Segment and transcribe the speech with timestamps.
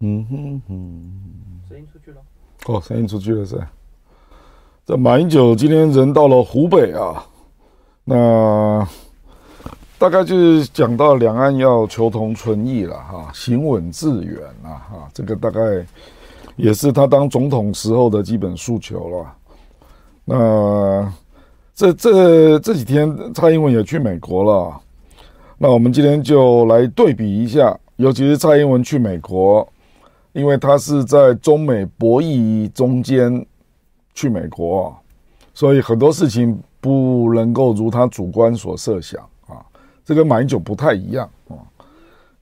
[0.00, 1.10] 嗯哼哼，
[1.68, 2.18] 声音出去了。
[2.66, 3.60] 哦，声音出去了是。
[4.86, 7.26] 这马英九今天人到了湖北啊，
[8.04, 8.88] 那
[9.98, 15.60] 大概就是讲到两岸要求同存异了哈，行稳致远了哈，这个大概
[16.54, 19.34] 也是他当总统时候的基本诉求了。
[20.24, 21.12] 那
[21.74, 24.80] 这这这几天蔡英文也去美国了，
[25.58, 29.68] 那我们今天就来对比一下，尤其是蔡英文去美国。
[30.32, 33.44] 因为他是在中美博弈中间
[34.14, 34.96] 去美国，
[35.54, 39.64] 所以很多事情不能够如他主观所设想啊。
[40.04, 41.56] 这跟马英九不太一样啊，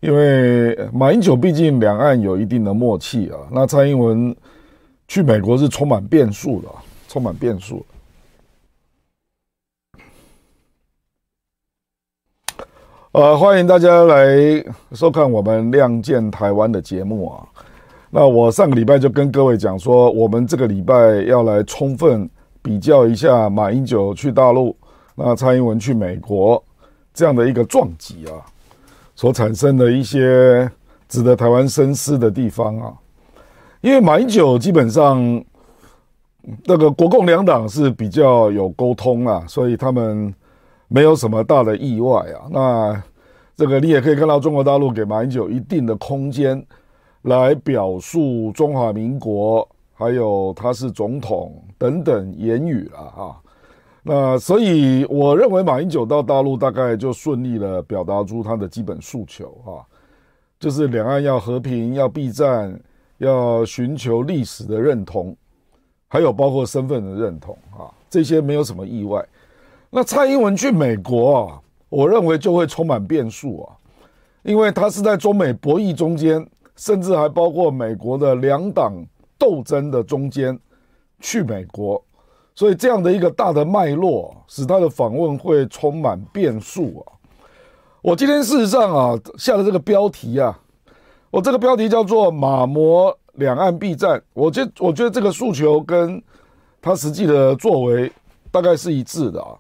[0.01, 3.39] 因为马英九毕竟两岸有一定的默契啊。
[3.51, 4.35] 那蔡英文
[5.09, 6.69] 去美国是充满变数的，
[7.09, 7.85] 充满变数。
[13.13, 17.49] 呃，欢迎大家来收看我们《亮剑台湾》的节目啊。
[18.09, 22.29] 那我上个礼拜就跟各位讲说，我们这个礼拜要来充分
[22.63, 24.75] 比较一下马英九去大陆，
[25.17, 26.63] 那蔡英文去美国
[27.13, 28.39] 这样的一个撞击啊，
[29.17, 30.71] 所产生的一些
[31.09, 32.95] 值得台湾深思的地方啊。
[33.81, 35.45] 因为马英九基本上
[36.65, 40.33] 那个国共两党是比较有沟通啊，所以他们
[40.87, 42.47] 没有什么大的意外啊。
[42.51, 43.03] 那
[43.57, 46.65] 这个你也可以看到中国大陆给马英九一定的空间。
[47.27, 53.37] 来表述中华民国，还有他是总统等等言语了啊。
[54.05, 59.83] 那所以我认为马英九到大陆大概就顺利的表达出他的基本诉求啊，
[60.61, 62.81] 就是两岸要和平，要避战，
[63.19, 65.37] 要寻求历史的认同，
[66.07, 69.27] 还有包括身份的认同啊，这些没有什么意外。
[69.91, 73.75] 那蔡英文去美国啊，我认为就会充满变数啊，
[74.45, 76.47] 因为他是在中美博弈中间。
[76.77, 78.95] 甚至还包括美国的两党
[79.39, 80.59] 斗争的中间
[81.21, 82.03] 去美国，
[82.55, 87.13] 所以这样的一个大的脉络，使他的访问会充满变数啊！
[88.03, 90.59] 我今天事实上啊下了这个标题啊，
[91.31, 96.23] 我这个标题叫做“马模两岸避战”，我觉我觉得这个诉求跟
[96.81, 98.13] 他实际的作为
[98.51, 99.57] 大概是一致的啊。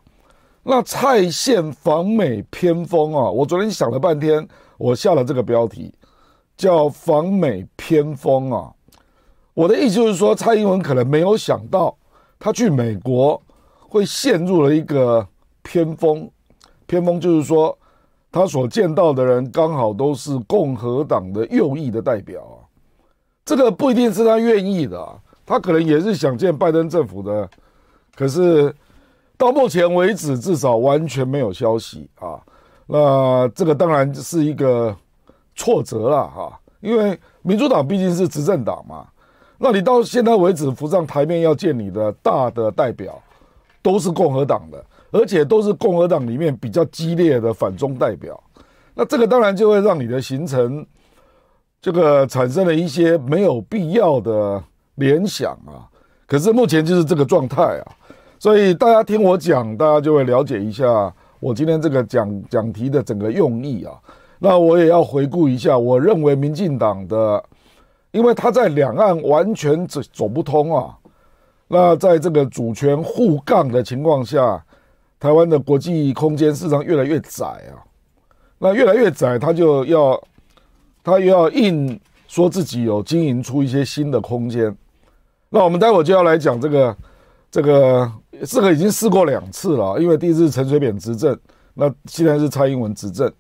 [0.62, 4.46] 那蔡县访美偏锋啊，我昨天想了半天，
[4.78, 5.92] 我下了这个标题。
[6.56, 8.72] 叫访美偏锋啊！
[9.52, 11.94] 我的意思就是说，蔡英文可能没有想到，
[12.38, 13.40] 他去美国
[13.78, 15.26] 会陷入了一个
[15.62, 16.30] 偏锋。
[16.86, 17.76] 偏锋就是说，
[18.32, 22.56] 他所见到的人刚好都是共和党的右翼的代表啊。
[23.44, 27.48] 这个不一定是他愿意的，他可能也是想见拜登政府的。
[28.14, 28.74] 可是
[29.36, 32.40] 到目前为止，至少完全没有消息啊。
[32.86, 34.96] 那这个当然是一个。
[35.56, 39.06] 挫折了哈，因为民主党毕竟是执政党嘛，
[39.58, 43.20] 那你到现在为止浮上台面要见你的大的代表，
[43.82, 48.38] 都是共和党的，而且都是共和党里面比较激烈的反中代表，
[48.94, 50.86] 那这个当然就会让你的行程
[51.80, 54.62] 这个产生了一些没有必要的
[54.96, 55.88] 联想啊。
[56.26, 57.84] 可是目前就是这个状态啊，
[58.38, 63.94] 所以大家听我讲，大家就会了解一下我今天这个讲讲题的整个用意啊。
[64.38, 67.42] 那我也要回顾一下，我认为民进党的，
[68.10, 70.94] 因为他在两岸完全走走不通啊。
[71.68, 74.62] 那在这个主权互杠的情况下，
[75.18, 77.82] 台湾的国际空间事实上越来越窄啊。
[78.58, 80.22] 那越来越窄，他就要
[81.02, 81.98] 他又要硬
[82.28, 84.74] 说自己有经营出一些新的空间。
[85.48, 86.96] 那我们待会就要来讲这个，
[87.50, 88.12] 这个
[88.46, 91.38] 这个已经试过两次了，因为第一次陈水扁执政，
[91.74, 93.32] 那现在是蔡英文执政。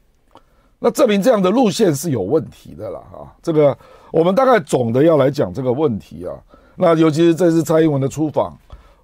[0.78, 3.32] 那证明这样的路线是有问题的了啊！
[3.42, 3.76] 这个
[4.12, 6.34] 我们大概总的要来讲这个问题啊。
[6.76, 8.54] 那尤其是这次蔡英文的出访，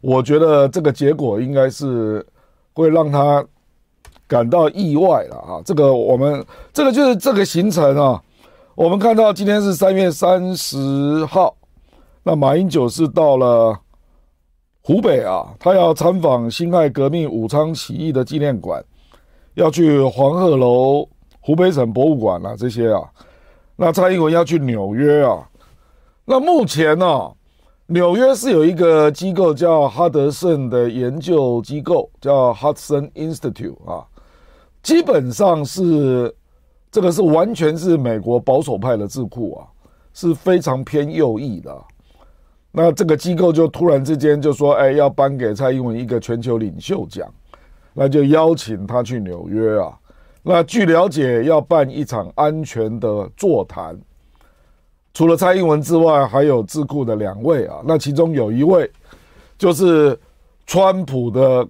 [0.03, 2.25] 我觉得这个结果应该是
[2.75, 3.43] 会让他
[4.29, 5.63] 感到意外了啊！
[5.65, 6.45] 这个我们
[6.75, 8.23] 这个就是这个行程啊。
[8.75, 11.57] 我们看到今天是三月三十号，
[12.23, 13.79] 那马英九是到了
[14.83, 18.85] 湖北啊，他要参访辛亥革命武昌起义的纪念馆，
[19.55, 21.09] 要去黄鹤楼。
[21.45, 23.03] 湖北省博物馆啊，这些啊，
[23.75, 25.45] 那蔡英文要去纽约啊，
[26.25, 27.33] 那目前呢、啊，
[27.87, 34.07] 纽约是有一个机构叫哈德森的研究机构，叫 Hudson Institute 啊，
[34.85, 36.33] 基本上是
[36.93, 39.67] 这个是完全是美国保守派的智库啊，
[40.15, 41.77] 是非常偏右翼的。
[42.71, 47.29] 那这个机构就突然之间就说，哎，要颁给蔡英文一个全球领袖奖，
[47.93, 49.99] 那就邀请他去纽约啊。
[50.43, 53.97] 那据了解，要办一场安全的座谈。
[55.15, 57.81] 除了蔡英文之外，还有智库的两位啊。
[57.85, 58.91] 那其中有一位
[59.57, 60.19] 就是
[60.67, 61.69] 川普的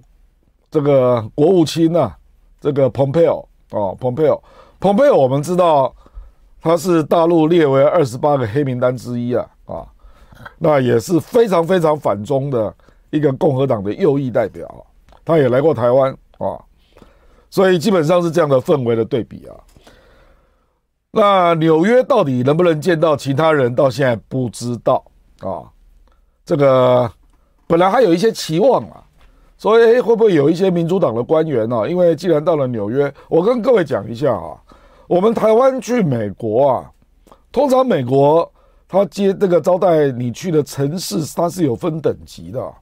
[0.70, 2.16] 这个国务卿啊，
[2.60, 4.42] 这个蓬佩奥啊，蓬佩奥，
[4.80, 5.94] 蓬佩奥，我们知道
[6.60, 9.86] 他是大陆列为二十八个黑名单之一啊啊，
[10.58, 12.74] 那也是非常非常反中的
[13.10, 14.86] 一个共和党的右翼代表，
[15.24, 16.56] 他也来过台湾啊，
[17.52, 19.54] 所以基本上是这样的氛围的对比啊。
[21.10, 23.74] 那纽约到底能不能见到其他人？
[23.74, 25.04] 到现在不知道
[25.40, 25.68] 啊。
[26.46, 27.12] 这个
[27.66, 29.04] 本来还有一些期望啊，
[29.58, 31.86] 所以会不会有一些民主党的官员呢？
[31.86, 34.56] 因为既然到了纽约，我跟各位讲一下啊，
[35.06, 36.90] 我们台湾去美国啊，
[37.52, 38.50] 通常美国
[38.88, 42.72] 他接这个招待你去的城市，它是有分等级的。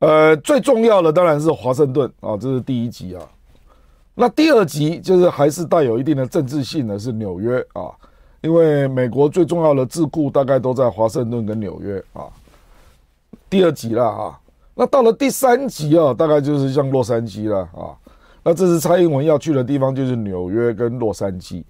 [0.00, 3.22] 呃，最重要的当然是华盛顿啊，这是第一级啊。
[4.14, 7.90] 那第二集就是还是带有一定的政治性的是纽约啊，
[8.42, 12.26] 因为美国最重要的智库大概都在华盛顿跟纽约啊。
[13.50, 14.40] 第二集了啊，
[14.74, 17.90] 那到了第三集啊，大概就是像洛杉矶了啊。
[18.44, 21.64] 那这次蔡英文要去的地方就是纽约跟洛杉矶，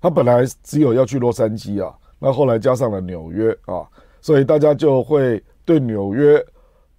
[0.00, 3.86] 他本来只有要去洛杉矶啊，那后来加上了纽约啊，
[4.20, 6.44] 所以大家就会对纽约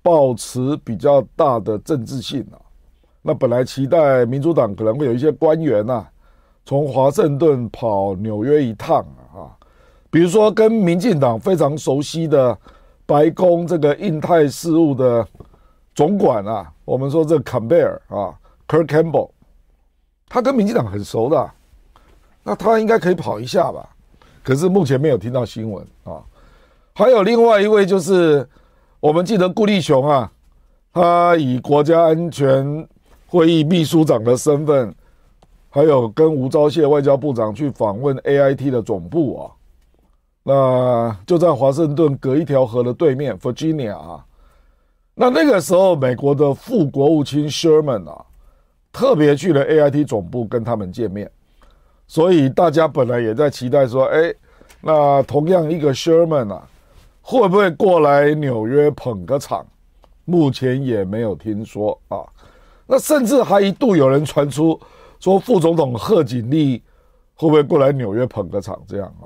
[0.01, 2.63] 保持比较大的政治性啊。
[3.27, 6.11] 那本来期待民主党可能会有一些官员呐、啊，
[6.63, 8.99] 从华盛顿跑纽约一趟
[9.33, 9.49] 啊，
[10.11, 12.55] 比如说跟民进党非常熟悉的
[13.03, 15.27] 白宫这个印太事务的
[15.95, 18.31] 总管啊，我们说这坎贝尔啊
[18.67, 19.31] ，Kirk Campbell，
[20.29, 21.51] 他跟民进党很熟的，
[22.43, 23.89] 那他应该可以跑一下吧？
[24.43, 26.21] 可是目前没有听到新闻啊。
[26.93, 28.47] 还有另外一位就是
[28.99, 30.31] 我们记得顾立雄啊，
[30.93, 32.87] 他以国家安全。
[33.27, 34.93] 会议秘书长的身份，
[35.69, 39.51] 还有跟吴钊燮外交部长去访问 AIT 的总部啊，
[40.43, 44.25] 那就在华盛顿隔一条河的对面，Virginia 啊。
[45.15, 48.25] 那那个时候，美国的副国务卿 Sherman 啊，
[48.91, 51.29] 特别去了 AIT 总部跟他们见面，
[52.05, 54.33] 所以大家本来也在期待说，哎，
[54.81, 56.67] 那同样一个 Sherman 啊，
[57.21, 59.65] 会不会过来纽约捧个场？
[60.25, 62.19] 目前也没有听说啊。
[62.87, 64.79] 那甚至还一度有人传出
[65.19, 66.81] 说，副总统贺锦丽
[67.35, 68.79] 会不会过来纽约捧个场？
[68.87, 69.25] 这样啊，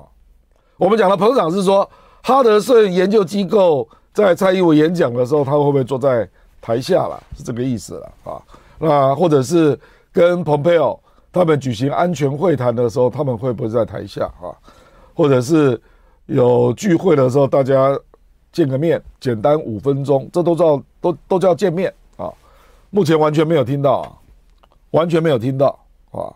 [0.77, 1.89] 我们讲的捧场是说，
[2.23, 6.27] 哈德逊研究机构在蔡英文演讲的时候，他会不会坐在
[6.61, 7.21] 台下了？
[7.35, 8.41] 是这个意思了啊。
[8.77, 9.77] 那或者是
[10.11, 10.97] 跟蓬佩奥
[11.31, 14.55] 他们举行安全会谈的时候，他们会不会在台下啊？
[15.13, 15.79] 或者是
[16.27, 17.97] 有聚会的时候，大家
[18.53, 21.93] 见个面，简单五分钟，这都叫都都叫见面。
[22.91, 24.11] 目前完全没有听到啊，
[24.91, 25.67] 完全没有听到
[26.11, 26.33] 啊，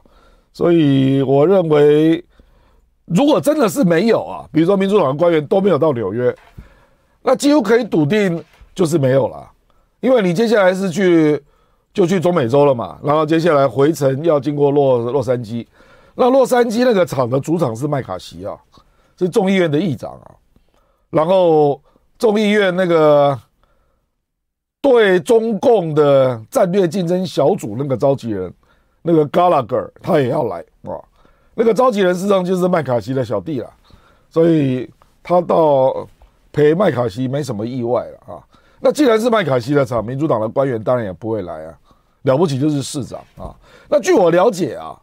[0.54, 2.24] 所以我认为，
[3.06, 6.36] 如果真的是没有啊，比如说民主党官员都没有到纽约，
[7.24, 8.44] 那几乎可以笃定
[8.76, 9.50] 就是没有了，
[10.00, 11.42] 因为你接下来是去
[11.94, 15.66] 就去中美洲了嘛，然后接下来回程要经过洛洛杉矶，
[16.14, 18.56] 那洛杉矶那个场的主场是麦卡锡啊，
[19.18, 20.32] 是众议院的议长啊，
[21.10, 21.82] 然后
[22.18, 23.40] 众议院那个。
[24.84, 28.54] 对中共的战略竞争小组那个召集人，
[29.02, 31.00] 那个 Gallagher 他也要来啊。
[31.56, 33.70] 那个召集人事实上就是麦卡锡的小弟了，
[34.30, 34.92] 所以
[35.24, 36.06] 他到
[36.52, 38.44] 陪麦卡锡没什么意外了啊。
[38.82, 41.78] 那既然是麦卡锡的场，民主党的官员当然也不会来啊。
[42.24, 43.56] 了不起就是市长啊。
[43.88, 45.00] 那据我了解啊，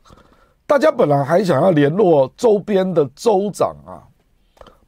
[0.66, 4.04] 大家本来还想要联络周边的州长啊，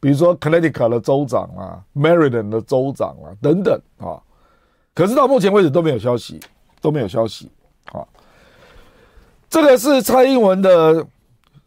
[0.01, 4.21] 比如说 Connecticut 的州长啊，Maryland 的州长啊等等啊。
[4.95, 6.39] 可是到目前为止都没有消息，
[6.81, 7.51] 都没有消息。
[7.93, 8.07] 啊，
[9.49, 11.07] 这个是蔡英文的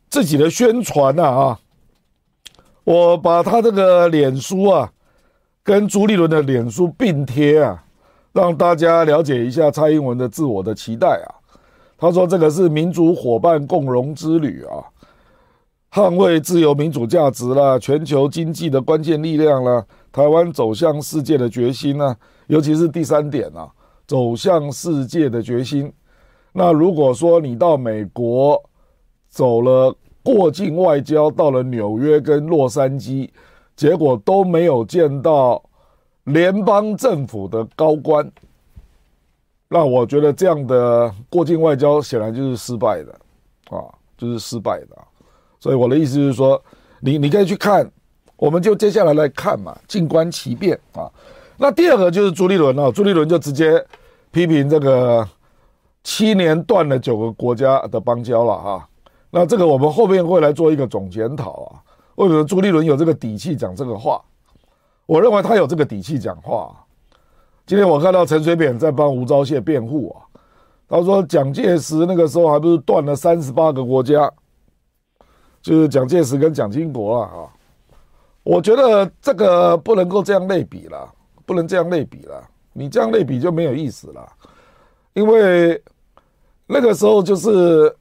[0.09, 1.59] 自己的宣传呐啊！
[2.83, 4.91] 我把他这个脸书啊，
[5.63, 7.83] 跟朱立伦的脸书并贴啊，
[8.31, 11.33] 让大家了解一下蔡英文的自我的期待啊。
[11.97, 14.85] 他说这个是民主伙伴共荣之旅啊，
[15.91, 22.15] 捍卫自由民主价值啦，全球经济的关键力量啦，台湾走向世界的决心呢。
[22.47, 23.71] 尤其是第三点啊，
[24.07, 25.91] 走向世界的决心。
[26.51, 28.61] 那如果说你到美国
[29.27, 33.29] 走了过境外交，到了纽约跟洛杉矶，
[33.75, 35.61] 结果都没有见到
[36.23, 38.31] 联邦政府的高官，
[39.67, 43.11] 那我觉得这样的过境外交显然就是失败的
[43.69, 43.83] 啊，
[44.17, 44.97] 就是失败的。
[45.59, 46.61] 所以我的意思是说，
[47.01, 47.91] 你你可以去看，
[48.37, 51.11] 我们就接下来来看嘛，静观其变啊。
[51.57, 53.83] 那第二个就是朱立伦哦，朱立伦就直接
[54.31, 55.27] 批评这个
[56.03, 58.89] 七年断了九个国家的邦交了哈。
[59.31, 61.81] 那这个我们后面会来做一个总检讨啊。
[62.15, 64.21] 为什么朱立伦有这个底气讲这个话？
[65.05, 66.73] 我认为他有这个底气讲话。
[67.65, 70.21] 今天我看到陈水扁在帮吴钊燮辩护啊，
[70.87, 74.31] 他说蒋介石那个时候还不是断了三十八个国家，
[75.61, 77.29] 就是蒋介石跟蒋经国啊。
[77.33, 77.37] 啊，
[78.43, 81.11] 我觉得这个不能够这样类比了，
[81.45, 82.41] 不能这样类比了，
[82.73, 84.27] 你这样类比就没有意思了，
[85.13, 85.81] 因为
[86.67, 87.95] 那个时候就是。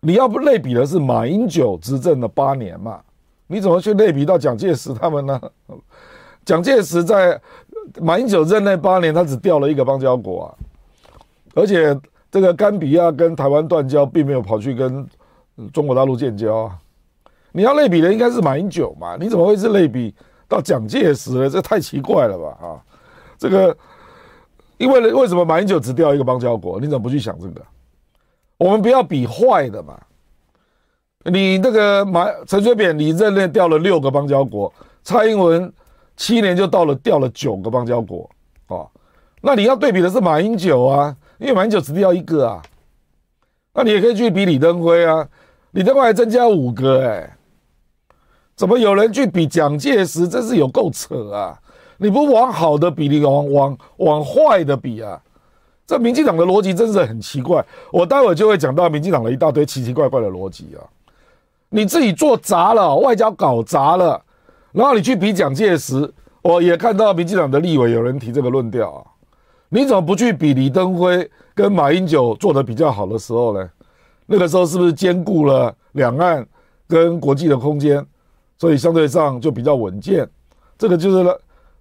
[0.00, 3.00] 你要不类比的是马英九执政的八年嘛？
[3.48, 5.38] 你怎么去类比到蒋介石他们呢？
[6.44, 7.38] 蒋介石在
[8.00, 10.46] 马英九任内八年，他只调了一个邦交国啊，
[11.52, 11.98] 而且
[12.30, 15.04] 这个甘比亚跟台湾断交，并没有跑去跟
[15.72, 16.78] 中国大陆建交啊。
[17.50, 19.16] 你要类比的应该是马英九嘛？
[19.18, 20.14] 你怎么会是类比
[20.48, 21.50] 到蒋介石了？
[21.50, 22.66] 这太奇怪了吧？
[22.66, 22.80] 啊，
[23.36, 23.76] 这个
[24.78, 26.80] 因为为什么马英九只调一个邦交国？
[26.80, 27.62] 你怎么不去想这个？
[28.56, 29.96] 我们不要比坏的嘛，
[31.24, 34.72] 你那个马陈水扁，你任内调了六个邦交国，
[35.04, 35.72] 蔡英文
[36.16, 38.28] 七年就到了调了九个邦交国，
[38.66, 38.90] 哦，
[39.40, 42.60] 那你要对比的是马英九啊，因为马英九只调一个啊，
[43.74, 45.28] 那你也可以去比李登辉啊，
[45.70, 47.37] 李登辉还增加五个哎、
[48.58, 50.26] 怎么有人去比蒋介石？
[50.26, 51.56] 真是有够扯啊！
[51.96, 55.16] 你不往好的比，你往往往坏的比啊？
[55.86, 60.82] 这民进党的逻辑真是很奇怪，我待会就会讲到民进党的一大堆奇奇怪怪的逻辑啊！
[61.68, 64.20] 你自己做砸了，外交搞砸了，
[64.72, 66.12] 然后你去比蒋介石，
[66.42, 69.06] 我也看到民进党的立委有人提这个论调啊，
[69.68, 73.70] 你怎么不去比李登辉跟马英九做得比较好的时候呢？
[74.26, 76.44] 那个时候是不是兼顾了两岸
[76.88, 78.04] 跟国际的空间，
[78.58, 80.28] 所以相对上就比较稳健？
[80.76, 81.40] 这个就是了。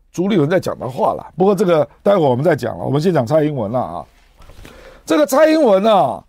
[0.09, 2.83] 朱立伦在讲的话了，不过这个待会我们再讲了。
[2.83, 4.05] 我们先讲蔡英文了啊。
[5.05, 6.23] 这个蔡英文啊，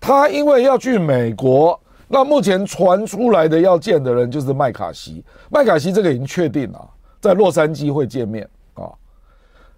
[0.00, 5.22] 他因为要去美国，那目前传出来的要见的人就是麦卡锡。
[5.50, 6.88] 麦卡锡这个已经确定了，
[7.20, 8.88] 在洛杉矶会见面啊。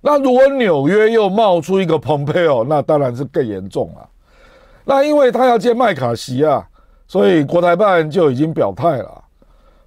[0.01, 4.09] 那如果纽约又冒出一个蓬佩奥，那当然是更严重了。
[4.85, 6.65] 那因为他要见麦卡锡啊，
[7.09, 9.25] 所以国台办就已经表态了，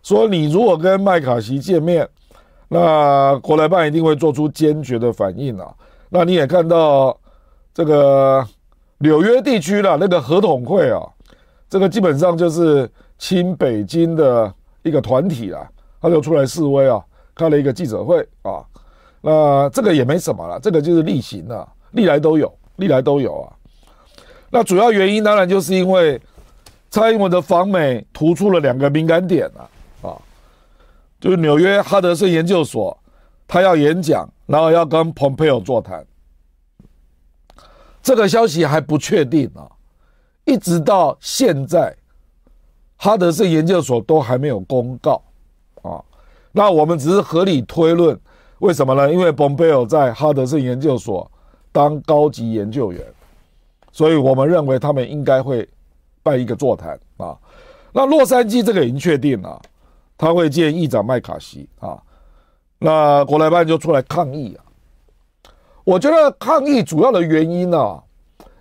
[0.03, 2.07] 说你如果跟麦卡锡见面。
[2.71, 5.73] 那国台办一定会做出坚决的反应啊！
[6.07, 7.19] 那你也看到
[7.73, 8.47] 这个
[8.99, 11.01] 纽约地区的那个合统会啊，
[11.67, 12.87] 这个基本上就是
[13.17, 14.53] 亲北京的
[14.83, 15.67] 一个团体啊，
[15.99, 17.03] 他就出来示威啊，
[17.33, 18.63] 开了一个记者会啊。
[19.19, 23.49] 那这个也没什么了，这个就是例行的，历来都有，历来都有啊。
[24.51, 26.21] 那主要原因当然就是因为
[26.91, 29.67] 蔡英文的访美突出了两个敏感点啊。
[31.19, 32.97] 就是纽约哈德森研究所，
[33.47, 36.05] 他要演讲，然后要跟蓬佩奥座谈。
[38.01, 39.67] 这个消息还不确定啊，
[40.45, 41.95] 一直到现在，
[42.95, 45.21] 哈德森研究所都还没有公告
[45.81, 46.01] 啊。
[46.53, 48.17] 那我们只是合理推论，
[48.59, 49.11] 为什么呢？
[49.11, 51.29] 因为蓬佩奥在哈德森研究所
[51.71, 53.03] 当高级研究员，
[53.91, 55.67] 所以我们认为他们应该会
[56.23, 57.37] 办一个座谈啊。
[57.91, 59.61] 那洛杉矶这个已经确定了。
[60.19, 61.97] 他会见议长麦卡锡啊，
[62.77, 64.59] 那国台办就出来抗议啊。
[65.85, 68.03] 我觉得抗议主要的原因呢、啊，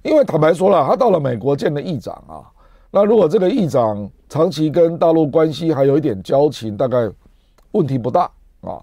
[0.03, 2.47] 因为坦白说了，他到了美国见了议长啊，
[2.93, 7.11] 那如果这个议长长期跟大陆关系还有一点交情，大概
[7.73, 8.81] 问题不大啊。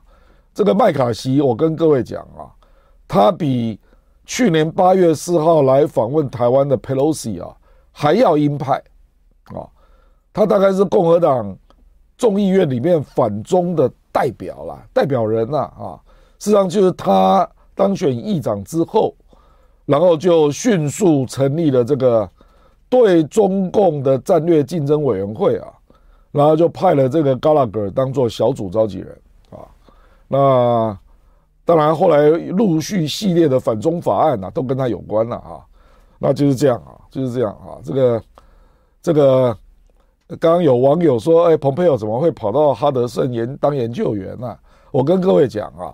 [0.53, 2.51] 这个麦卡锡，我跟各位讲啊，
[3.08, 3.79] 他比
[4.25, 7.55] 去年八月四号来访问台湾的 Pelosi 啊
[7.94, 8.74] 还要鹰派
[9.46, 9.63] 啊，
[10.34, 11.58] 他大概是共和党。
[12.17, 16.00] 众议院里面反中的代表啦，代表人呐啊，
[16.39, 19.13] 实际上就是他当选议长之后，
[19.86, 22.29] 然后就迅速成立了这个
[22.88, 25.67] 对中共的战略竞争委员会啊，
[26.31, 29.67] 然后就派了这个高拉格当做小组召集人啊，
[30.29, 30.98] 那
[31.65, 35.60] 当然后来陆续系列的反中法案呐，都跟他有关了啊，
[36.17, 38.24] 那就是这样啊，就是这样啊，这个
[39.01, 39.57] 这个。
[40.27, 44.58] 刚刚有网友说：“哎，蓬佩奥怎么会跑到哈德森研当研究员呢？”
[44.91, 45.94] 我跟各位讲啊，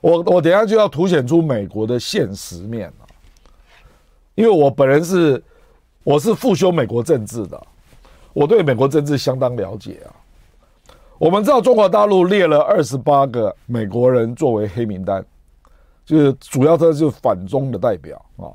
[0.00, 3.06] 我我等下就要凸显出美国的现实面了，
[4.36, 5.42] 因为我本人是
[6.04, 7.60] 我是复修美国政治的，
[8.32, 10.14] 我对美国政治相当了解啊。
[11.18, 15.22] 我们知道中国大陆列了二十八个美国人作为黑名单，
[16.06, 18.54] 就是主要他就是反中的代表啊。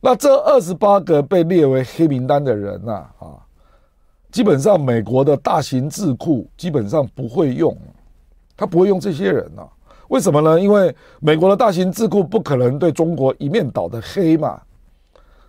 [0.00, 3.42] 那这二十八个被列为黑名单的人呐啊。
[4.36, 7.74] 基本上，美国的大型智库基本上不会用，
[8.54, 9.68] 他不会用这些人呐、啊？
[10.08, 10.60] 为什么呢？
[10.60, 14.60] 因为美国的大型智库不可能对中国一面倒的黑嘛，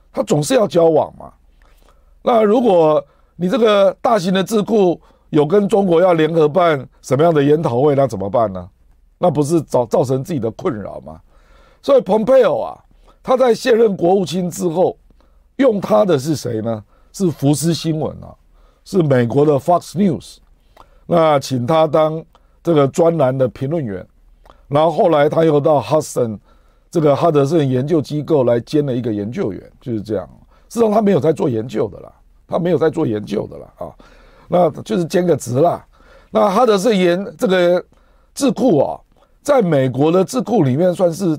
[0.10, 1.34] 他总是要交往嘛。
[2.22, 4.98] 那如果你这个大型的智库
[5.32, 8.70] 有跟中国要联合办什么样的研讨会，那怎么办呢？
[9.18, 11.20] 那不是造造成自己的困扰吗？
[11.82, 12.80] 所以蓬佩奥啊，
[13.22, 14.98] 他在卸任国务卿之后，
[15.58, 16.82] 用他的是谁呢？
[17.12, 18.34] 是福斯新闻啊，
[18.90, 20.38] 是美国的 Fox News，
[21.06, 22.24] 那请他当
[22.64, 24.08] 这个专栏的评论员，
[24.70, 26.40] 然后后来他又到 Hudson
[26.90, 30.26] 这个哈德森研究机构来兼了一个研究员，就是这样。
[30.70, 32.10] 事实上他没有在做研究的啦，
[32.48, 33.92] 他没有在做研究的啦啊，
[34.48, 35.86] 那就是兼个职啦。
[36.32, 37.84] 那哈德森研这个
[38.34, 38.98] 智库啊，
[39.42, 41.38] 在美国的智库里面算是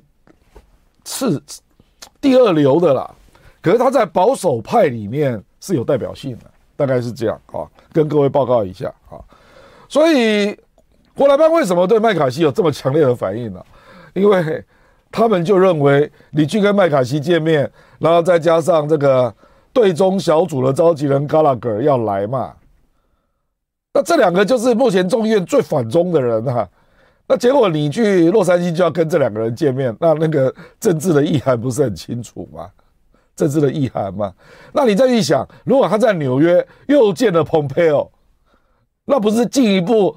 [1.02, 1.42] 次
[2.20, 3.10] 第二流的啦，
[3.62, 5.42] 可是他在保守派里面。
[5.60, 6.44] 是有代表性的，
[6.78, 9.18] 大概是这样啊，跟各位报告一下啊。
[9.88, 10.56] 所以，
[11.16, 13.60] 国台办为什么对麦卡锡有这么强烈的反应呢？
[14.14, 14.64] 因为
[15.10, 17.68] 他们就认为你去跟麦卡锡见面，
[17.98, 19.34] 然后再加上这个
[19.72, 22.54] 对中小组的召集人加拉格要来嘛，
[23.92, 26.68] 那这两个就是目前众议院最反中的人哈。
[27.26, 32.70] 那结果你去洛杉矶就要跟这两个人见面，那那个政治的意涵不是很清楚吗？
[33.38, 34.34] 政治的意涵嘛，
[34.72, 38.10] 那你再去想，如果他在纽约又见了蓬佩奥，
[39.04, 40.16] 那不是进一步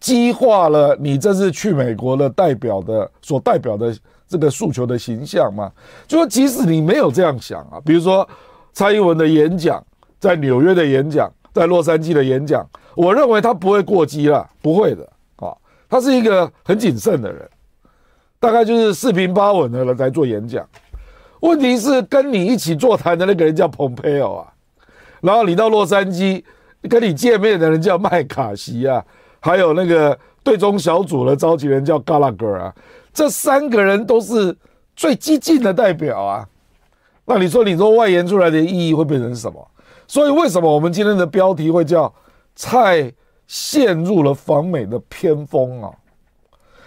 [0.00, 3.94] 激化了你这次去美国的代表的所代表的
[4.26, 5.70] 这个诉求的形象吗？
[6.06, 8.26] 就说即使你没有这样想啊，比如说
[8.72, 9.84] 蔡英文的演讲，
[10.18, 15.54] 在纽约的演讲，在洛杉矶的演讲，我认为他不会过激了，不会的啊，
[15.86, 17.46] 他是一个很谨慎的人，
[18.40, 20.66] 大概就是四平八稳的人在做演讲。
[21.40, 24.52] 问题是跟你一起座谈的那个人叫蓬佩奥啊，
[25.20, 26.42] 然后你到洛杉矶
[26.88, 29.04] 跟你见面的人叫麦卡锡啊，
[29.40, 32.74] 还有那个对中小组的召集人叫加拉格啊，
[33.12, 34.56] 这三个人都是
[34.96, 36.48] 最激进的代表啊。
[37.24, 39.68] 那你说，你说外延出来的意义会变成什么？
[40.06, 42.12] 所以为什么我们今天的标题会叫
[42.56, 43.12] 蔡
[43.46, 45.92] 陷入了访美的偏锋啊？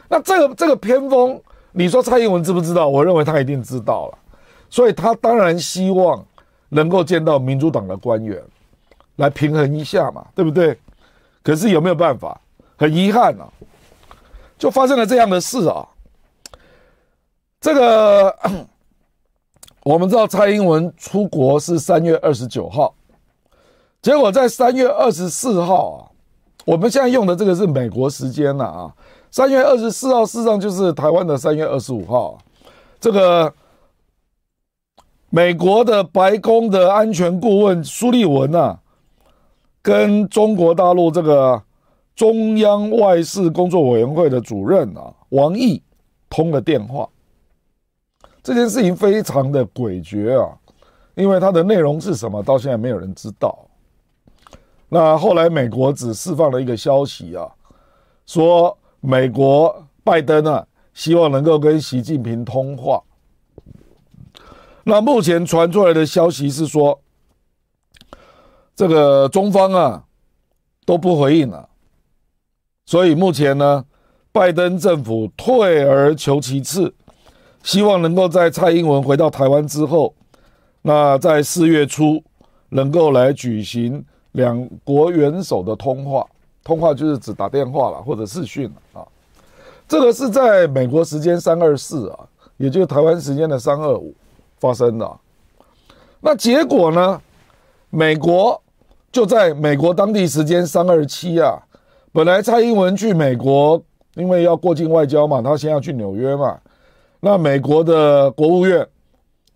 [0.10, 1.40] 那这个这个偏锋，
[1.72, 2.90] 你说蔡英文知不知道？
[2.90, 4.18] 我认为他一定知道了。
[4.72, 6.26] 所以他当然希望
[6.70, 8.42] 能够见到民主党的官员，
[9.18, 10.80] 来平衡一下嘛，对不对？
[11.44, 12.40] 可是有没有办法？
[12.78, 13.48] 很遗憾啊，
[14.58, 15.86] 就发生了这样的事啊。
[17.60, 18.36] 这个
[19.84, 22.96] 我们知道蔡英文出国是三月二十九号，
[24.02, 26.00] 结果在三月二十四号啊，
[26.64, 28.94] 我们现在用的这个是美国时间了啊。
[29.30, 32.38] 三月二十四号事实上就是台湾的三月二十五号，
[33.02, 33.54] 这个。
[35.34, 38.78] 美国的白宫的安全顾问苏利文啊，
[39.82, 41.64] 跟中国大陆这个
[42.14, 45.82] 中央外事工作委员会的主任啊王毅
[46.30, 47.08] 通了电话。
[48.44, 50.52] 这件事情非常的诡谲啊，
[51.16, 53.58] 因为它的内容是什么，到现在没有人知道。
[54.90, 57.50] 那后来美国只释放了一个消息啊，
[58.26, 63.02] 说美国拜登啊希望能够跟习近平通话。
[64.84, 67.00] 那目前传出来的消息是说，
[68.76, 70.06] 这个中方啊
[70.86, 71.70] 都不回应了，
[72.86, 73.86] 所以目前呢，
[74.32, 76.92] 拜登政府退而求其次，
[77.62, 80.16] 希望能够在蔡英文回到台湾之后，
[80.82, 82.24] 那在四月初
[82.70, 86.26] 能够来举行两国元首的通话，
[86.64, 89.06] 通话就是指打电话了或者视讯啊，
[89.88, 94.16] 这个是在美国时间三二四啊，也就是台湾时间的三二五。
[94.62, 95.12] 发生的，
[96.22, 97.20] 那结果呢？
[97.90, 98.62] 美国
[99.12, 101.62] 就在美国当地时间三二七啊，
[102.14, 103.82] 本来蔡英文去美国，
[104.14, 106.58] 因为要过境外交嘛，他先要去纽约嘛。
[107.20, 108.88] 那美国的国务院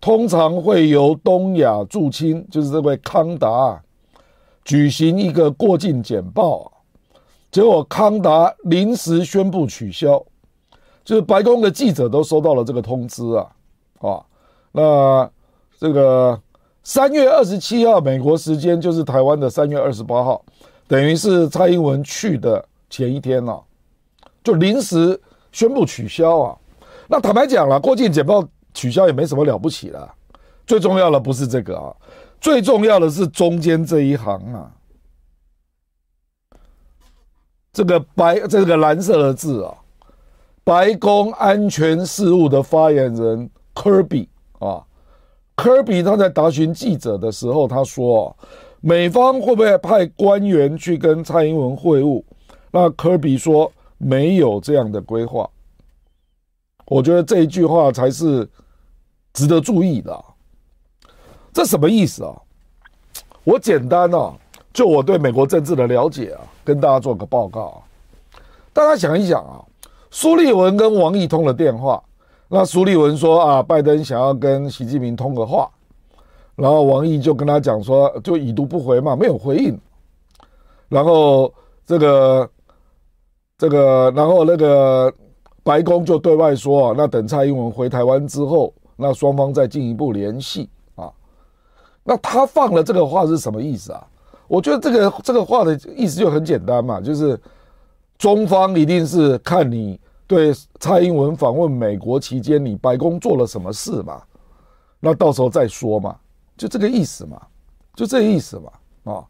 [0.00, 3.80] 通常会由东亚驻青，就是这位康达
[4.64, 6.70] 举行一个过境简报，
[7.50, 10.22] 结果康达临时宣布取消，
[11.04, 13.46] 就是白宫的记者都收到了这个通知啊，
[14.00, 14.20] 啊。
[14.76, 15.30] 那
[15.80, 16.38] 这个
[16.82, 20.44] 三月二十七号美国时间就是台湾的三月二十八号，
[20.86, 23.58] 等于是蔡英文去的前一天了，
[24.44, 25.18] 就临时
[25.50, 26.58] 宣布取消啊。
[27.08, 30.14] 那坦白讲了，过境简报取消也没什么了不起了。
[30.66, 31.96] 最重要的不是这个啊，
[32.38, 34.70] 最重要的是中间这一行啊，
[37.72, 39.72] 这个白这个蓝色的字啊，
[40.64, 44.28] 白宫安全事务的发言人科比。
[44.58, 44.82] 啊，
[45.54, 48.34] 科比他在答询记者的时候，他说
[48.80, 52.22] ：“美方会不会派官员去跟蔡英文会晤？”
[52.70, 55.48] 那科比说：“没有这样的规划。”
[56.86, 58.48] 我觉得这一句话才是
[59.32, 60.24] 值得注意的。
[61.52, 62.34] 这什么意思啊？
[63.44, 64.34] 我简单啊
[64.72, 67.82] 就我对美国政治的了解啊，跟大家做个报告。
[68.72, 69.64] 大家想一想啊，
[70.10, 72.02] 苏立文跟王毅通了电话，
[72.48, 75.68] 那苏利文说啊，拜登想要跟习近平通个话，
[76.54, 79.78] 然后王毅就跟他讲说，就已读不回嘛，没有回应。
[80.88, 81.52] 然后
[81.84, 82.48] 这个
[83.58, 85.12] 这个，然后那个
[85.64, 91.10] 白宫就对外说啊，那等蔡英文回台湾之后，那双方再进一步联系啊。
[92.04, 94.06] 那他放了这个话是什么意思啊？
[94.46, 97.36] 我觉得这个这个话的意思就很简单嘛，就是
[98.16, 104.22] 中方一定是看你对蔡英文访问美国期间，你白宫做了什么事嘛，
[105.00, 106.16] 那到时候再说嘛，
[106.56, 107.40] 就这个意思嘛，
[107.94, 109.24] 就这意思嘛，啊，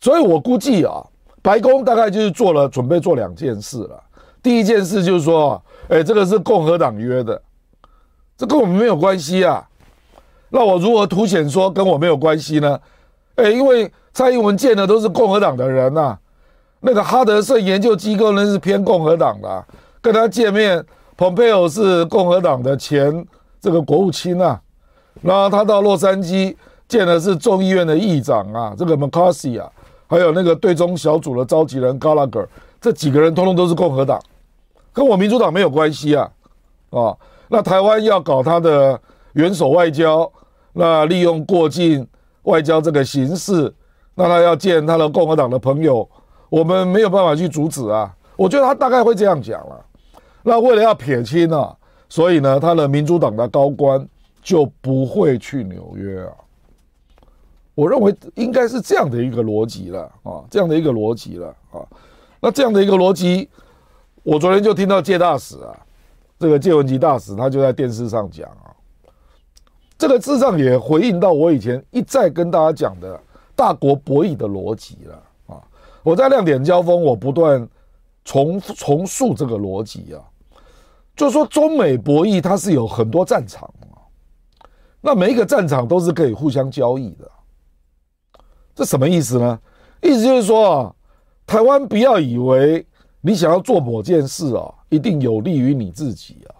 [0.00, 1.04] 所以我估计啊，
[1.42, 4.02] 白宫大概就是做了准备做两件事了。
[4.42, 7.40] 第一件事就是说，哎，这个是共和党约的，
[8.36, 9.68] 这跟我们没有关系啊。
[10.50, 12.80] 那我如何凸显说跟我没有关系呢？
[13.36, 13.92] 哎，因为。
[14.16, 16.16] 蔡英文见的都是共和党的人呐、
[16.78, 19.66] 那个哈德胜研究机构呢是偏共和党的、
[20.04, 20.84] 跟他见面，
[21.16, 23.26] 蓬佩奥是共和党的前
[23.58, 24.60] 这个国务卿啊，
[25.22, 26.54] 然后他到洛杉矶
[26.86, 29.66] 见的是众议院的议长啊，这个 McCarthy 啊，
[30.06, 32.46] 还有那个对中小组的召集人 Gallagher，
[32.82, 34.20] 这几个人通通都是共和党，
[34.92, 36.30] 跟我民主党没有关系啊，
[36.90, 37.16] 啊，
[37.48, 39.00] 那台湾要搞他的
[39.32, 40.30] 元首外交，
[40.74, 42.06] 那利用过境
[42.42, 43.74] 外交这个形式。
[44.14, 46.06] 那他要见他的共和党的朋友，
[46.50, 48.14] 我们没有办法去阻止啊。
[48.36, 49.84] 我觉得他大概会这样讲了。
[50.44, 51.76] 那为了要撇清啊，
[52.08, 54.08] 所以呢，他的民主党的高官
[54.40, 56.32] 就不会去纽约啊。
[57.74, 61.82] 我认为应该是这样的一个逻辑了啊，这样的一个逻辑了啊。
[62.40, 63.48] 那这样的一个逻辑，
[64.22, 65.74] 我昨天就听到介大使啊，
[66.38, 68.70] 这个介文汲大使他就在电视上讲啊，
[69.98, 73.20] 这个事实上也回应到我以前一再跟大家讲的。
[73.56, 75.62] 大国博弈的逻辑了啊！
[76.02, 77.68] 我在亮点交锋，我不断
[78.24, 80.18] 重重述这个逻辑啊，
[81.16, 84.02] 就是说中美博弈它是有很多战场啊，
[85.00, 87.30] 那每一个战场都是可以互相交易的，
[88.74, 89.58] 这什么意思呢？
[90.02, 90.94] 意思就是说啊，
[91.46, 92.84] 台湾不要以为
[93.20, 96.52] 你想要做某件事啊，一定有利于你自己啊，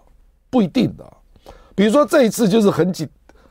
[0.48, 1.04] 不一定的。
[1.74, 3.08] 比如说这一次就是很紧、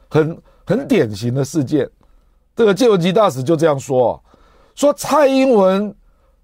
[0.09, 1.89] 很很典型的事件。
[2.55, 4.23] 这个介文吉大使就这样说
[4.75, 5.93] ：“说蔡英文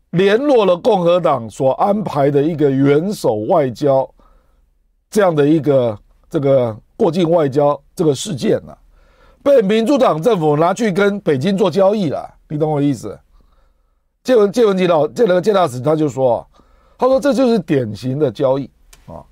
[0.09, 4.09] 联络了共和党所安排的一个元首外交
[5.09, 5.97] 这样的一个
[6.29, 8.77] 这个过境外交这个事件呢、啊，
[9.41, 12.33] 被民主党政府拿去跟北京做交易了。
[12.47, 13.17] 你懂我意思？”
[14.23, 16.45] 介文介文汲老这个介大使他就说
[16.97, 18.69] ：“他说这就是典型的交易
[19.07, 19.23] 啊，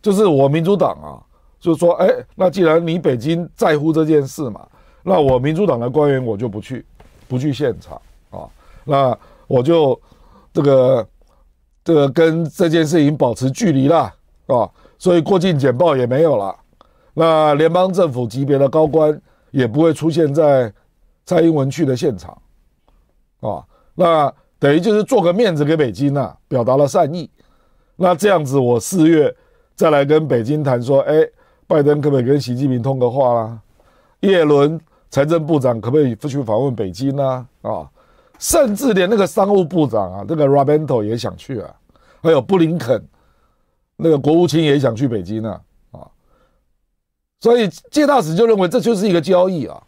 [0.00, 1.18] 就是我民主党啊，
[1.58, 4.66] 就是说，哎，那既然你北京在乎这件事嘛。”
[5.08, 6.84] 那我民主党的官员我就不去，
[7.28, 8.48] 不去现场啊。
[8.84, 10.00] 那我就
[10.52, 11.08] 这个
[11.84, 14.12] 这个跟这件事情保持距离了
[14.46, 14.68] 啊。
[14.98, 16.54] 所以过境简报也没有了。
[17.14, 20.72] 那联邦政府级别的高官也不会出现在
[21.24, 22.36] 蔡英文去的现场
[23.40, 23.64] 啊。
[23.94, 27.30] 那等于就是做个面子给北京呐、啊，表达了善意。
[27.96, 29.34] 那这样子我四月
[29.74, 31.14] 再来跟北京谈说，哎，
[31.66, 33.58] 拜登可不可以跟习近平通个话啦？
[34.20, 34.80] 叶伦。
[35.08, 37.46] 财政部长可不可以不去访问北京呢？
[37.62, 37.88] 啊，
[38.40, 41.72] 甚至连那个商务部长啊，这个 Rabento 也想去啊，
[42.20, 43.02] 还有布林肯，
[43.96, 45.60] 那个国务卿也想去北京呢。
[45.92, 46.06] 啊，
[47.40, 49.82] 所以介大使就认为这就是一个交易啊，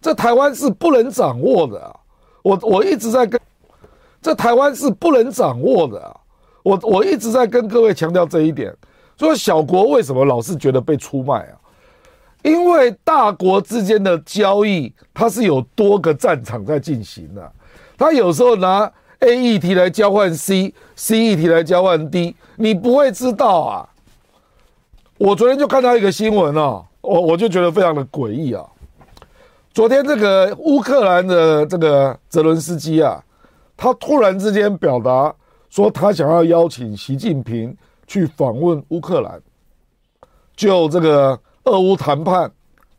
[0.00, 1.96] 这台湾是不能掌握的。
[2.42, 3.40] 我我一直在跟
[4.20, 6.16] 这台湾是不能掌握的。
[6.62, 8.72] 我我一直在跟各位强调这一点，
[9.16, 11.58] 所以小国为什么老是觉得被出卖啊？
[12.42, 17.52] 因为大国之间的交易，它是有多个战场在进行的。
[17.96, 23.88] 他有时候拿 A 议题来交换 C，C 议题来交换 D，你不会知道啊。
[25.16, 28.64] 我昨天就看到一个新闻哦，我我就觉得非常的诡异啊。
[29.72, 33.22] 昨天这个乌克兰的这个泽伦斯基啊，
[33.76, 35.32] 他突然之间表达
[35.70, 39.40] 说，他想要邀请习近平去访问乌克兰，
[40.54, 41.38] 就这个。
[41.64, 42.50] 俄乌谈判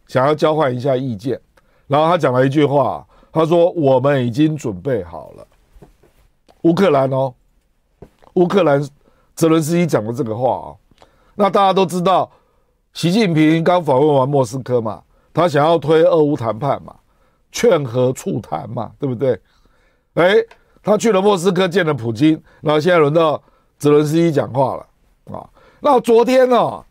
[0.07, 1.37] 想要交换一下意见，
[1.85, 5.45] 然后他讲了一句话，他说：“我们已经准备好了。”
[6.63, 7.33] 乌克兰哦，
[8.33, 8.85] 乌克兰
[9.35, 10.77] 泽伦斯基讲的这个话啊、哦，
[11.35, 12.29] 那大家都知道，
[12.93, 15.01] 习近平刚访问完莫斯科嘛，
[15.33, 16.95] 他想要推俄乌谈判嘛，
[17.51, 19.39] 劝和促谈嘛，对不对？
[20.15, 20.35] 哎，
[20.81, 23.41] 他去了莫斯科见了普京，然后现在轮到
[23.77, 25.49] 泽伦斯基讲话了啊。
[25.79, 26.85] 那昨天呢、哦？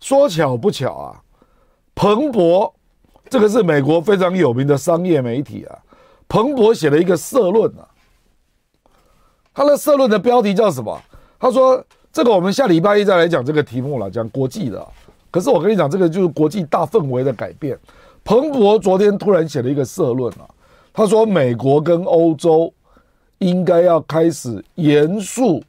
[0.00, 1.22] 说巧不巧啊，
[1.94, 2.74] 彭博
[3.30, 5.78] 这个是美国非常有名的商业媒体啊。
[6.26, 7.86] 彭博写了一个社论啊，
[9.54, 11.00] 他的社论的标题叫什么？
[11.38, 14.86] 他说：“这个我们下礼拜一再来讲这个题目了，讲国际的。
[15.30, 17.76] 可是我跟你讲，这个就是国际大氛围的改变。
[18.22, 20.48] 彭博昨天突然写了一个社论啊，
[20.92, 22.72] 他说美国跟欧洲
[23.38, 25.60] 应该要开始严肃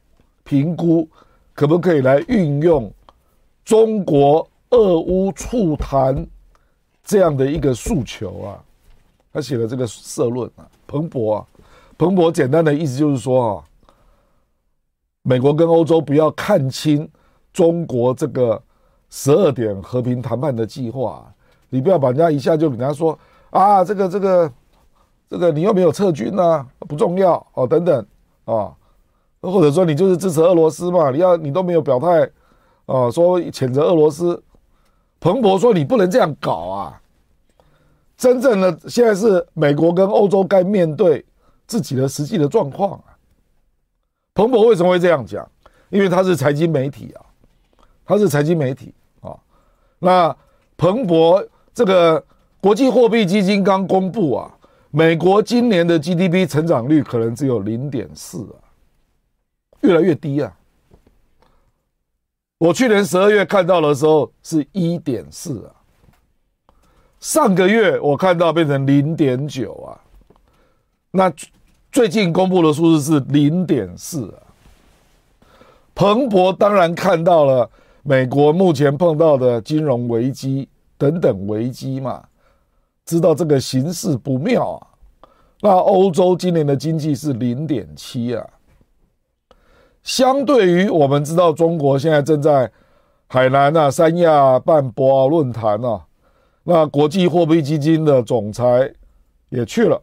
[0.44, 1.10] 评估，
[1.56, 2.94] 可不可以来运用
[3.66, 6.24] 中国俄乌促谈
[7.04, 8.62] 这样的一个诉求啊？
[9.34, 11.46] 他写了这个社论啊，彭博啊，
[11.98, 13.64] 彭博简单的意思就是说啊。”
[15.24, 17.10] 美国跟欧洲不要看轻
[17.54, 18.62] 中国这个
[19.10, 21.34] 十二点和平谈判的计划，
[21.70, 23.18] 你不要把人家一下就给人家说
[23.50, 24.52] 啊，这个这个
[25.30, 28.06] 这个你又没有撤军啊，不重要哦，等等
[28.44, 28.74] 啊，
[29.40, 32.30] 或者说你就是支持俄罗斯嘛，你要你都没有表态
[32.86, 34.44] 啊，说谴责俄罗斯，
[35.22, 37.02] 彭博说你不能这样搞啊，
[38.18, 41.24] 真正的现在是美国跟欧洲该面对
[41.66, 43.02] 自己的实际的状况。
[44.34, 45.48] 彭博为什么会这样讲？
[45.90, 47.22] 因为他是财经媒体啊，
[48.04, 48.92] 他是财经媒体
[49.22, 49.38] 啊。
[50.00, 50.36] 那
[50.76, 52.26] 彭博这个
[52.60, 54.58] 国际货币基金刚公布啊，
[54.90, 58.58] 美国今年的 GDP 成长率可能只有零点四啊，
[59.82, 60.52] 越来越低啊。
[62.58, 65.76] 我去年十二月看到的时候是一点四啊，
[67.20, 70.02] 上个月我看到变成零点九啊，
[71.12, 71.32] 那。
[71.94, 74.42] 最近公布的数字是零点四啊。
[75.94, 77.70] 彭博当然看到了
[78.02, 82.24] 美国目前碰到的金融危机等等危机嘛，
[83.06, 84.88] 知道这个形势不妙啊。
[85.62, 88.44] 那欧洲今年的经济是零点七啊，
[90.02, 92.72] 相对于我们知道中国现在正在
[93.28, 96.04] 海南啊、三亚办博鳌论坛啊，
[96.64, 98.92] 那国际货币基金的总裁
[99.50, 100.02] 也去了。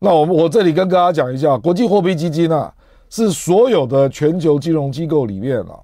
[0.00, 2.72] 那我我这里跟大家讲一下，国际货币基金啊，
[3.10, 5.80] 是所有的全球金融机构里面啊，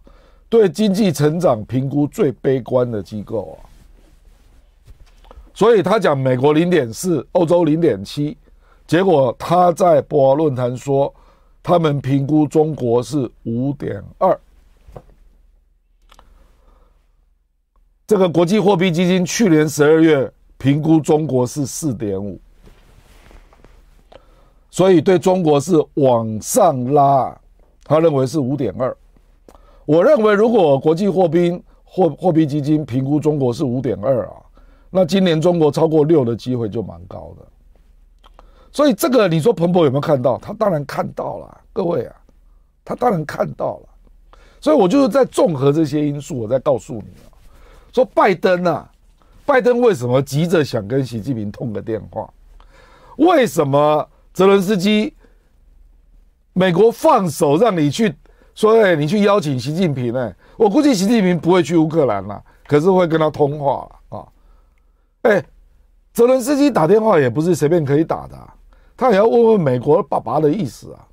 [0.48, 3.59] 对经济成长评估最悲观的机构啊。
[5.53, 8.37] 所以他讲美国零点四，欧洲零点七，
[8.87, 11.12] 结果他在博鳌论坛说，
[11.62, 14.38] 他们评估中国是五点二。
[18.07, 22.40] 这个国际货币基金去年十二月评估中国是四点五。
[24.74, 27.32] 所以对中国是往上拉，
[27.84, 28.96] 他认为是五点二。
[29.84, 34.34] 我认为如果国际货币货货币基金评估中国是五点二啊，
[34.90, 38.34] 那今年中国超过六的机会就蛮高的。
[38.72, 40.37] 所以这个你说彭博有没有看到？
[40.38, 42.16] 他当然看到了，各位啊，
[42.84, 43.88] 他当然看到了。
[44.60, 47.30] 所以我就是在综合这些因素，我在告诉你啊，
[47.92, 48.90] 说拜登啊，
[49.46, 52.28] 拜登为什么急着想跟习近平通个电话？
[53.18, 54.08] 为什么？
[54.35, 55.14] 泽伦斯基，
[56.55, 58.12] 美国放手让你去
[58.57, 64.27] 说，哎，你去邀请习近平，哎，我估计习近平不会去乌克兰了，可是会跟他通话啊。
[65.23, 65.42] 哎，
[66.12, 68.37] 泽伦斯基打电话也不是随便可以打的，
[68.97, 71.07] 他也要问问美国爸爸的意思啊，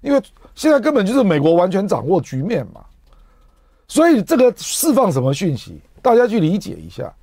[0.00, 0.20] 因为
[0.56, 2.84] 现在根本就是美国完全掌握局面嘛，
[3.86, 7.14] 所以这个释放什么讯息，大家去理解一下。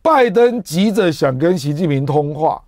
[0.00, 2.62] 拜登急着想跟习近平通话。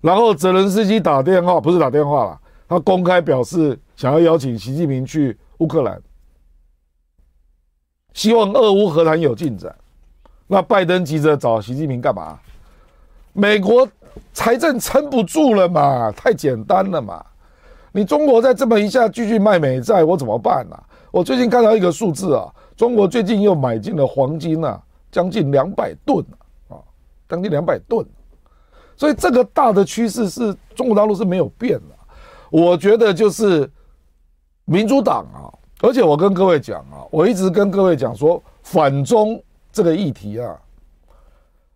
[0.00, 6.00] 然后泽伦斯基打电话，不是打电话了，他公开表示想要邀请习近平去乌克兰，
[8.12, 9.74] 希望俄乌和谈有进展。
[10.46, 12.38] 那拜登急着找习近平干嘛？
[13.32, 13.88] 美国
[14.32, 16.12] 财政撑不住了嘛？
[16.12, 17.24] 太简单了嘛？
[17.90, 20.84] 你中国再这么一下继续卖美债，我怎么办呢、啊？
[21.10, 24.80] 我最近看到一个数字啊，中国最近又买进了黄金啊，
[25.10, 26.24] 将近两百吨
[26.68, 26.76] 啊，
[27.28, 28.06] 将近两百吨。
[28.96, 31.94] 所以这个大的趋势是中国大陆是没有变的，
[32.50, 33.70] 我觉得就是
[34.64, 39.38] 民主党啊，而且我跟各位讲啊，我一直跟各位讲说反中
[39.70, 40.56] 这个议题啊，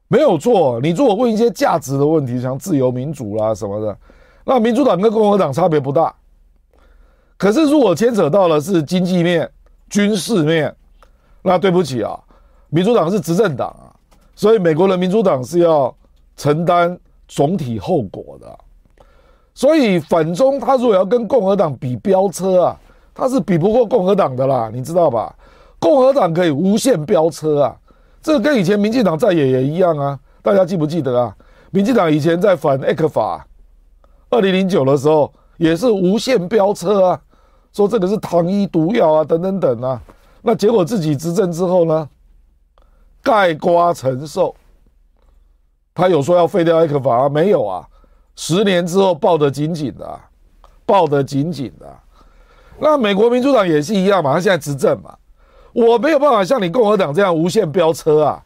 [0.09, 0.81] 没有错。
[0.81, 3.99] 你如果问一些价值的问题，像自由民主啦什么的，
[4.45, 6.15] 那民主党跟共和党差别不大。
[7.37, 9.51] 可是如果牵扯到的是经济面、
[9.91, 10.75] 军事面，
[11.43, 12.19] 那对不起啊，
[12.71, 13.93] 民主党是执政党啊，
[14.35, 15.95] 所以美国的民主党是要
[16.35, 16.99] 承担。
[17.31, 18.59] 总体后果的，
[19.55, 22.77] 所以反中他如果要跟共和党比飙车啊，
[23.15, 25.33] 他是比不过共和党的啦，你知道吧？
[25.79, 27.77] 共和党可以无限飙车啊，
[28.21, 31.37] 这跟以前民进党在野也一样啊，大家记不记得啊？
[31.71, 33.47] 民进党以前在反艾克法，
[34.31, 37.21] 二零零九的时候也是无限飙车啊，
[37.73, 40.03] 说这个是糖衣毒药啊，等等等啊，
[40.43, 42.09] 那结果自己执政之后呢，
[43.23, 44.53] 盖瓜承受。
[46.01, 47.29] 他有说要废掉艾克法？
[47.29, 47.87] 没有啊，
[48.35, 50.19] 十年之后抱得紧紧的、啊，
[50.87, 52.03] 抱得紧紧的、啊。
[52.79, 55.15] 那美国民主党也是一样嘛，他现在执政嘛，
[55.75, 58.43] 我没有办法像你共和党这样无限飙车啊。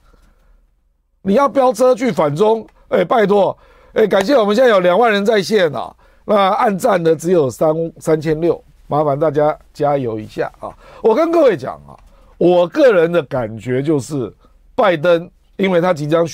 [1.22, 3.56] 你要飙车去反中，哎、拜托，
[3.92, 10.76] 哎、感谢我们现在有两万人在线啊，那按赞的只有三三千六，麻烦大家加油一下啊！
[11.02, 11.96] 我跟各位讲啊，
[12.36, 14.30] 我个人的感觉就是，
[14.74, 16.26] 拜登因为他即将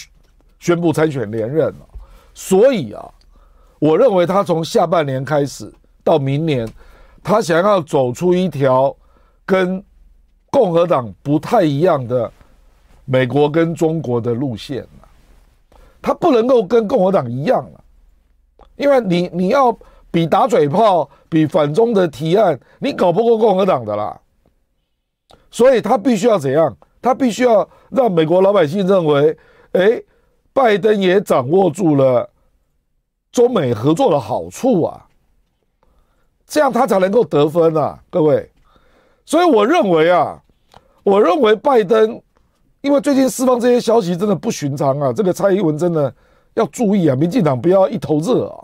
[0.60, 1.88] 宣布参选连任了，
[2.32, 3.04] 所以啊，
[3.80, 5.72] 我认为他从下半年开始
[6.04, 6.68] 到明年，
[7.22, 8.94] 他想要走出一条
[9.44, 9.82] 跟
[10.50, 12.30] 共和党不太一样的。
[13.06, 14.86] 美国跟中国的路线，
[16.00, 17.84] 他不能够跟共和党一样了，
[18.76, 19.76] 因为你你要
[20.12, 24.20] 比打嘴炮，比反中的提案，你搞不过共和党的啦，
[25.50, 26.76] 所以他必须要怎样？
[27.02, 29.36] 他必须要让美国老百姓认为，
[29.72, 30.00] 哎，
[30.60, 32.28] 拜登也掌握住了
[33.32, 35.06] 中美合作的好处啊，
[36.46, 38.50] 这样他才能够得分啊，各位。
[39.24, 40.38] 所以我认为啊，
[41.02, 42.20] 我认为拜登。
[42.82, 45.12] 因为最近释放这些消息真的不寻常啊！
[45.12, 46.10] 这个蔡英文真的
[46.54, 47.14] 要注意啊！
[47.14, 48.56] 民进党不要一头热啊，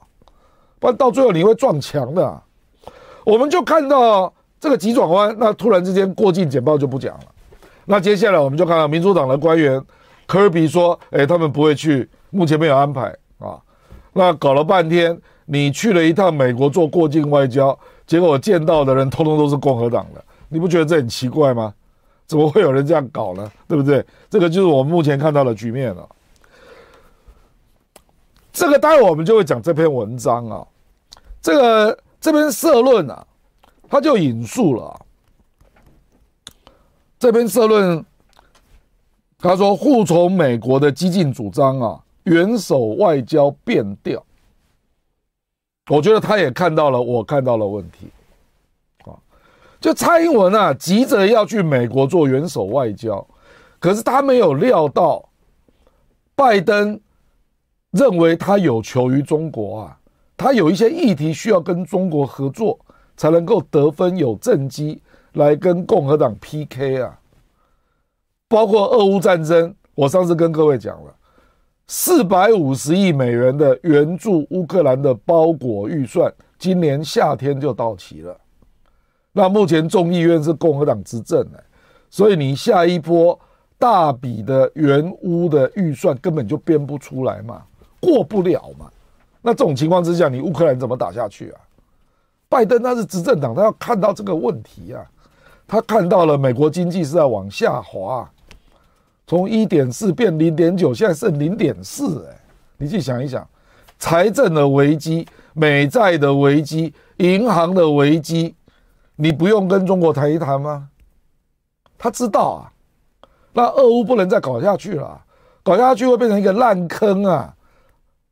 [0.78, 2.42] 不然到最后你会撞墙的。
[3.24, 7.24] 我们就看到这个急转弯，那突然之间过境简报就不讲了。
[7.85, 9.82] 那接下来我们就看到民主党的官员
[10.26, 13.60] 科比说：“哎，他们不会去，目前没有安排啊。”
[14.12, 21.72] 那搞了半天，你去了一趟美国做过境外交，结果见到的人通通都是共和党的，你不觉得这很奇怪吗？
[22.26, 23.48] 怎么会有人这样搞呢？
[23.68, 24.04] 对不对？
[24.28, 26.08] 这个就是我们目前看到的局面了。
[28.52, 30.66] 这个待会我们就会讲这篇文章啊。
[31.40, 33.24] 这个这篇社论啊，
[33.88, 34.98] 他就引述了
[37.18, 38.04] 这篇社论，
[39.46, 44.20] 他说护从美国的激进主张啊，元首外交变调。
[45.88, 48.09] 我觉得他也看到了我看到了问题。
[49.78, 53.24] 就蔡英文啊，急着要去美国做元首外交，
[53.78, 55.28] 可是他没有料到，
[56.35, 56.98] 拜登
[57.92, 59.98] 认为他有求于中国啊，
[60.37, 62.76] 他有一些议题需要跟中国合作，
[63.16, 65.00] 才能够得分有政绩
[65.35, 67.20] 来跟共和党 PK 啊。
[68.48, 71.14] 包括俄乌战争，我上次跟各位讲了，
[71.88, 78.37] 四百五十亿美元的援助乌克兰的包裹预算，今年夏天就到期了。
[79.32, 81.62] 那目前众议院是共和党执政哎，
[82.09, 83.38] 所以你下一波
[83.78, 87.62] 大笔的援乌的预算根本就编不出来嘛，
[88.00, 88.88] 过不了嘛。
[89.42, 91.61] 那这种情况之下，你乌克兰怎么打下去啊？
[92.48, 95.04] 拜登他是执政党，他要看到这个问题啊，
[95.66, 98.28] 他看到了美国经济是在往下滑，
[99.26, 102.40] 从一点四变零点九，现在剩零点四哎，
[102.78, 103.46] 你去想一想，
[103.98, 108.54] 财政的危机、美债的危机、银行的危机。
[109.16, 110.88] 你不用跟中国谈一谈吗？
[111.98, 112.70] 他知道啊，
[113.54, 115.20] 那俄乌不能再搞下去了，
[115.62, 117.54] 搞下去会变成一个烂坑啊，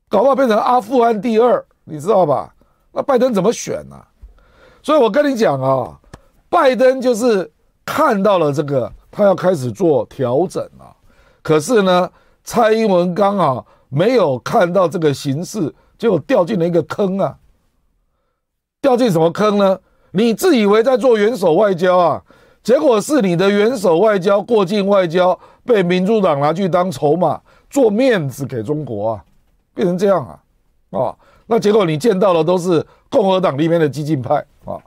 [0.08, 2.54] 搞不好变成阿富汗第二，你知道吧？
[2.92, 3.96] 那拜登怎么选呢？
[4.82, 5.98] 所以我跟你讲啊，
[6.50, 7.50] 拜登就是
[7.84, 10.96] 看到了这个，他要开始做调整了。
[11.40, 12.10] 可是呢，
[12.42, 17.38] 蔡英文刚好没有看到这个形势，就掉进了一个坑啊。
[18.82, 19.78] 掉进什么坑呢？
[20.10, 22.22] 你自以为在做元首外交啊，
[22.62, 29.24] 结果是你的元首外交、过境外交被民主党拿去当筹码，做面子给中国啊，
[29.74, 34.82] 变成这样啊，啊，那结果你见到的都是共和党里面的激进派啊，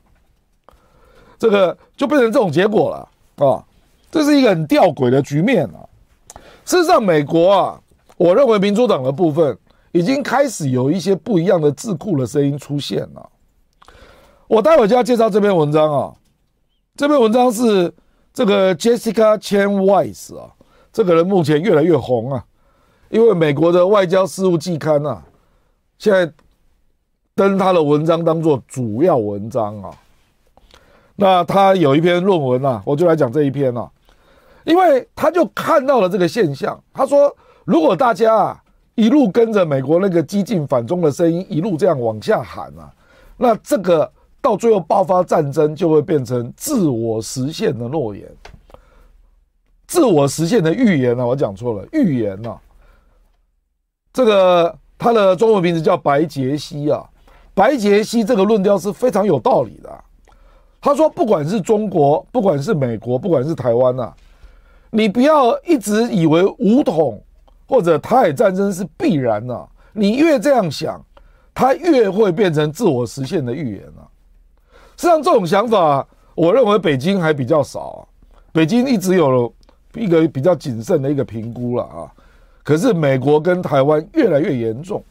[1.40, 3.64] 这个就变成这种结果了啊，
[4.10, 5.86] 这是一个很吊诡的局面啊。
[6.66, 7.82] 事实上，美国啊，
[8.18, 9.58] 我认为民主党的部分
[9.92, 13.30] 已经开始有一些不一样的智库的声音出现了。
[14.48, 16.14] 我待会就要介绍这篇文章啊，
[16.96, 17.94] 这篇文章是
[18.34, 20.52] 这个 Jessica Chen Weiss 啊，
[20.92, 22.46] 这个人目前越来越红啊，
[23.10, 25.24] 因为美国的外交事务季刊啊，
[25.98, 26.32] 现在
[27.36, 29.92] 登他的文章当做主要文章啊。
[31.16, 33.90] 那他有一篇论文啊，我就来讲这一篇啊，
[34.68, 38.64] 因为他就看到了这个现象，他说，如果大家啊
[38.96, 42.94] 一路跟着美国那个激进反中的声音一路这样往下喊啊，
[43.38, 44.12] 那这个。
[44.40, 48.24] 到最后爆发战争，就会变成自我实现的诺言，
[49.88, 51.26] 自我实现的预言啊！
[51.26, 52.58] 我讲错了，预言啊。
[54.14, 57.04] 这个他的中文名字叫白杰西啊，
[57.54, 59.92] 白杰西这个论调是非常有道理的。
[60.80, 64.14] 他说，不管是中国，不管是美国，不管是台湾呐，
[64.90, 67.22] 你不要一直以为武统
[67.68, 71.04] 或者台海战争是必然的、啊，你越这样想，
[71.54, 74.08] 它越会变成自我实现的预言啊。
[74.96, 78.00] 实际上，这种想法，我认为北京还比较少啊。
[78.52, 79.54] 北京一直有
[79.94, 82.12] 一个比较谨慎的一个评估了啊。
[82.64, 85.04] 可是美国跟台湾越来越严重，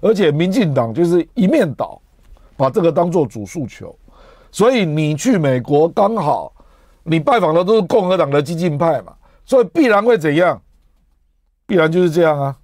[0.00, 2.00] 而且民进党就是一面倒，
[2.56, 3.94] 把这个当做主诉求。
[4.50, 6.53] 所以你去美国刚好，
[7.04, 9.12] 你拜访的都是共和党的激进派嘛，
[9.44, 10.60] 所以必然会怎样？
[11.66, 12.56] 必然就是这样啊。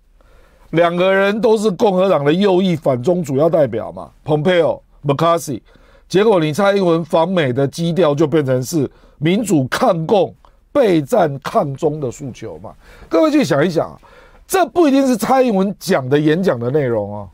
[0.70, 5.61] 两个人都是共和党的右翼反中主要代表嘛，Pompeo、McCarthy。
[6.09, 10.34] 结果你蔡英文访美的基调就变成是民主抗共、
[10.72, 12.74] 备战抗中的诉求嘛。
[13.09, 13.99] 各位去想一想，
[14.47, 17.28] 这不一定是蔡英文讲的演讲的内容哦。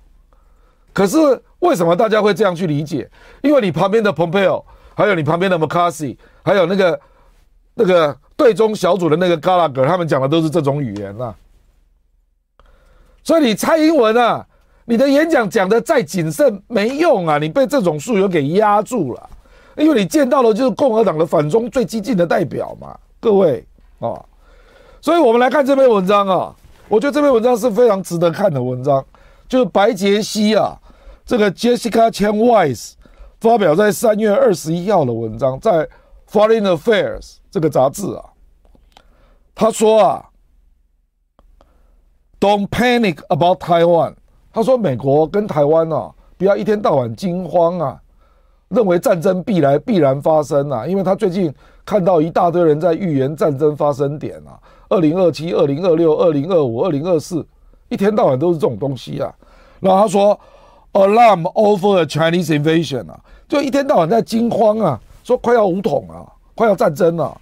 [0.92, 1.18] 可是。
[1.61, 3.11] 为什么大家会这样去理解？
[3.42, 4.62] 因为你旁边的蓬佩奥
[4.94, 6.16] 还有你旁边的麦卡锡
[6.47, 7.01] 还有那个
[7.74, 11.34] 那个对中小组的那个 Gallagher，他们讲的都是这种语言啊。
[13.24, 14.47] 所以你蔡英文啊，
[14.84, 19.30] 你的演讲讲的再谨慎没用啊，你被这种诉求给压住了。
[19.76, 23.66] 因为你见到的就是共和党的反中最激进的代表嘛，各位
[23.99, 24.14] 啊。
[25.01, 26.55] 所以我们来看这篇文章啊，
[26.88, 29.05] 我觉得这篇文章是非常值得看的文章，
[29.49, 30.78] 就是白杰西啊。
[31.24, 32.92] 这个 Jessica Chen Wise
[33.40, 35.72] 发表在三月二十一号的文章，在
[36.31, 37.20] 《Foreign Affairs》
[37.51, 38.24] 这个杂志啊，
[39.55, 40.24] 他说啊
[42.41, 44.14] ，Don't panic about Taiwan。
[44.53, 48.01] 他说美国跟台湾啊，不要一天到晚惊慌啊，
[48.68, 51.53] 认为战争必来必然发生啊，因为他最近
[51.85, 54.59] 看到一大堆人在预言战争发生点啊，
[54.89, 57.47] 二零二七、二零二六、二零二五、二零二四，
[57.89, 59.35] 一天到晚都是这种东西啊。
[59.81, 60.39] 然后他说。
[60.93, 66.22] Alarm over a Chinese invasion 啊，就一天到晚在惊慌啊，说快要武统啊，
[66.55, 67.37] 快要战争了，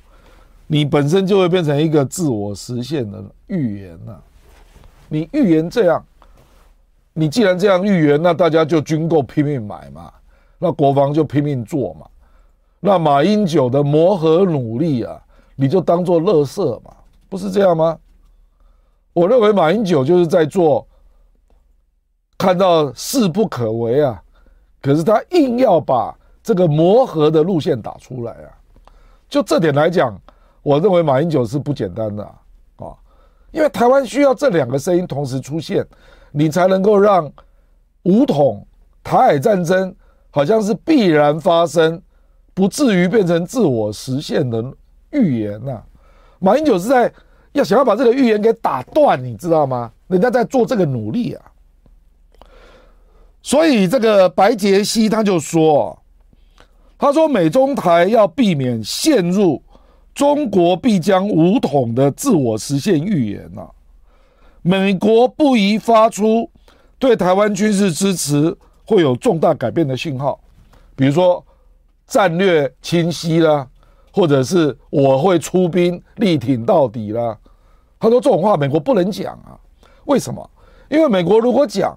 [0.67, 4.17] 你本身就会变成一个自我实现的预言呐。
[5.07, 6.03] 你预言这样，
[7.13, 10.11] 你既然这样预言，那大家就军购拼命买嘛，
[10.59, 12.07] 那国防就拼命做嘛，
[12.81, 15.21] 那马英九的磨合努力啊，
[15.55, 16.91] 你就当做乐色嘛，
[17.29, 17.99] 不是这样吗？
[19.13, 20.87] 我认为马英九就是在做。
[22.39, 24.21] 看到势不可为啊，
[24.81, 26.15] 可是他硬要把
[26.45, 28.53] 这个磨合的路线打出来啊，
[29.31, 30.17] 就这点来讲，
[30.63, 32.23] 我认为马英九是不简单的
[32.77, 32.93] 啊，
[33.51, 35.85] 因为台湾需要这两个声音同时出现，
[36.31, 37.33] 你才能够让
[38.03, 38.65] 武统
[39.03, 39.93] 台海战争
[40.31, 42.01] 好像是必然发生，
[42.53, 44.63] 不至于变成自我实现的
[45.13, 45.83] 预言呐。
[46.39, 47.11] 马英九是在
[47.53, 49.91] 要想要把这个预言给打断，你知道吗？
[50.09, 51.43] 人家在做这个努力啊。
[53.41, 55.99] 所以这个白杰西他就说，
[57.05, 59.63] 他说美中台要避免陷入
[60.15, 63.69] 中国必将武统的自我实现预言呐，
[64.63, 66.51] 美国不宜发出
[66.99, 70.41] 对台湾军事支持会有重大改变的信号，
[70.97, 71.45] 比如说
[72.07, 73.69] 战略清晰啦，
[74.11, 77.37] 或者是我会出兵力挺到底啦。
[78.01, 79.61] 他说这种话美国不能讲啊，
[80.07, 80.51] 为什么？
[80.89, 81.95] 因为美国如果讲。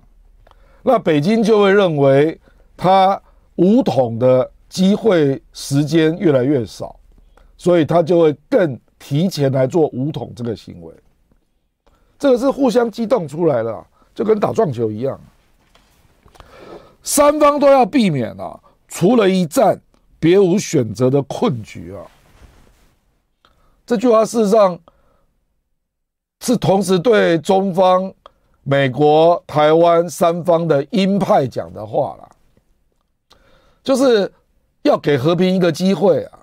[0.83, 2.37] 那北京就会认为
[2.75, 3.21] 他
[3.55, 6.99] 武统的机会时间越来越少，
[7.57, 10.93] 所以他就会更提前来做武统这个行为。
[12.19, 15.19] 这个是互相激动出来的，就跟打撞球一样。
[17.03, 19.79] 三方都要避免啊，除了一战，
[20.19, 22.01] 别无选择的困局啊。
[23.85, 24.77] 这句话事实上
[26.41, 28.13] 是同时对中方。
[28.69, 32.29] 美国、台湾三方的鹰派讲的话啦，
[33.81, 34.29] 就是
[34.87, 36.39] 要给和平一个机会啊，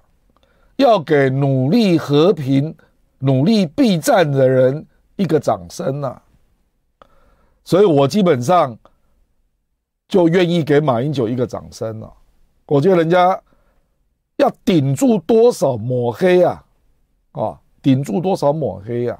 [0.76, 2.74] 要给努力和平、
[3.20, 4.86] 努力避战的人
[5.16, 6.20] 一个掌声呐。
[7.64, 8.78] 所以我基本上
[10.06, 12.12] 就愿意给马英九一个掌声了。
[12.66, 13.40] 我觉得人家
[14.36, 16.64] 要顶住多少抹黑啊，
[17.32, 19.18] 啊，顶住多少抹黑呀。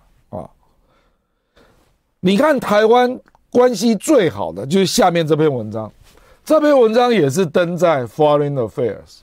[2.20, 3.20] 你看台湾
[3.50, 5.92] 关系最好的就是下面这篇文章，
[6.44, 9.20] 这篇文章也是登在 Foreign Affairs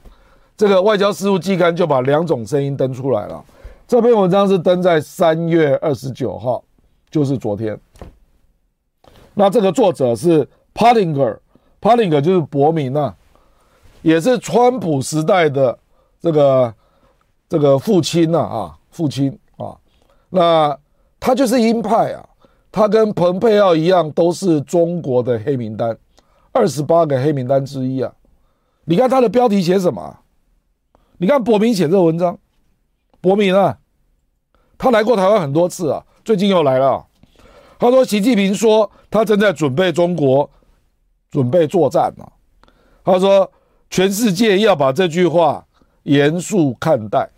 [0.57, 3.43] 这个外交事务季刊，就把两种声音登出来了。
[3.88, 6.63] 这篇文章是登在三月二十九号，
[7.11, 7.80] 就是昨天。
[9.36, 13.15] 那这个作者是 Pottinger，Pottinger 就是伯明啊，
[14.01, 15.78] 也是川普时代的
[16.19, 16.74] 这个
[17.47, 19.78] 这个父亲呐啊，父亲啊，
[20.32, 20.76] 那
[21.19, 22.28] 他就是鹰派啊。
[22.72, 25.95] 他跟蓬佩奥一样，都是中国的黑名单，
[26.52, 28.14] 二十八个黑名单之一啊！
[28.86, 30.20] 你看他的标题写什么？
[31.18, 32.38] 你看伯明写这个文章，
[33.22, 33.78] 伯明啊，
[34.78, 37.06] 他来过台湾很多次啊，最近又来了。
[37.80, 40.49] 他说，习近平说他正在准备中国，
[41.30, 42.28] 准备作战呢。
[43.04, 43.52] 他说，
[43.89, 45.66] 全世界要把这句话
[46.04, 47.30] 严肃看待。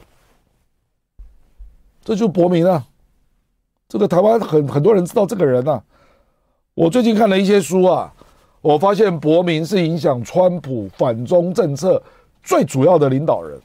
[2.04, 2.86] 这就伯明啊，
[3.88, 5.84] 这个台湾很很多人知道这个人啊。
[6.74, 8.14] 我最近看了一些书啊，
[8.64, 12.02] 我发现伯明是影响川普反中政策
[12.42, 13.60] 最主要的领导人。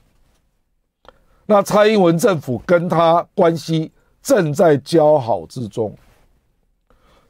[1.46, 5.96] 那蔡英文政府跟他关系正在交好之中。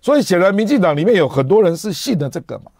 [0.01, 2.71] 所以显然，民进党里面有很多人是信的这个嘛。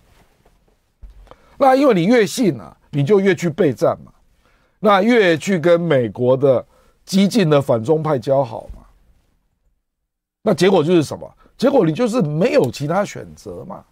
[1.59, 4.11] 那因为你越信啊，你就越去备战嘛，
[4.79, 6.65] 那越去跟美国的
[7.05, 8.83] 激进的反中派交好嘛。
[10.41, 11.31] 那结果就是什么？
[11.59, 13.85] 结果你就是没有其他选择嘛。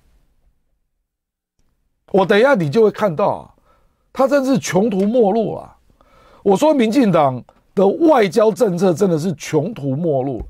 [2.16, 3.50] 我等一下你就会看到啊，
[4.10, 5.76] 他真是穷途末路啊。
[6.42, 7.44] 我说，民进党
[7.74, 10.40] 的外交政策真的是穷途末路。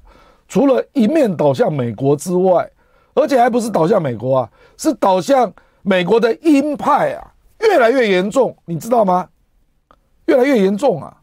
[0.47, 2.71] 除了一面倒向美国之外，
[3.15, 5.53] 而且还不是倒向美国啊，是倒向
[5.83, 9.29] 美国的鹰派啊，越来越严重，你知道吗？
[10.27, 11.17] 越来越严重啊，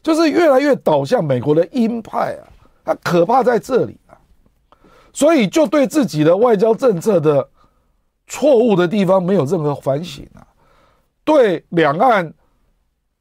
[0.00, 2.46] 就是越来越倒向美国的鹰派啊，
[2.84, 4.14] 它可怕在这里啊，
[5.12, 7.48] 所以就对自己的外交政策的
[8.28, 10.46] 错误的地方没有任何反省啊，
[11.24, 12.32] 对两岸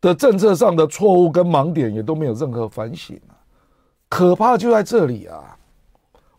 [0.01, 3.34] 的政策上的错误跟盲点也都没有任何反省啊。
[4.10, 5.58] 可怕就在这里啊！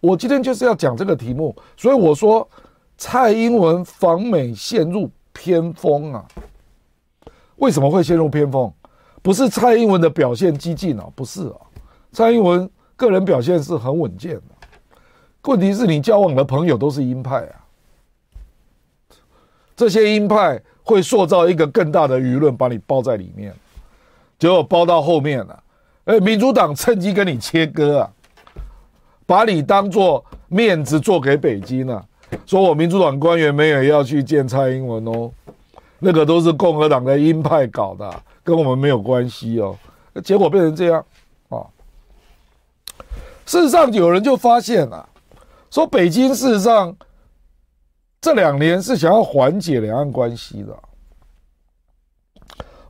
[0.01, 2.49] 我今天就是要讲这个题目，所以我说
[2.97, 6.25] 蔡英文访美陷入偏锋啊！
[7.57, 8.73] 为什么会陷入偏锋？
[9.21, 11.57] 不是蔡英文的表现激进啊，不是啊，
[12.13, 14.43] 蔡英文个人表现是很稳健的。
[15.43, 17.65] 问题是你交往的朋友都是鹰派啊，
[19.79, 23.55] 这些鹰派会塑造一个更大的舆论，把你包在里面，
[24.37, 25.63] 结果包到后面了啊。
[26.07, 28.11] 哎，民主党趁机跟你切割啊，
[29.25, 32.05] 把你当做面子做给北京了，啊，
[32.45, 35.31] 说我民主党官员没有要去见蔡英文哦，
[36.01, 39.79] 那个都是共和党的鹰派搞的，跟我们没有关系哦。
[40.25, 41.05] 结果变成这样
[41.51, 41.63] 啊。
[43.47, 45.09] 事实上，有人就发现了，
[45.71, 46.97] 说北京事实上
[48.21, 50.77] 这两年是想要缓解两岸关系的。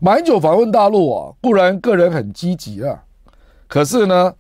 [0.00, 3.04] 马英九访问大陆啊，固然个人很积极啊。
[3.66, 4.34] 可是呢，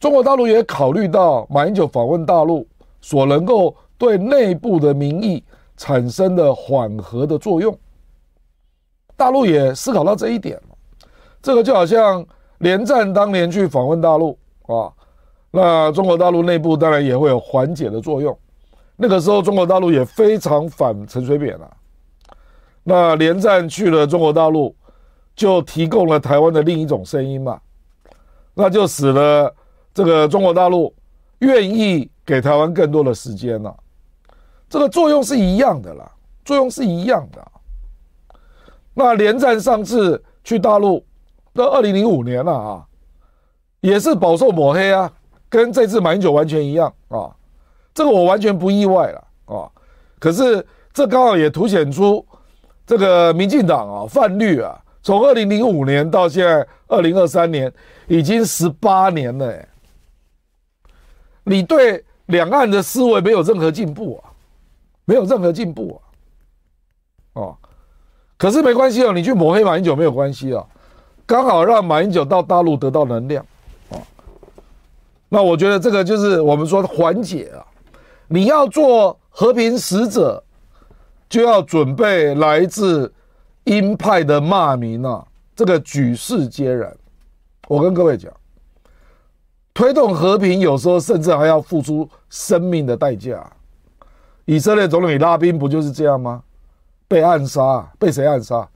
[0.00, 2.66] 中国大陆也考虑到马英九访问大陆
[3.00, 5.44] 所能够对内部的民意
[5.76, 7.76] 产生的缓和的作用，
[9.14, 10.60] 大陆也思考到这一点。
[11.40, 12.26] 这个就好像
[12.58, 14.90] 连战当年去访问大陆啊，
[15.50, 18.36] 那中国大陆内部当然也会有缓解的作用。
[18.96, 21.70] 那个时候中国大陆也非常反陈水扁啊，
[22.82, 24.74] 那连战去了中国大陆，
[25.34, 27.60] 就提供了台湾的另一种声音嘛。
[28.54, 29.52] 那就使得
[29.92, 30.94] 这个中国大陆
[31.40, 33.76] 愿意给台湾更多的时间了，
[34.68, 36.08] 这个作用是一样的啦，
[36.44, 37.44] 作用是一样的。
[38.94, 41.04] 那连战上次去大陆，
[41.52, 42.86] 到二零零五年了啊，
[43.80, 45.12] 也是饱受抹黑啊，
[45.48, 47.34] 跟这次马英九完全一样啊，
[47.94, 49.70] 这个我完全不意外了啊。
[50.18, 52.26] 可是这刚好也凸显出
[52.84, 54.78] 这个民进党啊泛绿啊。
[55.02, 57.70] 从二零零五年到现在二零二三年，
[58.06, 59.52] 已经十八年了。
[59.52, 59.68] 哎，
[61.44, 64.32] 你对两岸的思维没有任何进步啊，
[65.04, 66.00] 没有任何进步啊。
[67.34, 67.56] 哦，
[68.38, 70.64] 可是没关系哦，你去抹黑马英九没有关系啊，
[71.26, 73.44] 刚好让马英九到大陆得到能量。
[73.90, 74.00] 哦，
[75.28, 77.60] 那我觉得这个就是我们说的缓解啊。
[78.28, 80.42] 你要做和平使者，
[81.28, 83.12] 就要准备来自。
[83.64, 86.94] 鹰派的骂名啊，这个举世皆然。
[87.66, 88.30] 我跟各位讲，
[89.72, 93.42] 推动和平有时候甚至还要付出生命的代价。
[94.44, 96.42] 以色列总理拉宾不就是这样吗？
[97.08, 98.68] 被暗杀，被谁暗杀？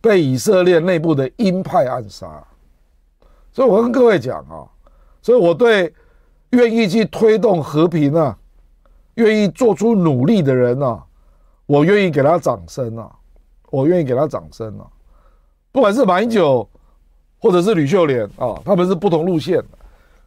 [0.00, 2.42] 被以色列内部的鹰派暗杀。
[3.52, 4.64] 所以我跟各位讲啊，
[5.20, 5.92] 所以我对
[6.52, 8.38] 愿意去推动和平啊，
[9.14, 11.02] 愿意做出努力的人啊，
[11.66, 13.10] 我愿意给他掌声啊。
[13.72, 14.86] 我愿意给他掌声啊，
[15.70, 16.68] 不管是马英九
[17.38, 19.78] 或者是吕秀莲啊，他们是不同路线的，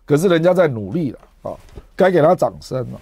[0.06, 1.52] 可是人家在努力了啊，
[1.94, 3.02] 该给他掌声了。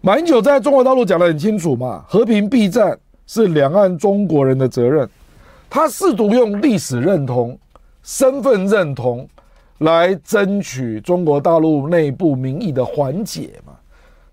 [0.00, 2.96] 马英九在中国大陆讲得很清楚嘛，和平避战
[3.26, 5.10] 是两岸中国人的责任。
[5.68, 7.58] 他试图用历史认同、
[8.04, 9.28] 身份认同
[9.78, 13.71] 来争取中国大陆内部民意的缓解嘛，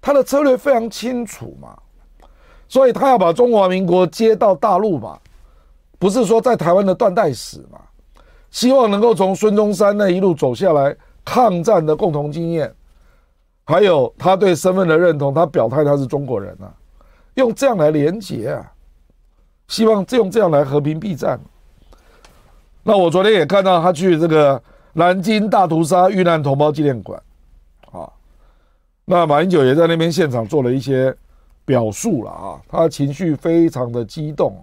[0.01, 1.77] 他的策略非常清楚嘛。
[2.67, 5.17] 所以他要把中华民国接到大陆嘛，
[5.97, 7.79] 不是说在台湾的断代史嘛，
[8.51, 10.95] 希望能够从孙中山那一路走下来
[11.25, 12.71] 抗战的共同经验，
[13.65, 16.69] 还有他对身份的认同，他表态他是中国人啊，
[17.33, 18.71] 用这样来连结啊，
[19.67, 21.39] 希望用这样来和平避战。
[22.83, 24.61] 那我昨天也看到他去这个
[24.93, 27.19] 南京大屠杀遇难同胞纪念馆，
[29.11, 31.11] 那马英九也在那边现场做了一些
[31.65, 34.55] 表述了啊，他情绪非常的激动，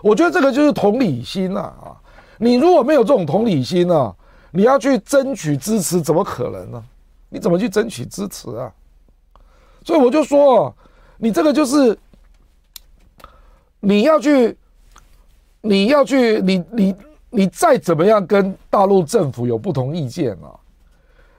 [0.00, 1.98] 我觉得这个就是同理心呐啊，
[2.38, 4.14] 你如果没有这种同理心啊，
[4.52, 6.80] 你要去争取支持，怎么可能呢？
[7.30, 8.72] 你怎么去争取支持啊？
[9.84, 10.72] 所以我就说，
[11.18, 11.98] 你这个就是
[13.80, 14.56] 你要去，
[15.62, 16.94] 你要去，你你。
[17.32, 20.50] 你再怎么样跟大陆政府有不同意见啊，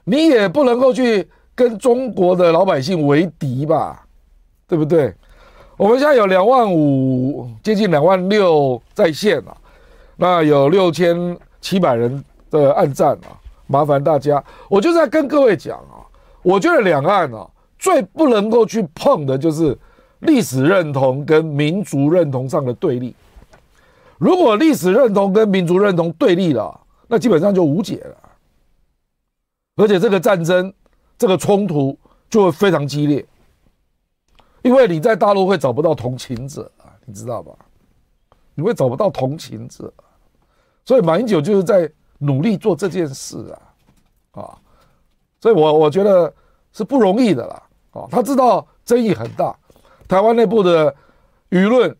[0.04, 4.04] 你也不能够去跟中国的老百姓为敌吧，
[4.66, 5.14] 对不对？
[5.76, 9.56] 我们现在有两万五，接近两万六在线啊，
[10.16, 13.36] 那有六千七百人的暗赞啊，
[13.66, 16.06] 麻烦大家，我就在跟各位讲啊，
[16.42, 17.48] 我觉得两岸啊
[17.78, 19.76] 最不能够去碰的就是
[20.20, 23.14] 历史认同跟民族认同上的对立。
[24.18, 28.16] 如果历史认同跟民族认同对立了，那基本上就无解了，
[29.76, 30.72] 而且这个战争、
[31.22, 31.96] 这个冲突
[32.28, 33.24] 就会非常激烈，
[34.62, 37.54] 因为你在大陆会找不到同情者啊，你知道吧？
[38.56, 39.92] 你会找不到同情者，
[40.84, 43.54] 所以马英九就是在努力做这件事
[44.32, 44.58] 啊，啊，
[45.40, 46.34] 所以我我觉得
[46.72, 47.62] 是不容易的啦，
[47.92, 49.56] 啊，他知道争议很大，
[50.08, 50.92] 台湾内部的
[51.50, 51.96] 舆论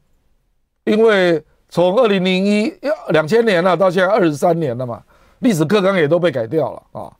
[0.82, 1.40] 因为。
[1.74, 5.02] 从二零零一要两千年了，到现在二十三年了嘛，
[5.38, 7.10] 历史课纲也都被改掉了啊。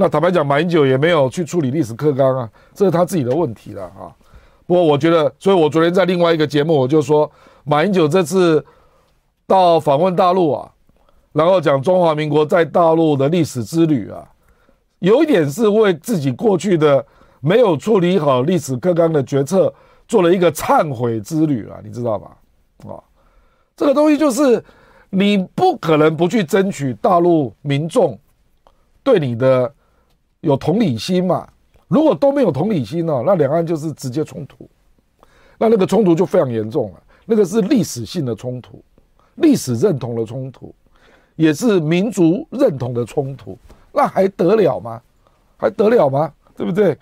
[0.00, 4.14] 那坦白讲，马英九也没有去处理历史课纲啊，这是他自己的问题了啊。
[4.64, 7.28] 不过我觉得，所以我昨天在另外一个节目我就说，
[7.64, 8.64] 马英九这次
[9.44, 10.70] 到访问大陆啊，
[11.32, 14.24] 然后讲中华民国在大陆的历史之旅啊，
[15.00, 17.04] 有一点是为自己过去的
[17.40, 19.74] 没有处理好历史课纲的决策
[20.06, 22.36] 做了一个忏悔之旅啊，你知道吧？
[22.84, 23.02] 啊。
[23.74, 24.62] 这个东西就是
[25.10, 28.16] 你不可能不去争取大陆民众
[29.02, 29.74] 对你的
[30.40, 31.48] 有同理心嘛。
[31.88, 34.68] 如果都没有同理心呢，那两岸就是直接冲突，
[35.58, 37.02] 那那个冲突就非常严重了。
[37.24, 38.82] 那个是历史性的冲突，
[39.36, 40.74] 历史认同的冲突，
[41.36, 43.58] 也是民族认同的冲突，
[43.92, 45.00] 那还得了吗？
[45.56, 46.30] 还得了吗？
[46.56, 46.96] 对不对？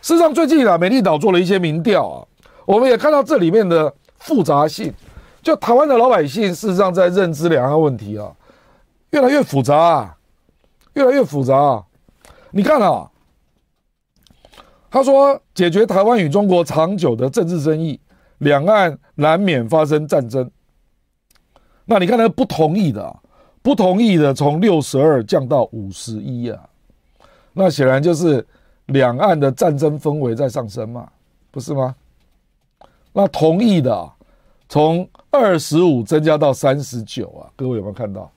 [0.00, 2.26] 事实上，最近啊，美丽岛做了一些民调啊，
[2.64, 4.92] 我们也看到这里面的复杂性。
[5.42, 8.32] 就台湾的老百姓，事实上在认知两岸问题啊，
[9.10, 10.13] 越来越复杂啊，
[10.94, 11.84] 越来越复杂啊。
[12.50, 13.10] 你看啊，
[14.90, 18.00] 他说解决台湾与中国长久的政治争议，
[18.38, 20.50] 两岸难免发生战争。
[21.84, 23.16] 那你看那个不同意的，
[23.62, 26.68] 不同意的从六十二降到五十一啊，
[27.52, 28.46] 那显然就是
[28.86, 31.08] 两岸的战争氛围在上升嘛，
[31.50, 31.94] 不是吗？
[33.12, 34.10] 那同意的。
[34.66, 38.28] 从二十五增加到三十九啊，各位有没有看到？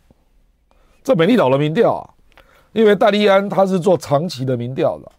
[1.02, 2.04] 这美丽岛的民调啊，
[2.78, 5.12] 因为戴立安他是做长期的民调的，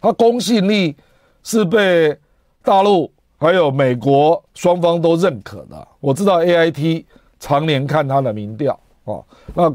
[0.00, 0.96] 他公信力
[1.44, 2.18] 是被
[2.60, 3.08] 大陆
[3.38, 5.86] 还有美国双方都认可的。
[6.00, 7.04] 我知道 AIT
[7.38, 9.22] 常年看他的民调啊，
[9.54, 9.72] 那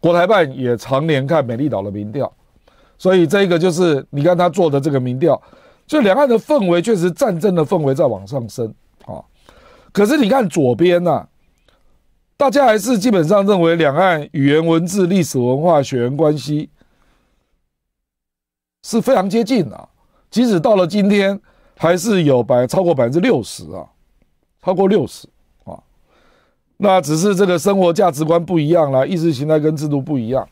[0.00, 2.32] 国台办也常年看美丽岛的民调，
[2.96, 5.38] 所以这个就是你看他做的这个民调，
[5.86, 8.72] 就两岸的氛围确实战争的氛围在往上升
[9.04, 9.20] 啊。
[9.92, 11.28] 可是你看左边呢，
[12.40, 16.70] 大家还是基本上认为两岸语言文字、历史文化、血缘关系
[18.82, 19.88] 是非常接近的，
[20.30, 21.38] 即使到了今天，
[21.76, 23.84] 还是有百超过百分之六十啊，
[24.62, 25.28] 超过六十
[25.64, 25.78] 啊，
[26.78, 30.48] 那只是这个生活价值观不一样了，意识形态跟制度不一样，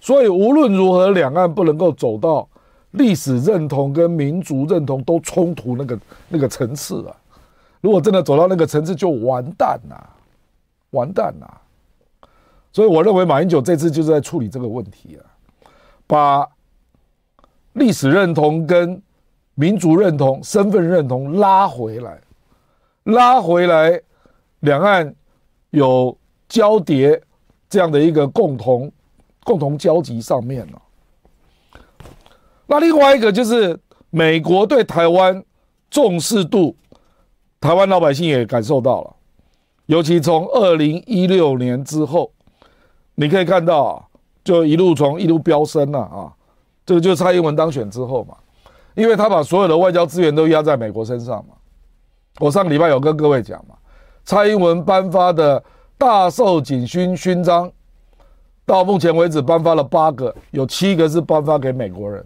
[0.00, 2.48] 所以无论如何，两岸不能够走到
[2.90, 5.96] 历史认同跟民族认同都冲突那个
[6.28, 7.14] 那个层次啊。
[7.80, 10.16] 如果真的走到那个层次，就完蛋了，
[10.90, 11.60] 完蛋了。
[12.72, 15.24] 所以我认为马英九这次就是在处理这个问题啊，
[16.06, 16.48] 把
[17.72, 19.00] 历史认同跟
[19.54, 22.20] 民族认同、身份认同拉回来，
[23.04, 24.00] 拉回来，
[24.60, 25.14] 两岸
[25.70, 26.16] 有
[26.48, 27.20] 交叠
[27.68, 28.90] 这样的一个共同
[29.44, 30.82] 共同交集上面了。
[32.66, 33.78] 那另外一个就是
[34.10, 35.44] 美国对台湾
[35.90, 36.76] 重视度。
[37.60, 39.16] 台湾老百姓也感受到了，
[39.90, 42.30] 尤其从二零一六年之后，
[43.16, 44.04] 你可以看到啊，
[44.44, 46.32] 就一路从一路飙升了啊，
[46.86, 48.36] 这个就是蔡英文当选之后嘛，
[48.94, 51.56] 因为他把所有的外交资源都压在美国身上嘛。
[52.38, 53.74] 我上个礼拜有跟各位讲嘛，
[54.24, 55.60] 蔡英文颁发的
[55.98, 57.68] 大寿锦勋勋章，
[58.64, 62.24] 到目前为止颁发了八个，有七个是颁发给美国人。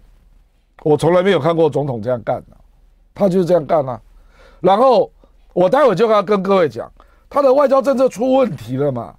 [0.83, 2.55] 我从来没有看过总统这样干的，
[3.15, 3.99] 他就是这样干啊。
[4.59, 5.11] 然后
[5.51, 6.91] 我待会就要跟各位讲，
[7.29, 9.13] 他的外交政策出问题了嘛，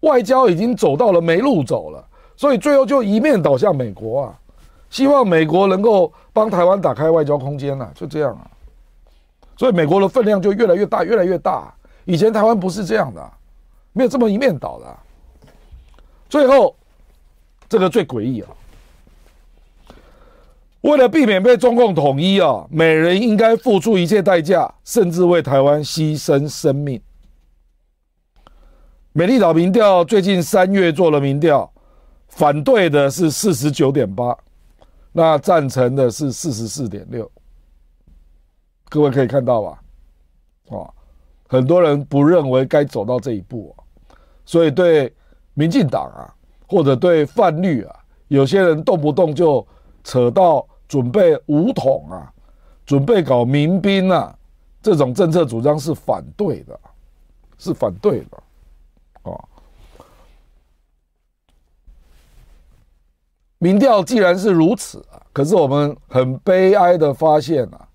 [0.00, 2.04] 外交已经走到了没路走了，
[2.36, 4.38] 所以最后就一面倒向美国啊，
[4.90, 8.46] 希望美国能够帮台湾打开外交空间啊，就这样啊。
[9.56, 11.74] 所以美国的分量就越来越大，越来越大。
[12.04, 13.30] 以前台湾不是这样的，
[13.92, 14.86] 没有这么一面倒的。
[16.28, 16.76] 最后，
[17.68, 18.48] 这个最诡异啊！
[20.82, 27.00] 为了避免被中共统一啊，每人应该付出一切代价，甚至为台湾牺牲生命。
[29.18, 31.68] 美丽岛民调最近三月做了民调，
[32.28, 34.32] 反对的是四十九点八，
[35.10, 37.28] 那赞成的是四十四点六。
[38.88, 39.82] 各位可以看到吧？
[40.70, 40.86] 啊，
[41.48, 43.82] 很多人不认为该走到这一步啊，
[44.44, 45.12] 所以对。
[45.54, 46.30] 民进党啊，
[46.68, 47.96] 或者对泛绿啊，
[48.28, 49.66] 有些人动不动就
[50.04, 52.32] 扯到准备武统啊，
[52.86, 54.32] 准备搞民兵啊，
[54.80, 56.78] 这种政策主张是反对的，
[57.58, 58.40] 是反对的，
[59.32, 59.44] 啊。
[63.58, 67.88] 民调既然是如此啊，可是我们很悲哀的发现啊，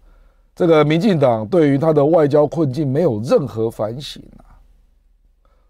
[0.55, 4.59] 这个民进党对于他的外交困境没有任何反省啊。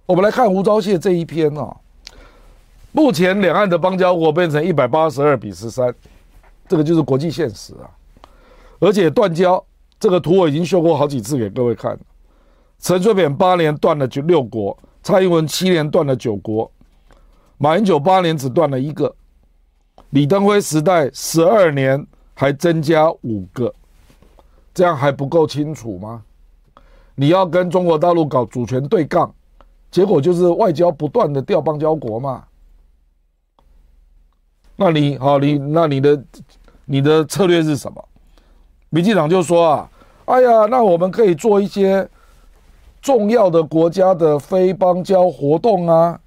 [0.06, 1.76] 我们来看吴钊燮这一篇啊。
[2.96, 5.92] 目前两岸的邦交国变成一百八十二比十三，
[6.68, 7.90] 这个就是国际现实啊！
[8.80, 9.64] 而且断交，
[10.00, 11.98] 这个图我已经秀过好几次给各位看。
[12.78, 16.72] 陈水扁八年断了就六国，蔡英文七年断了九国，
[17.58, 19.14] 马英九八年只断了一个，
[20.12, 23.74] 李登辉时代十二年还增加五个，
[24.74, 26.24] 这样还不够清楚吗？
[27.16, 29.32] 你要跟中国大陆搞主权对杠，
[29.92, 32.46] 结果就是外交不断的掉邦交国嘛。
[34.78, 36.24] 那你好，你那你的
[36.86, 38.04] 你的策略是什么？
[38.90, 39.92] 民进党就说啊，
[40.26, 42.10] 哎呀，那我们可以做一些
[43.04, 46.20] 重要的国家的非邦交活动啊。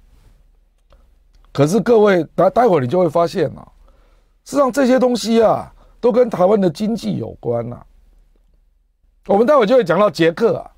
[1.51, 3.67] 可是各位，待待会儿你就会发现啊，
[4.45, 7.83] 实际上这些东西啊，都跟台湾的经济有关呐。
[9.25, 10.71] 我们待会就会讲到捷克啊，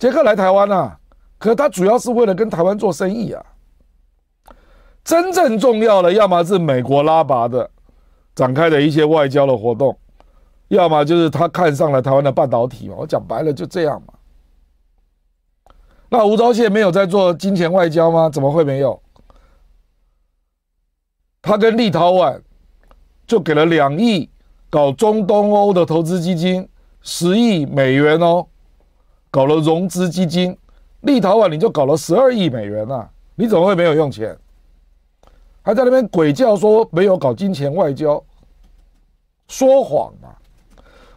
[0.00, 0.98] 捷克来台湾啊，
[1.38, 3.42] 可他主要是为了跟台湾做生意啊。
[5.04, 7.70] 真正重要的，要么是美国拉拔的
[8.34, 9.96] 展开的一些外交的活动，
[10.68, 12.96] 要么就是他看上了台湾的半导体嘛。
[12.98, 14.14] 我讲白了就这样嘛。
[16.10, 18.28] 那吴钊燮没有在做金钱外交吗？
[18.28, 19.00] 怎么会没有？
[21.40, 22.38] 他跟立陶宛
[23.26, 24.28] 就给了两亿
[24.68, 26.68] 搞中东欧的投资基金，
[27.00, 28.46] 十亿美元哦，
[29.30, 30.56] 搞了融资基金。
[31.02, 34.36] 立陶宛你就搞了十二亿美元啊，你怎么会没有用钱？
[35.62, 38.22] 还在那边鬼叫说没有搞金钱外交，
[39.46, 40.34] 说谎嘛！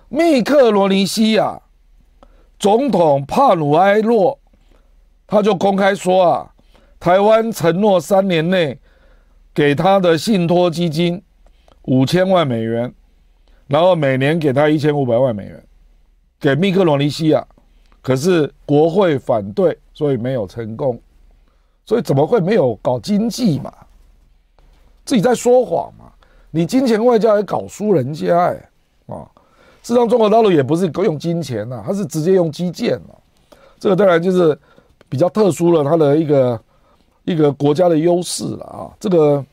[0.08, 1.60] 密克罗尼西亚
[2.60, 4.40] 总统帕努埃洛
[5.34, 6.52] 他就公开说啊，
[7.00, 8.80] 台湾承诺三年内
[9.54, 11.20] 给他的信托基金
[11.84, 12.94] 五千万美元，
[13.68, 15.64] 然后每年给他一千五百万美元，
[16.40, 17.46] 给密克罗尼西亚，
[18.02, 21.02] 可是国会反对，所以没有成功，
[21.86, 23.74] 所以怎么会没有搞经济嘛？
[25.04, 26.06] 自己在说谎嘛？
[26.52, 28.70] 你金钱外交还搞输人家哎
[29.08, 29.28] 啊！
[29.82, 33.16] 事实上，中国大陆也不是用金钱呐，它是直接用基建嘛。
[33.80, 34.58] 这个当然就是
[35.14, 36.60] 比较特殊了，它的一个
[37.24, 38.90] 一个国家的优势了啊。
[39.00, 39.46] 这个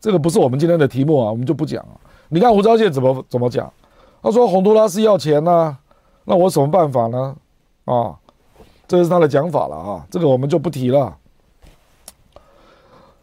[0.00, 2.00] 这个不是我们今天的题目啊，我们就不讲了。
[2.28, 3.72] 你看吴钊燮怎么怎么讲？
[4.20, 5.76] 他说洪都拉斯要钱呐，
[6.24, 7.36] 那我什么办法呢？
[7.84, 8.16] 啊，
[8.88, 10.04] 这是他的讲法了啊。
[10.10, 11.16] 这个我们就不提了。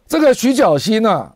[0.08, 1.34] 这个徐巧芯呐。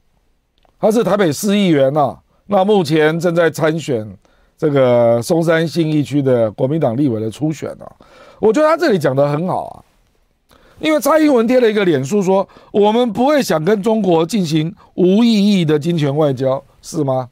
[0.78, 4.08] 他是台北市议员呐、那目前正在参选
[4.56, 7.92] 这个松山新义区的国民党立委的初选啊。
[8.40, 9.84] 我觉得他这里讲的很好啊，
[10.80, 17.30] 因为蔡英文贴了一个脸书说，我们不会想跟中国进行无意义的金钱外交，是吗？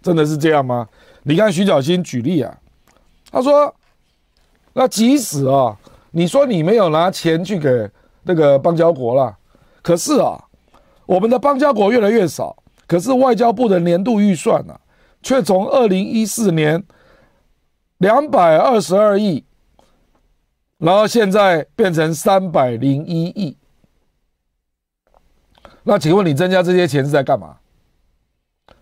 [0.00, 0.88] 真的是这样吗？
[1.24, 2.56] 你看徐小新举例啊，
[3.30, 3.74] 他说，
[4.72, 5.76] 那即使啊，
[6.12, 7.88] 你说你没有拿钱去给
[8.24, 9.36] 那个邦交国了，
[9.82, 10.42] 可是啊，
[11.06, 12.56] 我们的邦交国越来越少。
[12.88, 14.80] 可是外交部的年度预算呢、啊，
[15.22, 16.82] 却从二零一四年
[17.98, 19.42] 两百二十二亿，
[20.82, 23.56] 然后现在变成三百零一亿。
[25.84, 27.56] 那请问你增加这些钱是在干嘛？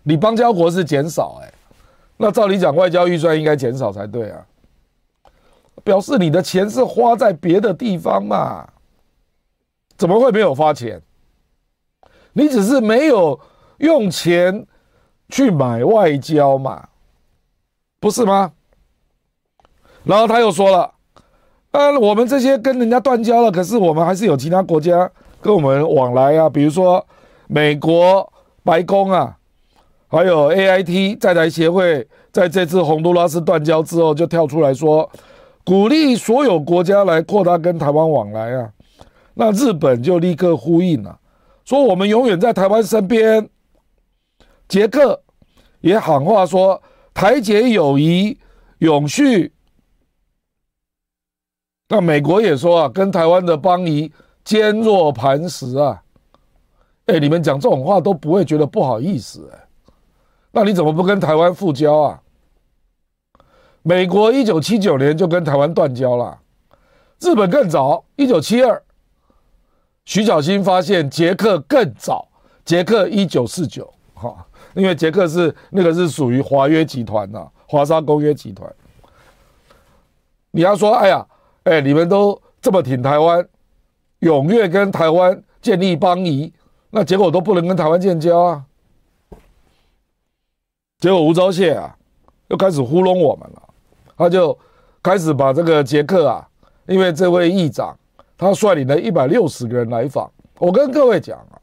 [0.01, 1.53] 你邦交国是减少哎，
[2.17, 4.43] 那照理讲外交预算应该减少才对啊，
[5.83, 8.67] 表示你的钱是花在别的地方嘛？
[9.95, 10.99] 怎么会没有发钱？
[12.33, 13.39] 你只是没有
[13.77, 14.65] 用钱
[15.29, 16.89] 去买外交嘛，
[17.99, 18.53] 不是吗？
[20.03, 20.95] 然后他又说了，
[21.71, 25.09] 呃，我们这些跟人家断交了，可是我们还是有其他国家
[25.41, 27.05] 跟我们往来啊，比如说
[27.47, 29.37] 美国白宫啊，
[30.09, 35.09] 还有 AIT 在台协会，在这次洪都拉斯断交之后，就跳出来说，
[35.63, 38.69] 鼓励所有国家来扩大跟台湾往来啊。
[39.35, 41.17] 那日本就立刻呼应了，
[41.63, 43.47] 说我们永远在台湾身边。
[44.67, 45.21] 捷克
[45.79, 46.81] 也喊话说，
[47.13, 48.37] 台捷友谊
[48.79, 49.53] 永续。
[51.93, 54.09] 那美国也说啊，跟台湾的邦谊
[54.45, 56.01] 坚若磐石啊，
[57.07, 59.67] 哎，你们讲这种话都不会觉得不好意思哎，
[60.51, 62.21] 那你怎么不跟台湾复交啊？
[63.81, 66.39] 美国一九七九年就跟台湾断交了，
[67.19, 68.81] 日本更早，一九七二，
[70.05, 72.25] 徐小新发现捷克更早，
[72.63, 78.73] 捷克一九四九，哈，因为捷克是那个是属于华约集团呐，华沙公约集团，
[80.51, 81.27] 你要说，哎呀。
[81.63, 83.47] 哎，你们都这么挺台湾，
[84.21, 86.51] 踊跃跟台湾建立邦谊，
[86.89, 88.65] 那结果都不能跟台湾建交啊！
[90.99, 91.95] 结果吴钊燮啊，
[92.47, 93.61] 又开始糊弄我们了，
[94.17, 94.57] 他就
[95.03, 96.47] 开始把这个捷克啊，
[96.87, 97.97] 因为这位议长
[98.37, 101.61] 他率领了一百六十个人来访，我跟各位讲啊，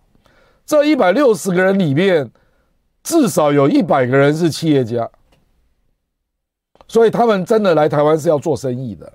[0.64, 2.30] 这一百六十个人里面，
[3.02, 5.10] 至少有一百个人是企业家，
[6.86, 9.12] 所以他们真的来台湾是要做生意的啦。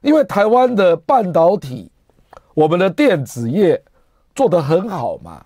[0.00, 1.90] 因为台湾的半导体，
[2.54, 3.82] 我们的电子业
[4.34, 5.44] 做得很好嘛，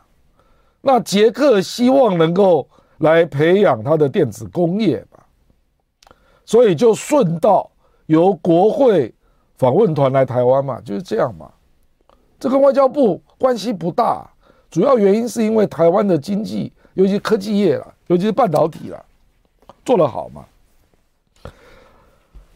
[0.81, 5.19] 那捷克希望能够来培养它的电子工业嘛，
[6.45, 7.71] 所以就顺道
[8.07, 9.13] 由国会
[9.57, 11.51] 访问团来台湾嘛，就是这样嘛。
[12.39, 14.29] 这跟外交部关系不大，
[14.71, 19.05] 主要原因是因为台湾的经济，尤其科技业了，尤其是半导体了，
[19.85, 20.45] 做得好嘛。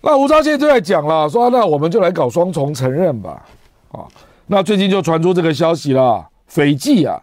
[0.00, 3.44] 那吴钊燮就在讲了，说那我们就来搞双重承认吧，
[3.90, 4.06] 啊，
[4.46, 7.20] 那最近就传出这个消息了，斐济啊，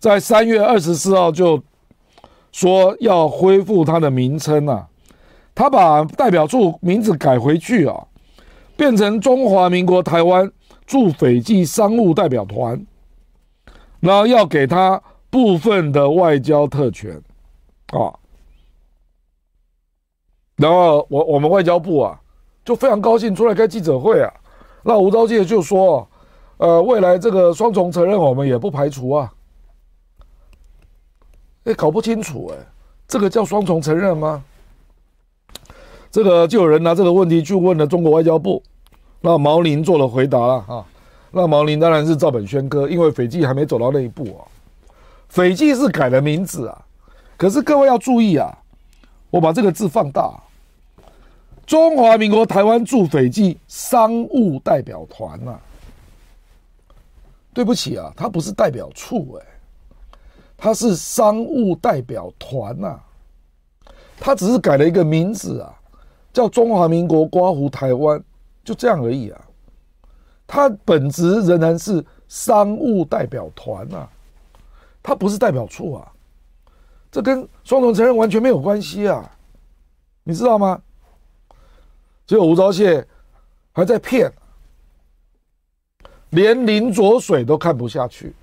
[0.00, 1.62] 在三月二十四号就
[2.50, 4.88] 说要恢复它的名称啊，
[5.54, 8.04] 他把代表处名字改回去啊，
[8.76, 10.50] 变成中华民国台湾
[10.84, 12.84] 驻斐济商务代表团，
[14.00, 15.00] 然后要给他
[15.30, 17.22] 部分的外交特权，
[17.92, 18.12] 啊。
[20.56, 22.20] 然后我我们外交部啊，
[22.64, 24.32] 就非常高兴出来开记者会啊。
[24.82, 26.06] 那吴钊燮就说，
[26.58, 29.32] 呃，未来这个双重承认我们也不排除啊。
[31.64, 32.66] 哎，搞不清楚哎，
[33.06, 34.42] 这个叫双重承认吗？
[36.10, 38.62] 这个就有人拿这个问题去问了中国外交部，
[39.20, 40.84] 那毛宁做了回答了啊。
[41.30, 44.44] 那毛宁当然是照本宣科，因为斐济还没走到那一步啊。
[45.28, 46.84] 斐济是改了名字啊，
[47.38, 48.58] 可是各位要注意啊。
[49.32, 50.38] 我把这个字放大，
[51.64, 55.58] 中华民国台湾驻斐济商务代表团呐。
[57.54, 59.46] 对不起啊，它不是代表处哎，
[60.58, 63.00] 它是商务代表团呐。
[64.20, 65.74] 它只是改了一个名字啊，
[66.30, 68.22] 叫中华民国括弧台湾，
[68.62, 69.40] 就这样而已啊。
[70.46, 74.06] 它本质仍然是商务代表团呐，
[75.02, 76.11] 它不是代表处啊。
[77.12, 79.30] 这跟双重承认完全没有关系啊，
[80.24, 80.80] 你知道吗？
[82.26, 83.04] 结果吴钊燮
[83.72, 84.32] 还在骗，
[86.30, 88.34] 连林卓水都看不下去。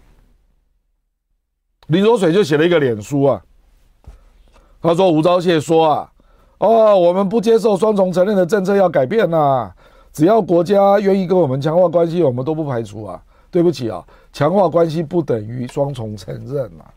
[1.87, 3.43] 林卓水就写了一个脸书啊，
[4.79, 6.11] 他说吴钊燮说啊，
[6.59, 9.73] 哦，我们不接受双重承认的政策要改变呐、
[10.13, 13.19] 只要国家愿意跟我们强化关系，我们都不排除啊。
[13.49, 16.93] 对不起啊，强化关系不等于双重承认啊。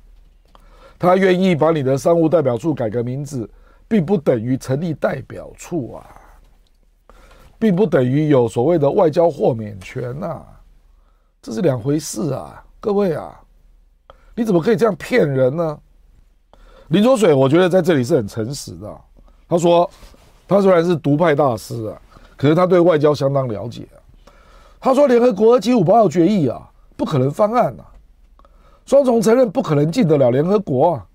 [1.03, 3.51] 他愿意把你的商务代表处改个名字，
[3.89, 6.07] 并不等于成立代表处啊，
[7.59, 10.41] 并不等于有所谓的外交豁免权呐，
[11.43, 13.37] 这是两回事啊，各位啊，
[14.37, 15.77] 你怎么可以这样骗人呢？
[16.87, 19.01] 林浊水，我觉得在这里是很诚实的。
[19.49, 19.91] 他说，
[20.47, 22.01] 他虽然是独派大师啊，
[22.37, 23.89] 可是他对外交相当了解。
[24.79, 27.91] 他说，联合国二七五八号决议啊，不可能翻案啊。
[28.85, 31.07] 双重承认不可能进得了联合国啊！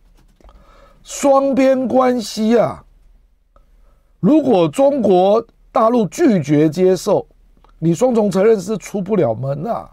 [1.03, 2.83] 双边关系啊，
[4.19, 7.25] 如果中国大陆拒绝接受，
[7.79, 9.89] 你双重承认是出不了门啊！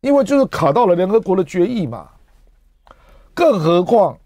[0.00, 2.08] 因为就是卡到了联合国的决议嘛。
[3.34, 4.16] 更何况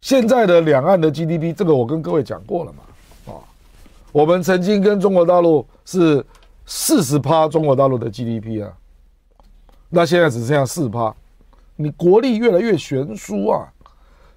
[0.00, 3.40] 现在的两岸的 GDP，这个我跟各位讲过了嘛，啊，
[4.12, 6.24] 我们曾经跟中国大陆是
[6.66, 8.72] 四十趴中国大陆的 GDP 啊。
[9.90, 11.14] 那现在只剩下四趴，
[11.76, 13.66] 你国力越来越悬殊啊，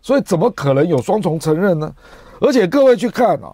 [0.02, 1.93] 所以怎么可能有双重承认呢？
[2.39, 3.54] 而且各位去看啊，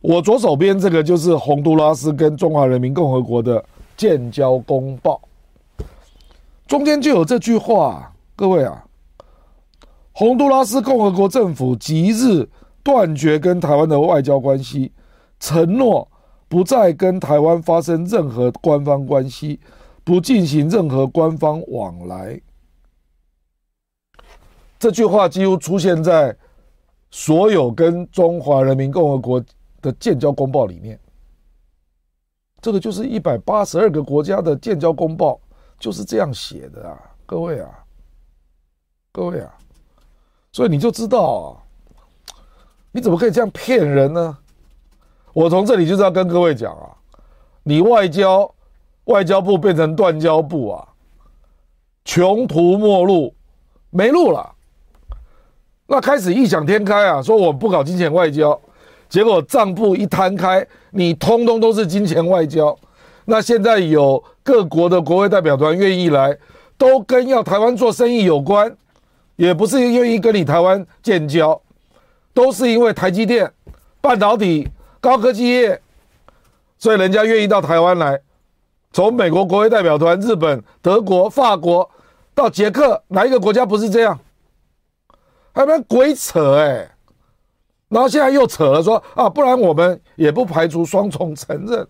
[0.00, 3.62] 我左手边这个就是洪都拉斯跟中华人民共和国的
[3.96, 5.20] 建交公报，
[6.66, 8.84] 中间就有这句话，各位啊，
[10.12, 12.48] 洪都拉斯共和国政府即日
[12.82, 14.90] 断绝跟台湾的外交关系，
[15.38, 16.08] 承诺
[16.48, 19.60] 不再跟台湾发生任何官方关系。
[20.04, 22.40] 不进行任何官方往来，
[24.76, 26.36] 这句话几乎出现在
[27.10, 29.44] 所有跟中华人民共和国
[29.80, 30.98] 的建交公报里面。
[32.60, 35.40] 这个就是一百八十二个国家的建交公报
[35.78, 37.70] 就是这样写的啊，各位啊，
[39.12, 39.54] 各位啊，
[40.50, 42.34] 所以你就知道啊，
[42.90, 44.36] 你怎么可以这样骗人呢？
[45.32, 46.90] 我从这里就是要跟各位讲啊，
[47.62, 48.52] 你外交。
[49.04, 50.88] 外交部变成断交部啊，
[52.04, 53.34] 穷途末路，
[53.90, 54.54] 没路了。
[55.86, 58.58] 那开始异想天开啊，说我不搞金钱外交，
[59.08, 62.76] 结果账簿一摊开，你通通都是金钱外交。
[63.24, 66.36] 那现在有各国的国会代表团愿意来，
[66.78, 68.74] 都跟要台湾做生意有关，
[69.36, 71.60] 也不是愿意跟你台湾建交，
[72.32, 73.52] 都是因为台积电、
[74.00, 74.68] 半导体、
[75.00, 75.80] 高科技业，
[76.78, 78.20] 所以人家愿意到台湾来。
[78.92, 81.90] 从美国国会代表团、日本、德国、法国
[82.34, 84.18] 到捷克，哪一个国家不是这样？
[85.54, 86.90] 还蛮鬼扯哎、
[87.88, 91.86] 然后现在又扯了说啊，不然我们也不排除双重承认。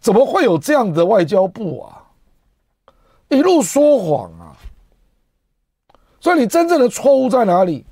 [0.00, 2.04] 怎么会有这样的外交部啊？
[3.28, 4.56] 一路说谎啊！
[6.20, 7.84] 所以你真正的错误在哪里？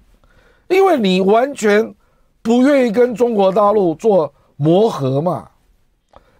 [0.69, 1.95] 因为你完全
[2.43, 5.51] 不愿意跟中国大陆做磨合嘛。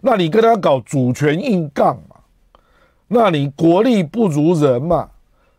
[0.09, 2.15] 那你跟他搞主权硬杠嘛？
[3.09, 5.09] 那你国力不如人嘛？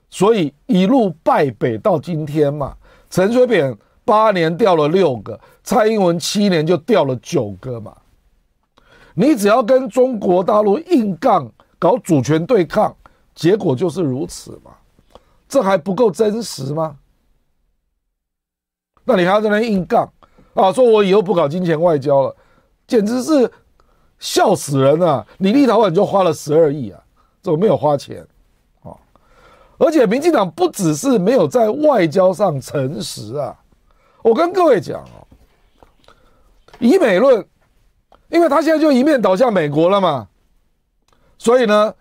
[0.08, 2.74] 所以一路败北到今天嘛。
[3.10, 3.76] 陈水扁
[4.06, 7.94] 八年掉了六个，蔡英文七年就掉了九个嘛。
[9.12, 11.46] 你只要跟中国大陆硬杠
[11.78, 12.96] 搞主权对抗，
[13.34, 14.70] 结果就是如此嘛。
[15.46, 16.96] 这还不够真实吗？
[19.04, 20.10] 那你还要在那硬杠
[20.54, 20.72] 啊？
[20.72, 22.34] 说我以后不搞金钱外交了，
[22.86, 23.52] 简直是。
[24.18, 25.24] 笑死人了！
[25.38, 27.00] 你立陶宛就花了十二亿啊，
[27.40, 28.26] 怎么没有花钱？
[28.82, 28.90] 啊，
[29.78, 33.56] 而且民进党不只是没有在外交上诚实啊，
[34.22, 35.22] 我跟各位讲哦，
[36.80, 37.44] 以美论，
[38.28, 40.26] 因为他现在就一面倒向美国了嘛，
[41.38, 41.94] 所以呢，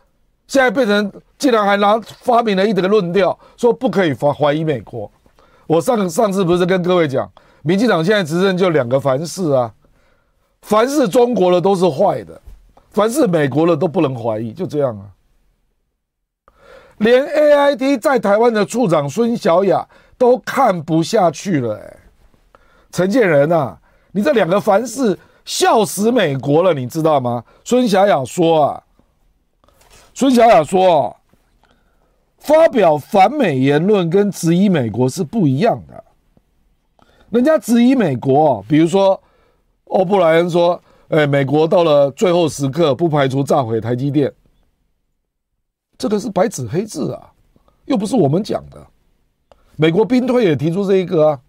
[0.48, 5.12] 现在变成竟然还拿发明了一个论调，说不可以怀怀疑美国。
[5.68, 9.72] 我上上次不是跟各位讲，民进党现在执政就两个凡事啊。
[10.62, 12.42] 凡是中国的都是坏的，
[12.90, 15.06] 凡是美国的都不能怀疑，就这样啊。
[16.98, 19.88] 连 AIT 在台湾的处长孙小雅
[20.18, 21.98] 都看不下去了，哎，
[22.92, 23.78] 陈建仁呐，
[24.12, 27.46] 你这两个凡是笑死美国了，你知道吗？
[27.64, 28.84] 孙小雅说啊，
[30.14, 31.16] 孙小雅说，
[32.40, 36.04] 发表反美言论跟质疑美国是不一样的，
[37.30, 39.22] 人家质疑美国，比如说。
[39.90, 44.32] 欧布莱恩说：“哎，美国到了最后时刻，不排除炸毁台积电。
[45.98, 47.32] 这个是白纸黑字啊，
[47.86, 48.86] 又不是我们讲的。
[49.76, 51.40] 美国兵推也提出这一个啊。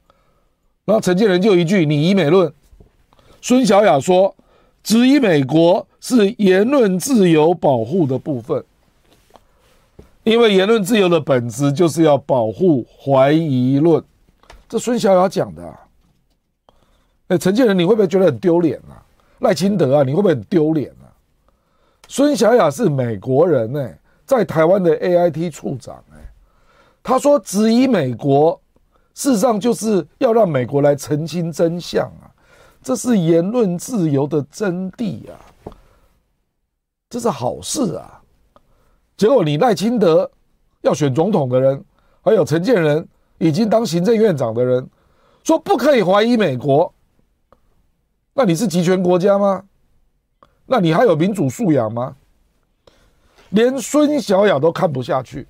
[0.84, 2.53] 然后陈建仁就一句‘你以美论’。
[3.43, 4.34] 孙小雅说
[4.82, 8.64] ：‘质疑美国是言论自由保护的部分，
[10.22, 14.03] 因为言论自由的本质就是要保护怀疑论。’
[14.68, 15.80] 这孙小雅讲的啊。”
[17.29, 19.05] 哎，陈建仁，你会不会觉得很丢脸啊？
[19.41, 21.07] 赖清德啊，你会不会很丢脸啊？
[22.09, 23.91] 孙小雅是美国人呢、
[24.24, 26.16] 在台湾的 AIT 处长哎、
[27.03, 28.59] 他说质疑美国，
[29.14, 32.33] 事实上就是要让美国来澄清真相啊，
[32.83, 35.37] 这是言论自由的真谛啊，
[37.11, 38.22] 这是好事啊。
[39.18, 40.31] 结果你赖清德
[40.81, 41.85] 要选总统的人，
[42.22, 43.07] 还有陈建仁
[43.37, 44.89] 已经当行政院长的人，
[45.45, 46.91] 说不可以怀疑美国。
[48.39, 49.64] 那你是集权国家吗？
[50.66, 52.14] 那你还有民主素养吗？
[53.49, 55.45] 连孙小雅都看不下去，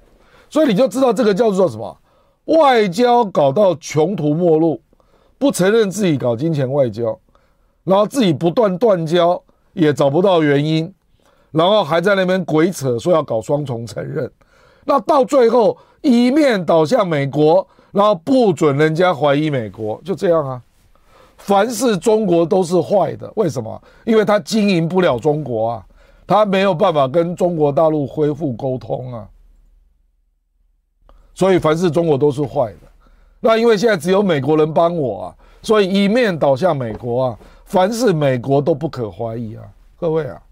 [0.49, 1.99] 所以你就知道这个叫做什么？
[2.47, 4.81] 外交搞到穷途末路，
[5.37, 7.21] 不承认自己搞金钱外交，
[7.85, 9.43] 然后自己不断断交，
[9.75, 10.91] 也找不到原因，
[11.51, 14.33] 然后还在那边鬼扯说要搞双重承认，
[14.87, 20.63] 那到最后一面倒向美国，然后不准人家怀疑美国，就这样啊。
[21.39, 23.81] 凡是中国都是坏的，为什么？
[24.05, 25.87] 因为他经营不了中国啊，
[26.27, 29.27] 他没有办法跟中国大陆恢复沟通啊。
[31.35, 32.79] 所以凡是中国都是坏的。
[33.41, 39.63] 那因为现在只有美国人帮我啊，所以一面倒向美国啊，凡是美国都不可怀疑啊。
[39.97, 40.43] 各位啊，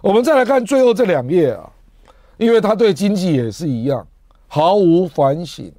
[0.00, 1.70] 我们再来看最后这两页啊，
[2.38, 4.06] 因为他对经济也是一样，
[4.48, 5.70] 毫无反省。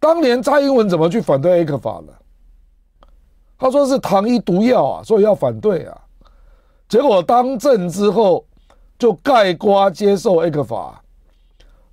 [0.00, 2.12] 当年蔡英文怎么去反对 ECFA 的？
[3.56, 5.96] 他说是糖衣毒药啊，所以要反对啊。
[6.88, 8.44] 结果当政之后
[8.98, 10.94] 就盖瓜接受 ECFA，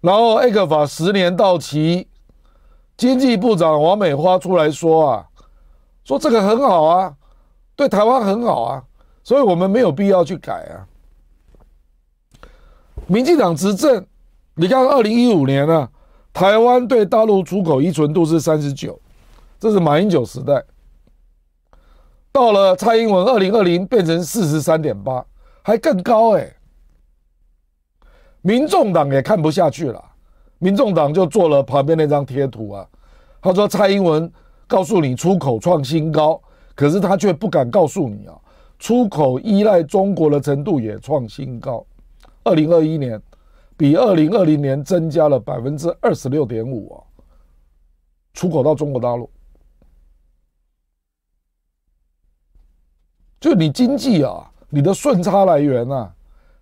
[0.01, 2.07] 然后 ECFA 十年到期，
[2.95, 5.27] 经济部长王美花出来说啊，
[6.05, 7.13] 说这个很好啊。
[7.75, 8.83] 对台湾很好啊，
[9.23, 10.87] 所以我们没有必要去改啊。
[13.05, 14.03] 民进党执政，
[14.55, 15.87] 你看二零一五年啊，
[16.37, 18.99] 台湾对大陆出口依存度是三十九，
[19.59, 20.63] 这是马英九时代。
[22.31, 25.25] 到了蔡英文二零二零变成四十三点八，
[25.63, 26.47] 还更高哎。
[28.43, 29.99] 民众党也看不下去了，
[30.59, 32.87] 民众党就做了旁边那张贴图啊，
[33.41, 34.31] 他说蔡英文
[34.67, 36.39] 告诉你出口创新高。
[36.75, 38.37] 可是他却不敢告诉你啊，
[38.77, 41.83] 出口依赖中国的程度也创新高，
[42.43, 43.19] 二零二一年
[43.77, 46.97] 比二零二零年增加了百分之二十六点五啊，
[48.33, 49.29] 出口到中国大陆，
[53.39, 56.11] 就你经济啊，你的顺差来源啊，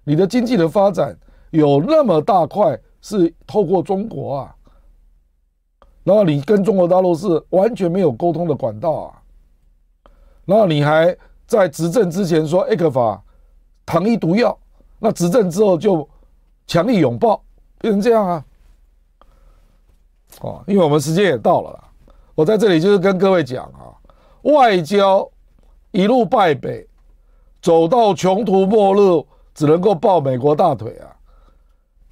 [0.03, 1.17] 你的经济的发展
[1.51, 4.55] 有那么大块是透过中国啊，
[6.03, 9.21] 然后你跟中国大陆是完全没有沟通的管道啊。
[10.43, 13.21] 然后你还在执政之前说 ECFA
[13.85, 14.55] 糖衣毒药，
[14.99, 16.07] 那执政之后就
[16.67, 17.43] 强力拥抱，
[17.79, 18.45] 变成这样啊？
[20.41, 21.83] 哦，因为我们时间也到了啦，
[22.33, 23.93] 我在这里就是跟各位讲啊，
[24.41, 25.29] 外交
[25.91, 26.85] 一路败北，
[27.61, 31.15] 走到穷途末路，只能够抱美国大腿啊！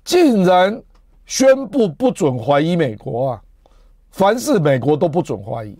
[0.05, 0.81] 竟然
[1.25, 3.41] 宣布不准怀疑美国啊，
[4.11, 5.77] 凡是美国都不准怀疑。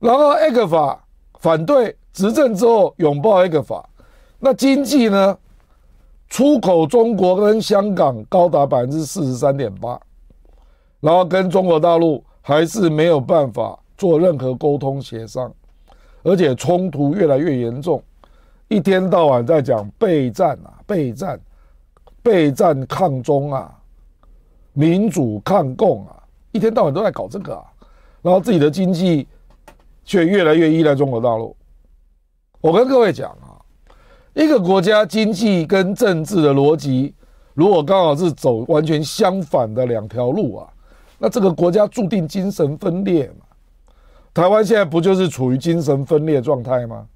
[0.00, 1.02] 然后埃克法
[1.38, 3.88] 反对执政之后拥抱埃克法
[4.38, 5.38] 那经济呢？
[6.28, 10.00] 出口中国跟香港高达百分之四十三点八，
[11.00, 15.52] 然后跟中国大陆还是没有办法做任何沟通协商，
[16.22, 18.02] 而且冲突越来越严重，
[18.68, 21.40] 一天到晚在讲备战啊，备战，
[22.22, 23.72] 备战抗中啊，
[24.72, 26.22] 民主抗共啊，
[26.52, 27.64] 一天到晚都在搞这个啊，
[28.22, 29.26] 然后自己的经济。
[30.06, 31.56] 却越来越依赖中国大陆。
[32.60, 33.34] 我跟各位讲，
[34.34, 37.14] 一个国家经济跟政治的逻辑，
[37.54, 40.68] 如果刚好是走完全相反的两条路啊，
[41.18, 43.46] 那这个国家注定精神分裂嘛。
[44.32, 47.06] 台湾现在不就是处于精神分裂状态吗？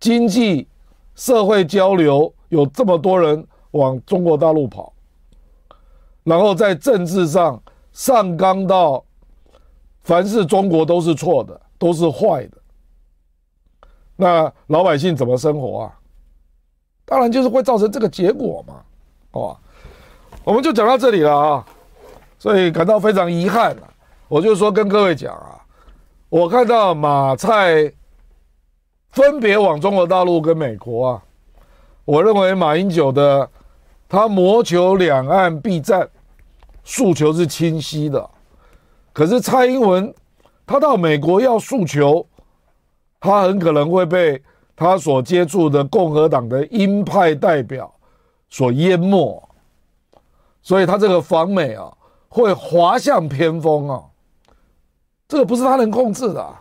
[0.00, 0.66] 经济、
[1.14, 4.92] 社会交流有这么多人往中国大陆跑，
[6.24, 9.04] 然后在政治上上纲到，
[10.02, 11.60] 凡是中国都是错的。
[11.80, 12.58] 都是坏的，
[14.16, 15.97] 那老百姓怎么生活啊？
[17.08, 18.74] 当然就是会造成这个结果嘛，
[19.32, 19.56] 哦，
[20.44, 21.66] 我们就讲到这里了啊，
[22.38, 23.88] 所以感到非常遗憾啊。
[24.28, 25.58] 我就说跟各位讲啊，
[26.28, 27.90] 我看到马蔡
[29.12, 31.22] 分别往中国大陆跟美国啊，
[32.04, 33.48] 我认为马英九的
[34.06, 36.06] 他谋求两岸避战
[36.84, 38.28] 诉求是清晰的，
[39.12, 40.14] 可是蔡英文。
[40.70, 42.26] 他到美国要诉求，
[43.18, 44.42] 他很可能会被
[44.78, 47.92] 他所接触的共和党的鹰派代表
[48.48, 49.42] 所淹没，
[50.62, 51.92] 所以他这个访美啊，
[52.28, 54.04] 会滑向偏锋啊，
[55.26, 56.54] 这个不是他能控制的，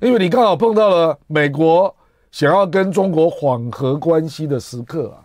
[0.00, 1.92] 因为你刚好碰到了美国
[2.30, 5.18] 想要跟中国缓和关系的时刻啊，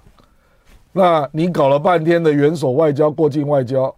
[0.94, 3.94] 那你搞了半天的元首外交、过境外交，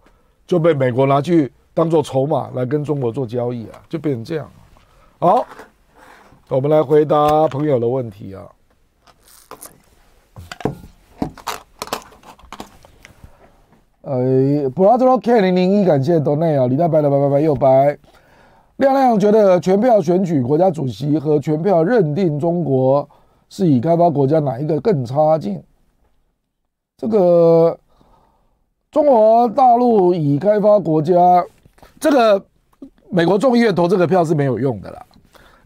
[0.46, 1.50] 就被美国拿去。
[1.74, 4.50] 当做筹码来跟中国做交易啊，就变成这样。
[5.20, 5.46] 好，
[6.50, 8.48] 我们来回答朋友的问题啊。
[14.00, 17.98] 呃，布拉德罗 K 零零一，感谢斗内啊，李大白的白白白又白。
[18.76, 23.06] 亮亮觉得全票选举国家主席和全票认定中国
[23.50, 25.62] 是已开发国家，哪一个更差劲？
[26.96, 27.78] 这个
[28.90, 31.44] 中国大陆已开发国家。
[32.00, 32.42] 这个
[33.10, 35.04] 美国众议院投这个票是没有用的啦，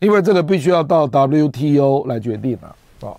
[0.02, 2.74] 因为这个必须要到 WTO 来决定啊。
[3.00, 3.16] 啊，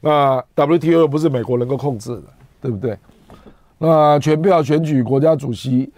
[0.00, 2.22] 那 WTO 不是美国能够控制的，
[2.62, 2.96] 对不对？
[3.76, 5.92] 那全票选举国家主席，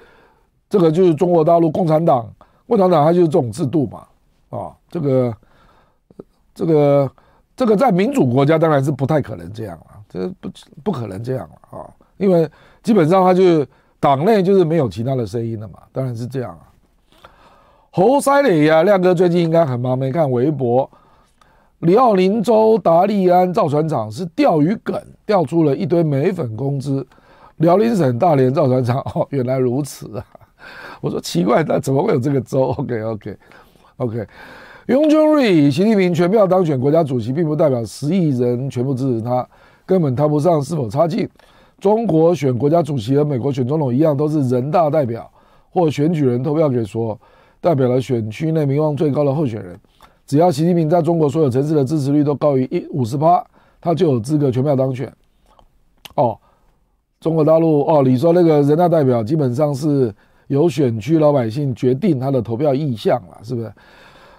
[0.69, 2.29] 这个就是中国大陆共产党，
[2.67, 4.05] 共产党它就是这种制度嘛。
[4.51, 5.37] 啊，这个
[6.53, 7.11] 这个
[7.57, 10.51] 这个在民主国家当然是不太可能这样了，这不
[10.83, 11.87] 不可能这样了啊，
[12.17, 12.51] 因为
[12.83, 13.67] 基本上它就是
[14.01, 16.67] 党内就是没有其他的声音了嘛，当然是这样啊。
[17.97, 20.91] 侯赛雷呀，亮哥最近应该很忙，没看微博。
[21.79, 27.07] 里奥宁州达利安造船厂是钓鱼梗，钓出了一堆美粉工资。
[27.59, 30.27] 辽宁省大连造船厂， 哦，原来如此啊！
[31.01, 32.75] 我说奇怪，那怎么会有这个州？
[32.77, 33.37] OK OK
[33.99, 34.27] OK。
[34.87, 39.49] 雍正瑞，习近平全票当选国家主席，并不代表十亿人全部支持他，
[39.87, 41.29] 根本谈不上是否差劲。
[41.79, 45.31] 中国选国家主席和美国选总统一样，都是人大代表
[45.71, 47.17] 或选举人投票给说
[47.65, 49.75] 代表了选区内名望最高的候选人。
[50.27, 53.43] 只要习近平在中国所有城市的支持率都高于一五十趴，
[53.81, 55.11] 他就有资格全票当选。
[56.15, 56.39] 哦，
[57.21, 60.15] 中国大陆哦，你说那个人大代表基本上是
[60.49, 63.73] 由选区老百姓决定他的投票意向了，是不是？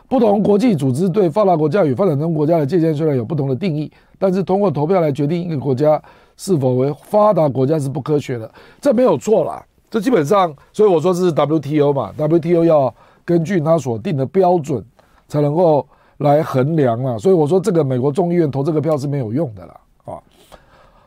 [0.07, 5.99] 不同国际组织对发达国家与发展中国家的界限虽然有不同的定义，但是通过投票来决定一个国家
[6.37, 9.65] 是否为发达国家是不科学的，这没有错啦。
[9.89, 12.93] 这基本上，所以我说是 WTO 嘛，WTO 要
[13.25, 14.83] 根据他所定的标准
[15.27, 15.85] 才能够
[16.17, 17.17] 来衡量啊。
[17.17, 19.79] 所以我说这个美国众议院投这个票是没有用的啦。
[20.05, 20.21] 啊，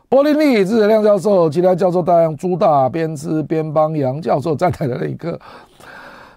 [0.09, 5.39] 柏林利智亮教授、其他教授大量朱大边吃边帮杨教授站台的那一刻。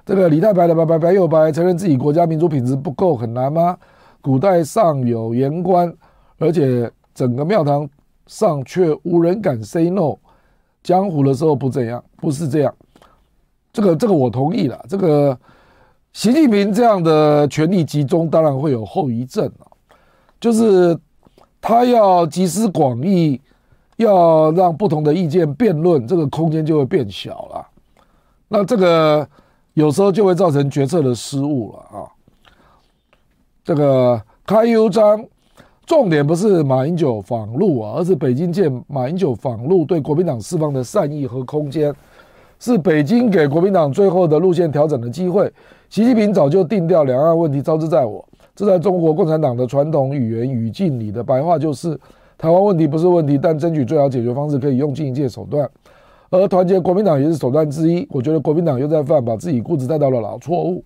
[0.04, 3.76] 这个李太白的白白白又白，承认自己国家民主品质不够很难吗？
[4.20, 5.92] 古代尚有言官，
[6.38, 7.88] 而且整个庙堂
[8.26, 10.16] 上却无人敢 say no。
[10.82, 12.74] 江湖的时候不这样，不是这样。
[13.72, 14.84] 这个这个我同意了。
[14.88, 15.38] 这个
[16.12, 19.66] 习近平这样的权力集中，当然会有后遗症啊，
[20.40, 20.98] 就是
[21.60, 23.40] 他要集思广益，
[23.96, 27.66] 要让不同的意见辩论，这个空间就会变小了。
[28.48, 29.28] 那这个。
[29.74, 32.04] 有时候就会造成决策的失误了啊！
[33.64, 35.24] 这个开优章，
[35.86, 41.90] 重点不是马英九访陆啊，而是北京见马英九访陆对国民党释放的善意和空间，
[42.62, 45.52] 是北京给国民党最后的路线调整的机会。
[45.90, 48.24] 习近平早就定调两岸问题招之在我，
[48.54, 51.98] 这在中国共产党的传统语言语境里的白话就是：
[52.38, 55.68] 台湾问题不是问题，但争取最好解决方式可以用尽一切手段。
[56.30, 58.06] 而团结国民党也是手段之一。
[58.12, 60.84] 我觉得国民党又在犯把自己固执带到了老错误。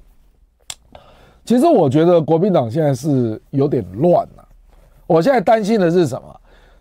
[1.45, 4.49] 其实我觉得国民党现在是有点乱了。
[5.07, 6.35] 我现在担心的是什么？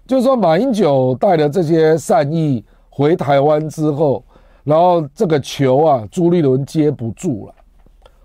[0.07, 4.23] 就是说马英九带了这些善意回台湾之后，
[4.65, 7.55] 然后这个球啊，朱立伦接不住了，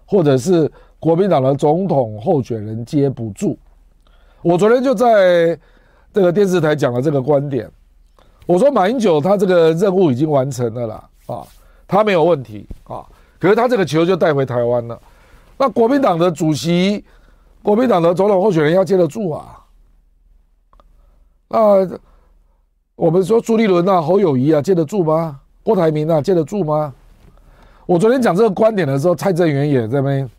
[0.07, 0.69] 或者是
[0.99, 3.57] 国民党的总统候选人接不住。
[4.43, 5.57] 我昨天就在
[6.13, 7.71] 这个电视台讲了这个观点。
[8.47, 11.47] 我说马英九他这个任务已经完成了啦，啊，
[11.87, 13.07] 他没有问题啊，
[13.39, 14.99] 可是他这个球就带回台湾了。
[15.59, 17.05] 那国民党的主席、
[17.63, 19.63] 国民党的总统候选人要接得住啊。
[21.49, 21.87] 那
[22.97, 25.40] 我们说朱立伦啊、侯友谊啊接得住吗？
[25.63, 26.93] 郭台铭啊接得住吗？
[27.87, 30.31] 我昨天讲这个观点的时候，蔡正元也在那边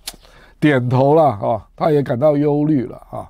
[0.59, 3.29] 点头了啊，他也感到忧虑了啊。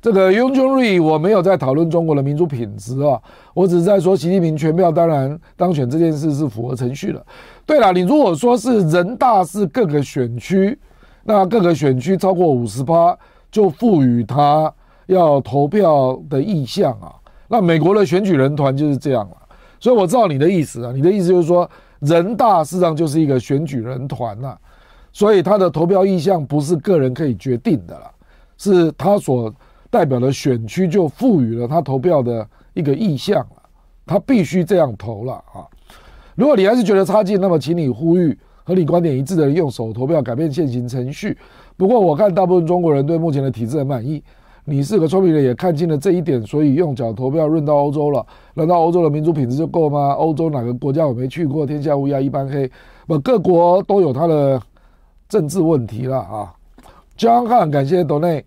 [0.00, 3.20] 这个雍正瑞，我没有在讨论中国的民主品质啊，
[3.54, 7.24] 我只是在说习近平全票当然当选这件事是符合程序的。
[7.64, 10.78] 对了，你如果说是人大是各个选区，
[11.22, 13.16] 那各个选区超过五十趴
[13.50, 14.70] 就赋予他
[15.06, 17.14] 要投票的意向啊，
[17.48, 19.36] 那美国的选举人团就是这样了。
[19.84, 24.56] 所以我知道你的意思啊，你的意思就是说人大事实上就是一个选举人团呐，
[25.12, 28.10] 所以他的投票意向不是个人可以决定的了，
[28.56, 29.54] 是他所。
[29.90, 33.62] 代表的选区就赋予了他投票的一个意向了，
[34.04, 35.62] 他必须这样投了啊！
[36.34, 41.38] 如果你还是觉得差劲，那么请你呼吁和你观点一致的人用手投票改变现行程序。
[41.76, 44.20] 不过我看大部分中国人对目前的体制很满意。
[44.66, 48.24] 你是个聪明人，也看清了这一点，所以用脚投票论到欧洲了。
[48.54, 50.12] 难道欧洲的民主品质就够吗？
[50.12, 51.66] 欧洲哪个国家我没去过？
[51.66, 52.70] 天下乌鸦一般黑。
[53.06, 54.60] 不，各国都有他的
[55.28, 56.54] 政治问题了啊
[57.18, 58.42] ！John Han，感谢多内。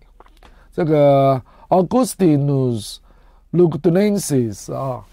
[0.72, 2.96] 这个 Augustinus
[3.52, 5.04] Lugdunensis 啊，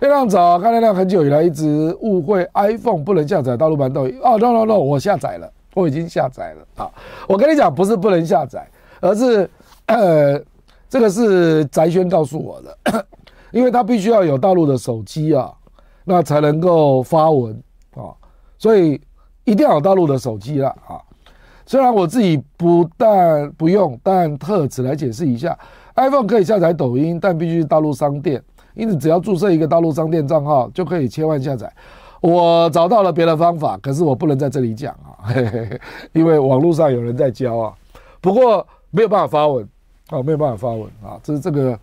[0.00, 6.90] 亮亮早，看亮亮很久以来一直误会 iPhone 不能下载大陆版抖音哦，no no no，我下载了，我已经下载了啊。
[7.28, 8.68] 我跟你讲，不是不能下载，
[9.00, 9.48] 而是
[9.88, 10.40] 呃，
[10.88, 13.04] 这个是翟轩告诉我的，
[13.52, 15.52] 因为他必须要有大陆的手机啊，
[16.04, 17.52] 那才能够发文
[17.94, 18.14] 啊，
[18.58, 19.00] 所以
[19.44, 21.00] 一定要有大陆的手机了啊。
[21.66, 25.58] 虽然我自己不但不用，但特此来解释一下
[25.96, 28.42] ，iPhone 可以下载抖音，但必须是大陆商店，
[28.74, 31.70] 因此只要注册一个大陆商店账号就可以切换下载。
[32.20, 35.28] 我找到了别的方法，可是我不能在这里讲啊，
[36.12, 37.74] 因为网络上有人在教啊。
[38.20, 39.68] 不过没有办法发文
[40.10, 41.78] 哦，没有办法发文啊，这是这个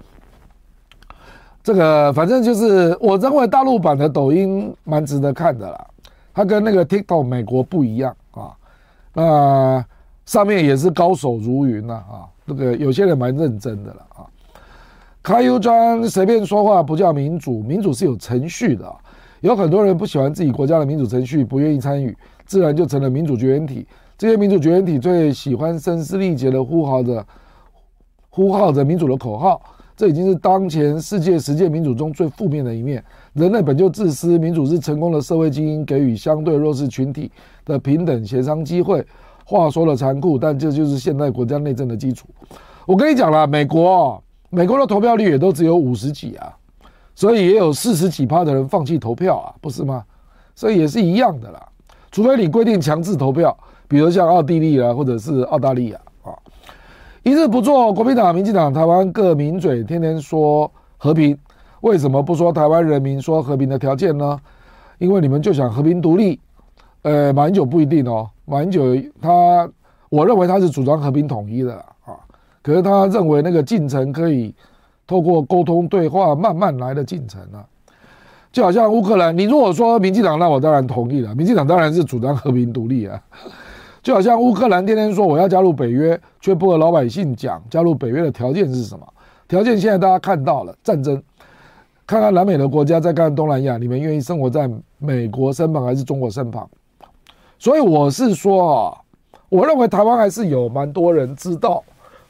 [1.63, 5.87] 这个，反正就是我认为大陆版的抖音蛮值得看的啦，
[6.33, 8.51] 它跟那个 TikTok 美国不一样啊，
[9.13, 9.85] 那
[10.25, 14.25] 上面也是高手如云呐啊，这个有些人蛮认真的了啊。
[15.21, 18.95] 开 U 专随便说话不叫民主，民主是有程序的，
[19.41, 22.15] 有很多人不喜欢自己国家的民主程序，不愿意参与，
[22.45, 23.87] 自然就成了民主绝缘体。
[24.17, 27.25] 这些民主绝缘体最喜欢声嘶力竭的呼号着、
[28.35, 29.61] 呼号着民主的口号，
[29.95, 33.01] 这已经是当前世界实践民主中最负面的一面。
[33.31, 37.31] 人类本就自私，民主是成功的社会精英给予相对弱势群体
[37.63, 39.05] 的平等协商机会。
[39.45, 42.27] 话说的残酷，但这就是现代国家内政的基础。
[42.85, 46.53] 我跟你讲了，美国，美国的投票率也都只有五十几啊，
[47.15, 50.03] 所以也有四十几趴的人放弃投票啊，不是吗？
[50.55, 51.65] 所以也是一样的啦，
[52.11, 53.57] 除非你规定强制投票。
[53.87, 55.99] 比如像奥地利啊，或者是澳大利亚，
[57.25, 61.35] 一日不做，国民党、民进党、台湾各抿嘴，天天说和平，
[61.81, 64.39] 为什么不说台湾人民说和平的条件呢？
[64.99, 66.39] 因为你们就想和平独立，
[67.01, 69.67] 呃，马英九不一定哦，马英九他，
[70.09, 71.73] 我认为他是主张和平统一的
[72.05, 72.13] 啊，
[72.61, 74.53] 可是他认为那个进程可以
[75.07, 77.65] 透过沟通对话慢慢来的进程啊。
[78.51, 83.19] 就好像乌克兰，你如果说民进党，那我当然同意了，民进党当然是主张和平独立啊。
[84.05, 89.13] 就好像乌克兰天天说我要加入北约，却不和老百姓讲加入北约的条件是什么？
[89.47, 91.19] 条件现在大家看到了，战争。
[92.05, 94.69] 看看南美的国家，再看看东南亚，你们愿意生活在
[94.99, 96.69] 美国身旁还是中国身旁？
[97.57, 98.97] 所以我是说啊，
[99.49, 101.83] 我认为台湾还是有蛮多人知道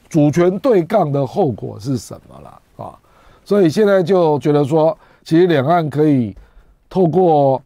[0.08, 2.98] 主权对抗的后果是什么了啊。
[3.44, 6.34] 所以现在就觉得说，其实两岸可以
[6.88, 7.60] 透过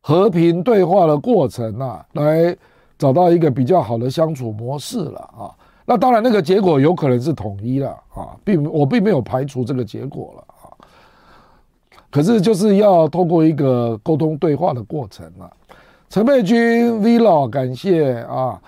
[0.00, 2.56] 和平对话的过程啊，来。
[2.98, 5.54] 找到一个比较好的相处模式了啊，
[5.86, 10.66] 那当然那个结果有可能是统一了啊，并我并没有排除这个结果了啊。
[12.10, 15.48] 可是就是要透过一个沟通对话的过程了。
[16.10, 18.60] 陈佩君 Vlog 感谢啊，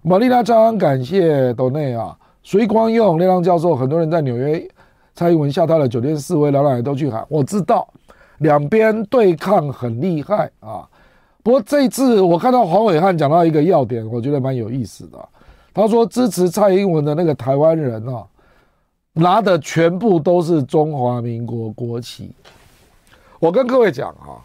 [0.00, 4.66] 玛丽娜张感谢斗内啊，隋光用亮亮教授，很多人在纽约
[5.12, 7.86] 蔡英文下榻的酒店示威，老奶奶都去喊，我知道
[8.38, 10.88] 两边对抗很厉害啊。
[11.44, 15.28] 不过这一次我看到黄伟汉讲到一个要点，我觉得蛮有意思的。
[15.74, 18.24] 他说支持蔡英文的那个台湾人啊，
[19.12, 22.32] 拿的全部都是中华民国国旗。
[23.38, 24.40] 我跟各位讲啊，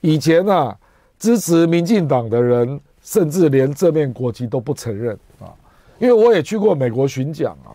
[0.00, 0.76] 以前啊
[1.18, 5.50] 支持民进党的人，甚至连这面国旗都不承认啊。
[5.98, 7.74] 因为我也去过美国巡讲啊，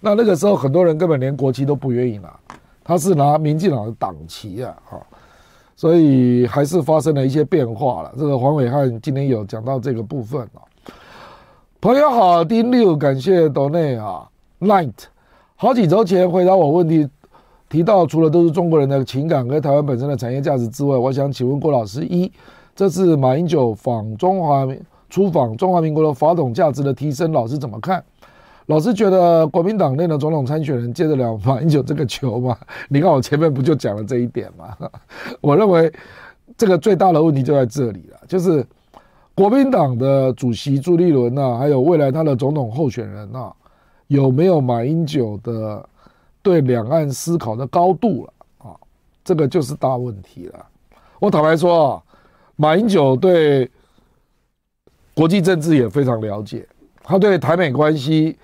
[0.00, 2.34] 那那个时候很多人根本连国旗都不愿意拿，
[2.82, 5.06] 他是拿民进党的党旗啊，哈。
[5.80, 8.12] 所以还是发生了一些变化了。
[8.18, 10.60] 这个黄伟汉今天有讲到这个部分啊。
[11.80, 14.28] 朋友好，丁六感谢斗内啊
[14.60, 14.92] ，Night。
[15.56, 17.08] 好几周前回答我问题，
[17.70, 22.30] 提到除了都是中国人的情感和台湾本身的产业价值之外，我想请问郭老师：一，
[22.76, 24.68] 这次马英九访中华
[25.08, 28.04] 出访中华民国的法统价值的提升，老师怎么看？
[28.70, 32.56] 老师觉得国民党内的总统参选人接得了马英九这个球吗？
[32.88, 34.76] 你看我前面不就讲了这一点吗？
[35.42, 35.92] 我认为
[36.56, 38.64] 这个最大的问题就在这里了，就是
[39.34, 43.52] 国民党的主席朱立伦呐，还有未来他的总统候选人呐，
[44.06, 45.84] 有没有马英九的
[46.40, 48.76] 对两岸思考的高度了啊？
[49.24, 50.64] 这个就是大问题了。
[51.18, 52.02] 我坦白说啊，
[52.54, 53.68] 马英九对
[55.12, 56.64] 国际政治也非常了解，
[57.02, 58.38] 他对台美关系。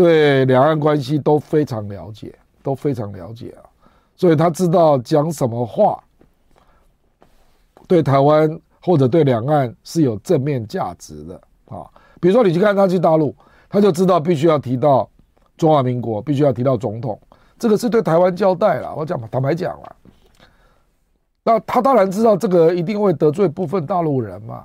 [0.00, 3.68] 对两岸关系都非常了解，都非常了解啊，
[4.16, 6.02] 所以他知道讲什么话
[7.86, 11.34] 对台湾或者对两岸是有正面价值的
[11.66, 11.84] 啊。
[12.18, 13.36] 比如说你去看他去大陆，
[13.68, 15.06] 他就知道必须要提到
[15.58, 17.20] 中华民国，必须要提到总统，
[17.58, 18.94] 这个是对台湾交代了。
[18.96, 19.96] 我讲，坦白讲了，
[21.44, 24.64] 那他当然知道这个一定会得罪部分大陆人嘛。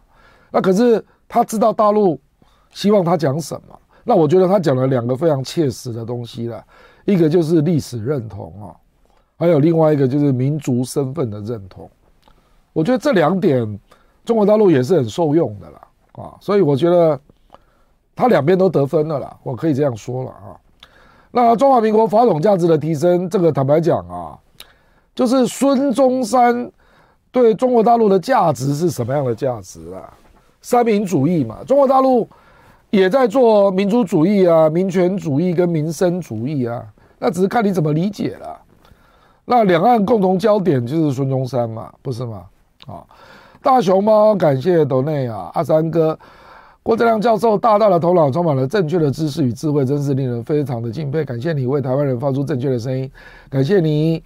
[0.49, 2.17] 那可是他知道大陆
[2.71, 3.77] 希望他讲什么。
[4.07, 6.63] 那我觉得他讲了两个非常切实的东西了，
[7.05, 8.69] 一个就是历史认同啊，
[9.35, 11.89] 还有另外一个就是民族身份的认同。
[12.71, 13.79] 我觉得这两点
[14.23, 15.81] 中国大陆也是很受用的啦
[16.23, 17.19] 啊，所以我觉得
[18.15, 20.53] 他两边都得分了啦，我可以这样说了啊。
[21.31, 24.37] 那中华民国法统价值的提升，这个坦白讲啊，
[25.15, 26.71] 就是孙中山
[27.31, 30.13] 对中国大陆的价值是什么样的价值啊？
[30.61, 32.29] 三民主义嘛，中国大陆。
[32.95, 36.81] 也在做民族主义啊，民权主义跟民生主义啊，
[37.19, 38.57] 那只是看你怎么理解了。
[39.43, 42.43] 那两岸共同焦点就是孙中山嘛，不是吗？
[42.87, 43.03] 啊，
[43.61, 46.17] 大熊猫感谢斗内啊，阿三哥，
[46.81, 51.25] 郭正亮教授大大的头脑，充满了正确的知识与智慧，真是令人非常的敬佩。
[51.25, 53.11] 感谢你为台湾人发出正确的声音，
[53.49, 54.23] 感谢你。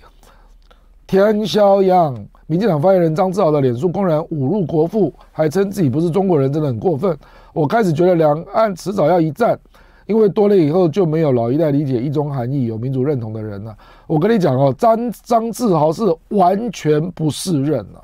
[1.07, 2.15] 田小阳，
[2.45, 7.17] 民进党发言人张志豪的脸书公然侮辱国父，还称自己不是中国人，真的很过分。
[7.53, 9.59] 我开始觉得两岸迟早要一战，
[10.05, 13.75] 因为多了以后就没有老一代理解一中含义、有民主认同的人了。
[14.07, 18.01] 我跟你讲哦，张张志豪是完全不适任啊。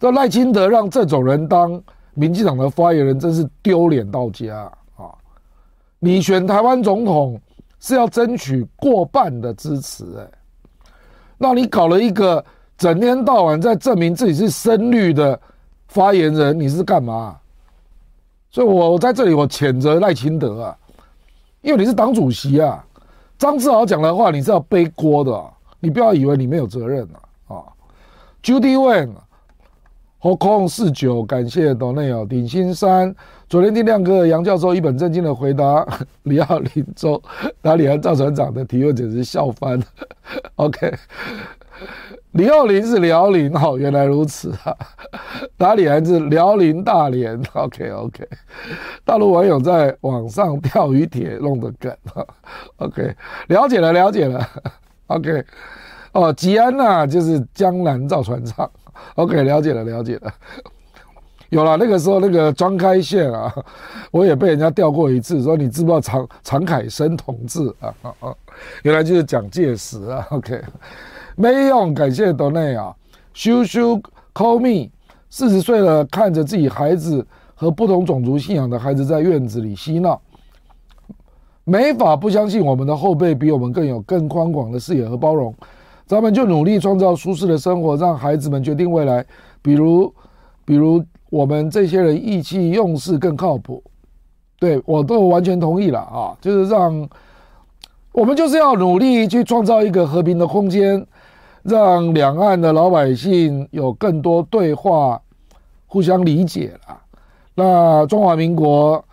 [0.00, 1.82] 这赖清德让这种人当
[2.14, 5.10] 民进党的发言人，真是丢脸到家啊！
[5.98, 7.40] 你选台湾总统
[7.80, 10.28] 是要争取过半的支持，哎。
[11.36, 12.44] 那你搞了一个
[12.76, 15.38] 整天到晚在证明自己是深绿的
[15.88, 17.36] 发言人，你是干嘛？
[18.58, 20.76] 所以我我在这里我谴责赖清德啊，
[21.60, 22.84] 因为你是党主席啊，
[23.38, 25.44] 张志豪讲的话你是要背锅的，
[25.78, 27.08] 你不要以为你没有责任
[27.46, 27.62] 啊啊
[28.42, 29.10] ！Judy Wen。
[30.20, 32.26] 后空四九，感谢董内哦。
[32.28, 33.14] 鼎新山，
[33.48, 35.86] 昨天听亮哥杨教授一本正经的回答
[36.24, 37.22] 李奥林州
[37.62, 39.84] 哪里和赵船长的提问，简直笑翻了。
[40.56, 40.92] OK，
[42.32, 44.76] 李奥林是辽宁，哦，原来如此啊。
[45.56, 48.28] 哪里来自辽宁大连？OK OK，
[49.04, 51.94] 大陆网友在网上钓鱼帖弄的梗。
[52.78, 53.14] OK，
[53.48, 54.46] 了解了了解了。
[55.08, 55.44] OK，
[56.12, 58.70] 哦，吉安呐，就是江南造船厂。
[59.14, 60.32] OK，了解了，了解了。
[61.48, 63.50] 有了那个时候，那个庄开线啊，
[64.10, 68.34] 我也被人家调过一次，说你知不知道常常凯生同志啊啊啊，
[68.82, 70.26] 原来就是蒋介石啊。
[70.30, 70.60] OK，
[71.40, 72.92] 没用，感谢斗内啊。
[73.32, 73.96] 羞羞
[74.34, 74.90] call me，
[75.30, 77.24] 四十岁了，看着自己孩子
[77.54, 80.20] 和不同种族信仰的孩子在院子里嬉闹，
[81.62, 85.54] 没法不相信我们的后辈比我们更有更宽广的视野和包容。
[86.06, 89.24] 咱们就努力创造舒适的生活，让孩子们决定未来。
[89.62, 90.12] 比如，
[90.64, 91.00] 比如
[91.30, 93.80] 我们这些人意气用事更靠谱。
[94.58, 96.36] 对，我都完全同意了啊！
[96.40, 97.08] 就是让
[98.10, 101.06] 我们就是要努力去创造一个和平的空间，
[101.68, 105.20] 让两岸的老百姓有更多对话、
[105.86, 106.98] 互相理解了。
[107.54, 109.04] 那中华民国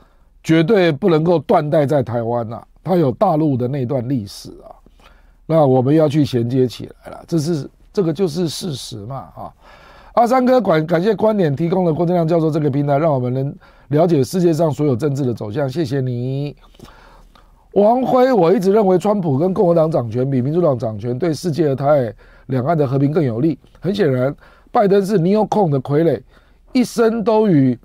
[0.44, 4.72] 绝对不能够断代在台湾呐，它有大陆的那段历史啊。
[5.46, 9.54] 那我们要去衔接起来了，这是这个就是事实嘛啊！
[10.14, 13.56] 阿三哥感感谢观点提供了郭正亮教授这个平台，让我们能
[13.90, 15.70] 了解世界上所有政治的走向。
[15.70, 16.56] 谢谢你，
[17.74, 18.32] 王辉。
[18.32, 22.14] 我一直认为川普跟共和党掌权比民主党掌权对世界太
[22.48, 23.58] 两岸的和平更有利。
[23.80, 24.36] 很显然，
[24.72, 26.22] 拜登是 Neocon 的傀儡，
[26.74, 27.78] 一生都与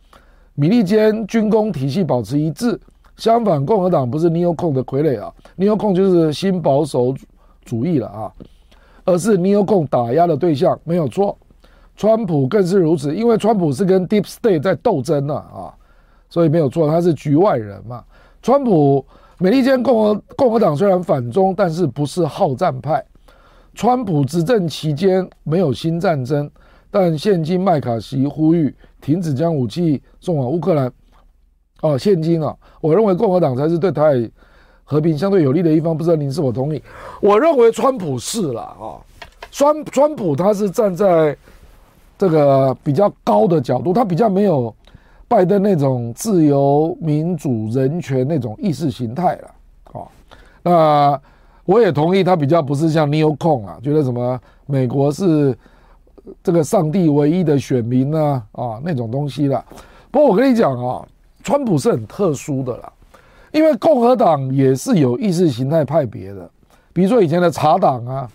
[0.55, 2.79] 米利坚军工体系保持一致。
[3.17, 7.15] 相反，共和党不是 Neocon 的傀儡啊，Neocon 就是新保守。
[7.63, 8.33] 主义了啊，
[9.05, 11.37] 而是 Neocon 打压的对象没有错，
[11.95, 15.71] 川普更是如此，因为川普是跟 Deep State 在斗争呢啊，
[16.31, 18.03] 所以没有错，他是局外人嘛。
[18.43, 19.05] 川普
[19.39, 23.05] 美利坚共和共和党虽然反中，但是不是好战派。
[23.75, 26.51] 川普执政期间没有新战争，
[26.91, 30.93] 但现今麦卡锡呼吁停止将武器送往乌克兰。
[31.83, 34.31] 哦，现今啊，我认为共和党才是对台。
[34.83, 36.83] 和平相对有利的一方，不知道您是否同意？
[37.23, 38.99] 我认为川普是了啊，
[39.53, 41.37] 川川普他是站在
[42.19, 44.75] 这个比较高的角度，他比较没有
[45.29, 50.03] 拜登那种自由、民主、人权那种意识形态了啊。
[50.61, 51.23] 那
[51.71, 54.37] 我也同意，他比较不是像 Neocon 啊，觉得什么
[54.67, 55.57] 美国是
[56.43, 59.65] 这个上帝唯一的选民呢啊那种东西了。
[60.11, 61.07] 不过我跟你讲啊，
[61.45, 62.93] 川普是很特殊的啦。
[63.53, 66.51] 因为共和党也是有意识形态派别的，
[66.93, 68.29] 比如说以前的茶党啊，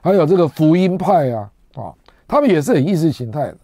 [0.00, 1.94] 还有这个福音派啊，啊，
[2.26, 3.56] 他们也是很意识形态的。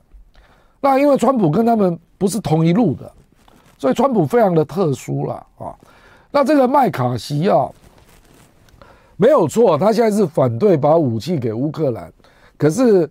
[0.81, 3.11] 那因为川普跟他们不是同一路的，
[3.79, 5.75] 所以川普非常的特殊了啊。
[6.31, 7.69] 那这个麦卡锡啊，
[9.19, 12.11] 没有错，他现在是反对把武器给乌克兰，
[12.57, 13.07] 可是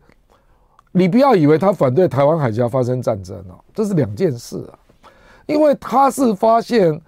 [0.91, 4.73] 你不要以为他反对台湾海峡发生战争哦，这是两件事啊，
[5.45, 6.99] 因为他是发现。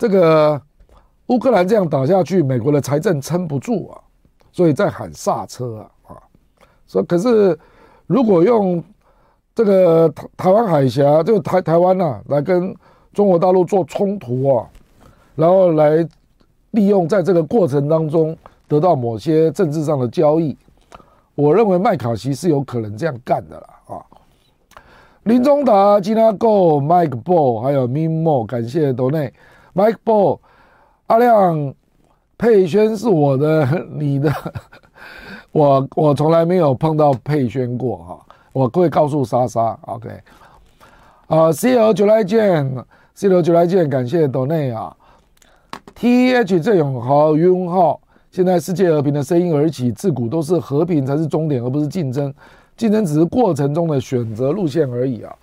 [0.00, 0.62] 这个
[1.26, 3.98] 乌克兰这样打下去，美国的财政撑不住啊，
[4.52, 6.22] 所以在喊刹车啊啊！
[6.86, 7.58] 所以可是
[8.06, 8.80] 如果用
[9.56, 12.72] 这个台台湾海峡，就台台湾呐，来跟
[13.12, 14.70] 中国大陆做冲突啊，
[15.34, 16.08] 然后来
[16.72, 18.36] 利用在这个过程当中
[18.66, 20.56] 得到某些政治上的交易，
[21.34, 24.04] 我认为麦卡锡是有可能这样干的了啊！
[25.24, 29.32] 林中达、吉纳购、Mike Ball 还有 Mimo，感谢斗内。
[29.74, 30.38] Mike Ball，
[31.06, 31.74] 阿亮，
[32.36, 34.32] 佩轩是我的， 你的，
[35.52, 40.08] 我我从来没有碰到佩轩过哈，我会告诉莎莎，OK。
[41.28, 42.84] 啊，C L 九来见
[43.14, 44.96] ，C L 九来见，感谢斗内啊
[45.98, 48.00] ，T H 郑永豪、余文浩，
[48.30, 52.32] 现在世界和平的声音而起，自古都是和平才是终点，而不是竞争，
[52.76, 55.34] 竞争只是过程中的选择路线而已啊。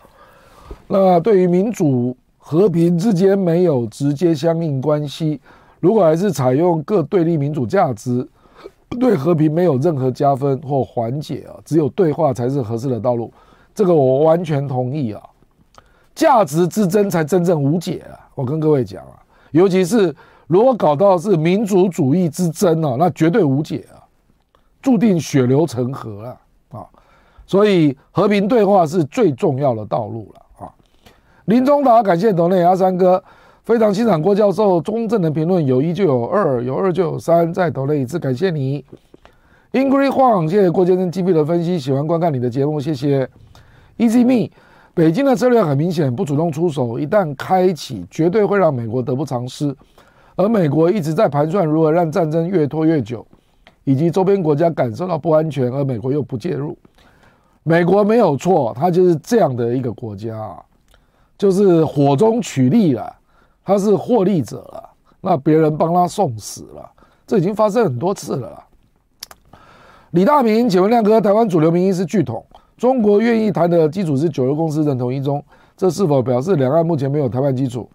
[0.88, 5.41] 那对于民主和平之间没有直接相应关系，
[5.82, 8.26] 如果还是采用各对立民主价值，
[8.98, 13.30] 对和平没有任何加分或缓解啊，只有对话才是合适的道路。
[13.73, 15.22] 这个我完全同意啊，
[16.15, 18.15] 价值之争才真正无解啊！
[18.36, 19.19] 我跟各位讲啊，
[19.52, 20.15] 尤其是
[20.48, 24.00] 如果搞到是民族主义之争啊，那绝对无解啊，
[24.82, 26.40] 注定血流成河了
[26.70, 26.86] 啊！
[27.48, 30.72] 所以和平对话是最重要的道路了啊。
[31.46, 33.24] 林中达，感谢斗内阿三哥，
[33.64, 38.86] 非常欣赏郭教授中正的评论，有一就有二，有二就有三，再投内一次，感谢你。
[39.72, 43.28] Ingrid Huang，谢谢郭先生精辟的分析，喜欢观看你的节目，谢谢。
[43.98, 44.50] Easy Me，
[44.94, 49.76] 北京的策略很明显，不主动出手，一旦开启，绝对会让美国得不偿失，
[50.36, 53.26] 而美国一直在盘算如何让战争越拖越久，
[53.84, 56.78] 以及周边国家感受到不安全，而美国又不介入。
[57.64, 60.56] 美国没有错，它就是这样的一个国家。
[61.38, 63.14] 就是火中取栗了，
[63.62, 64.90] 他是获利者了，
[65.20, 66.90] 那别人帮他送死了，
[67.28, 68.64] 这已经发生很多次了。
[70.12, 72.41] 李大明，请问亮哥，台湾主流民意是拒统，
[72.78, 75.44] 中国愿意谈的基础是九二共识认同一中，
[75.76, 77.90] 这是否表示两岸目前没有谈判基础？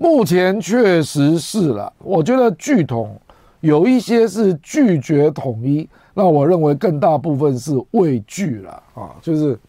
[0.00, 3.20] 目前确实是了，我觉得拒统
[3.60, 9.60] 有一些是拒绝统一，那我认为更大部分是畏惧了啊，就是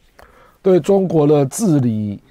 [0.62, 2.22] 对中国的治理。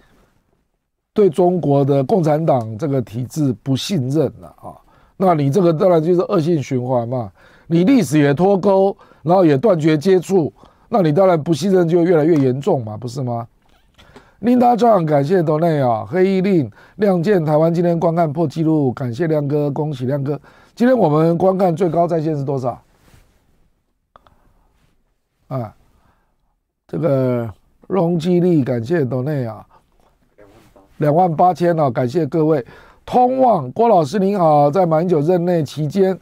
[1.13, 4.73] 对中国的共产党这个体制不信任了啊，
[5.17, 7.31] 那你这个当然就是恶性循环嘛。
[7.67, 10.51] 你历史也脱钩，然后也断绝接触，
[10.89, 13.47] 那你当然不信任就越来越严重嘛，不是吗
[14.43, 20.41] ？Linda Zhang，感谢斗内啊，黑衣令亮剑台湾今天观看破纪录，感谢亮哥，恭喜亮哥。
[20.75, 22.83] 今天我们观看最高在线是多少？
[25.49, 25.75] 啊，
[26.87, 27.53] 这个
[27.87, 29.67] 容积率，感谢斗内啊。
[30.99, 31.91] 两万八千啊！
[31.91, 32.65] 感谢各位。
[33.07, 36.19] 通往郭老师您好，在马英九任内期间，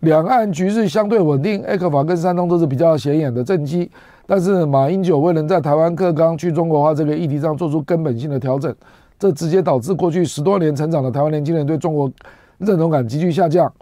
[0.00, 3.90] 两岸局势相对稳定，ECFA 跟山东都是比较显眼的政绩。
[4.26, 8.74] 但是马英九未能在台湾克刚去中国化这个议题上做出根本性的调整，
[9.18, 12.10] 这直接导致过去十多年成长的台湾年轻人对中国
[12.58, 13.72] 认同感急剧下降。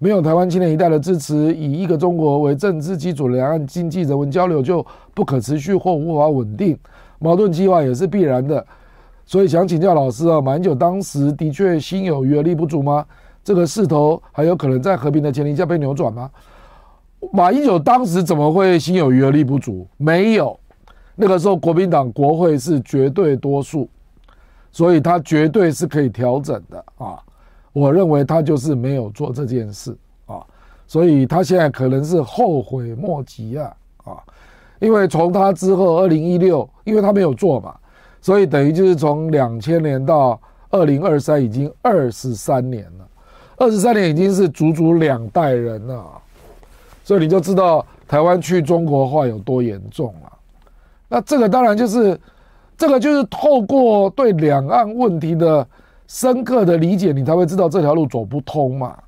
[0.00, 4.84] 没有台湾青年一代的支持，以一个中国为政治基础，两岸经济人文交流就
[5.14, 6.76] 不可持续或无法稳定，
[7.20, 8.66] 矛盾激化也是必然的。
[9.24, 13.06] 所以想请教老师啊，马英九当时的确心有余而力不足吗？
[13.42, 16.28] 这个势头还有可能在和平的前提下被扭转吗？
[17.32, 19.86] 马英九当时怎么会心有余而力不足？
[19.96, 20.58] 没有，
[21.14, 23.88] 那个时候国民党国会是绝对多数，
[24.70, 27.18] 所以他绝对是可以调整的啊。
[27.72, 29.96] 我认为他就是没有做这件事
[30.26, 30.44] 啊，
[30.86, 34.16] 所以他现在可能是后悔莫及啊啊，
[34.78, 37.74] 因为从他之后二零一六，因为他没有做嘛。
[38.20, 40.40] 所以等于就是从两千年到
[40.70, 43.06] 二零二三，已经二十三年了，
[43.58, 46.06] 二十三年已经是足足两代人了，
[47.04, 50.32] 所以你就知道台湾去中国化有多严重了。
[51.06, 52.18] 那这个当然就是，
[52.76, 55.64] 这个就是透过对两岸问题的
[56.08, 58.98] 深刻的理解，你才会知道这条路走不通嘛。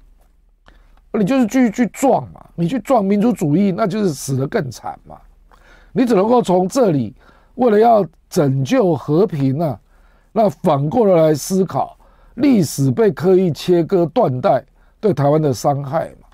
[1.12, 5.16] 你就是继续去撞嘛，你去撞民族主义，那就是死得更惨嘛。
[5.90, 7.12] 你只能够从这里。
[7.54, 9.80] 为了要拯救和平呢、啊，
[10.30, 11.96] 那反过来来思考
[12.34, 14.62] 历史被刻意切割断代
[15.00, 16.25] 对台湾的伤害嘛？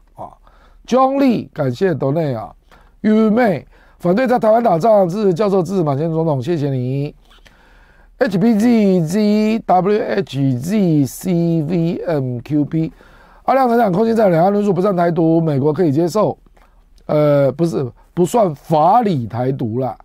[0.83, 2.53] 啊，John Lee，感谢斗内啊，
[3.01, 3.67] 玉妹
[3.99, 7.15] 反对在台湾打仗，支持教授支持马前总统，谢谢你。
[8.19, 12.93] H B Z Z W H Z C V M Q P，
[13.45, 16.39] 阿亮成长空间在两岸论述不算台独，美国可以接受，
[17.07, 17.85] 呃，不是
[18.15, 19.99] 不算法理台独啦。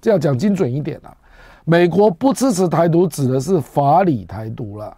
[0.00, 1.12] 这要讲精准一点啊，
[1.64, 4.96] 美国不支持台独，指的是法理台独了。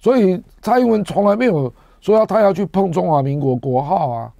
[0.00, 4.32] 所以蔡英文从来没有说要他要去碰中华民国国号啊。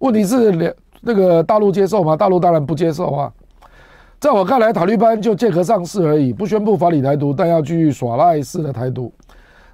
[0.00, 2.14] 问题是两那个大陆接受吗？
[2.14, 3.32] 大陆当然不接受啊。
[4.18, 9.10] 在我看来，塔利班就借壳上市而已，不宣布法理台独，但要继续耍赖式的台独，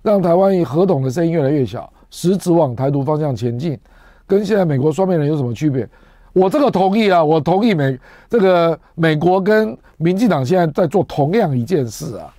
[0.02, 3.76] 让台湾以和统的声音越来越小，实质往台独方向前进，
[4.24, 5.88] 跟现在美国双面人有什么区别？
[6.32, 7.98] 我这个同意啊，我同意美
[8.28, 12.32] 这个美国跟民进党现在在做同样一件事啊，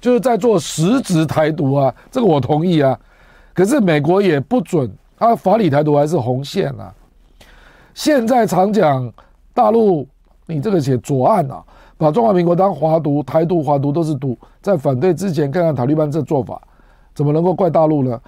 [0.00, 2.98] 就是在做实质台独啊，这个我同意啊。
[3.52, 4.88] 可是美国也不准
[5.18, 6.94] 啊，法理台独还是红线啊。
[7.98, 9.12] 现在常讲
[9.52, 10.06] 大陆，
[10.46, 11.64] 你这个写左岸啊，
[11.96, 14.38] 把中华民国当华独、台独、华独都是独。
[14.62, 16.62] 在反对之前，看看塔利班这做法，
[17.12, 18.20] 怎么能够怪大陆呢？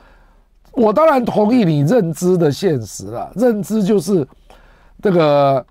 [0.72, 4.26] 我当然同意你认知的现实了，认知就是
[5.00, 5.64] 这个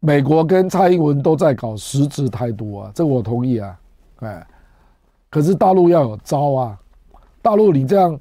[0.00, 3.78] 美国跟蔡英文都在搞实质台独啊，这我同意啊，
[4.20, 4.46] 哎，
[5.28, 6.78] 可是大陆要有招啊，
[7.42, 8.18] 大陆你这样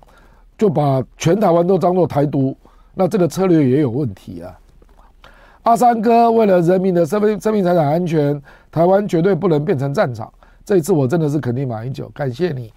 [0.57, 2.53] 就把全台湾都当做台独，
[2.93, 4.57] 那这个策略也有问题啊。
[5.63, 8.41] 阿三哥为了人民的生命、生命财产安全，
[8.71, 10.31] 台湾绝对不能变成战场。
[10.65, 12.71] 这一次我真的是肯定马英九，感谢你。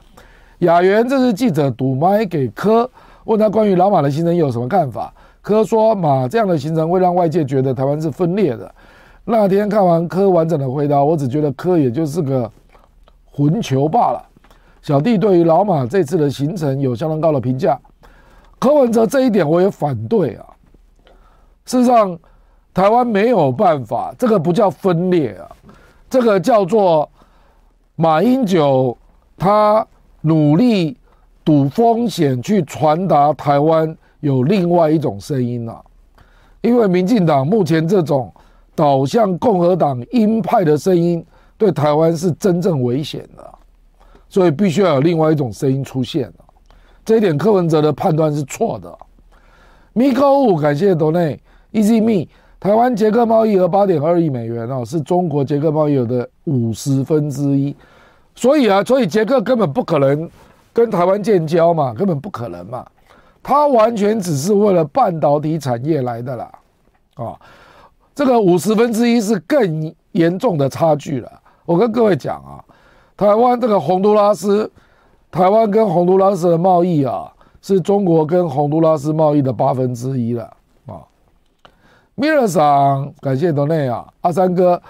[0.59, 2.89] 雅媛，这是记者堵麦给柯，
[3.24, 5.12] 问他关于老马的行程有什么看法。
[5.43, 8.74] 柯说马这样的行程会让外界觉得台湾是分裂的。
[9.24, 12.51] 那天看完柯完整的回答，我只觉得柯也就是个
[13.31, 14.23] 混球罢了。
[14.82, 17.78] 小弟对于老马这次的行程有相当高的评价。
[18.59, 20.47] 柯文哲这一点我也反对啊。
[21.65, 22.19] 事实上，
[22.73, 25.51] 台湾没有办法，这个不叫分裂啊，
[26.09, 27.11] 这个叫做
[27.97, 28.97] 马英九
[29.37, 29.87] 他。
[30.27, 30.97] 努力
[31.45, 35.85] 赌风险去传达台湾有另外一种声音啊，
[36.63, 38.33] 因为民进党目前这种
[38.75, 41.23] 导向共和党鹰派的声音
[41.59, 43.55] 对台湾是真正危险的，
[44.31, 46.33] 所以必须要有另外一种声音出现。
[47.05, 48.97] 这一点柯文哲的判断是错的。
[49.95, 51.39] Miko 五感谢 Donate
[51.73, 52.29] Easy Me，
[52.59, 57.75] 台湾捷克贸易额八点二亿美元哦，是中国捷克贸易额的五十分之一。
[58.35, 60.29] 所以啊，所以捷克根本不可能
[60.73, 62.85] 跟台湾建交嘛，根本不可能嘛。
[63.43, 66.51] 他完全只是为了半导体产业来的啦，
[67.15, 67.39] 啊，
[68.15, 71.31] 这个五十分之一是更严重的差距了。
[71.67, 72.65] 我跟各位讲啊，
[73.17, 74.69] 台湾这个洪都拉斯，
[75.35, 77.28] 台湾跟洪都拉斯的贸易啊，
[77.61, 80.44] 是中国跟洪都拉斯贸易的八分之一了
[80.86, 81.02] 啊。
[82.15, 84.81] 米勒桑，感谢多内啊，阿三哥。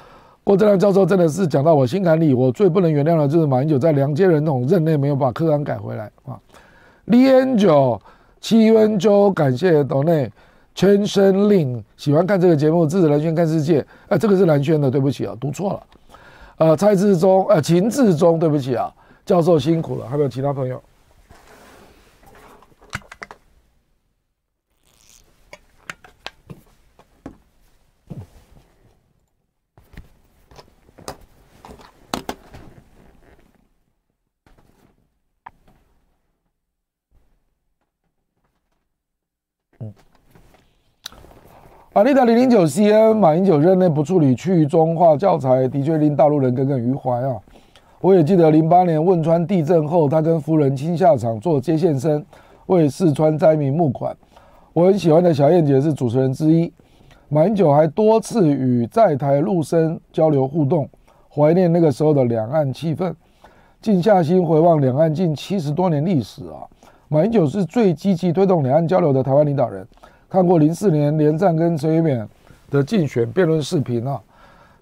[0.44, 6.38] 郭正亮教授真的是讲到我心坎里，我最不能原谅的就是马英九在两届总统任内没有把科纲改回来啊。
[7.06, 7.98] 李恩九、
[8.38, 10.30] 七温州，感谢斗内
[10.74, 13.82] 全身令喜欢看这个节目，支持蓝轩看世界。
[14.08, 15.80] 呃，这个是蓝轩的，对不起啊，读错了。
[16.58, 18.92] 呃，蔡志忠，呃，秦志忠，对不起啊，
[19.24, 20.06] 教授辛苦了。
[20.06, 20.82] 还有其他朋友。
[41.94, 47.40] 阿丽达零零九 CN 马英九任内不处理去中化教材，的确令大陆人耿耿于怀啊！
[48.04, 52.22] 我也记得零八年汶川地震后，他跟夫人亲下场做接线生，
[52.66, 54.14] 为四川灾民募款。
[54.74, 56.70] 我很喜欢的小燕姐是主持人之一。
[57.30, 60.86] 马英九还多次与在台陆生交流互动，
[61.34, 63.10] 怀念那个时候的两岸气氛。
[63.80, 66.60] 静下心回望两岸近七十多年历史啊，
[67.08, 69.82] 马英九是最积极推动两岸交流的台湾领导人。
[70.28, 72.28] 看过零四年连战跟陈水扁
[72.70, 74.20] 的竞选辩论视频啊，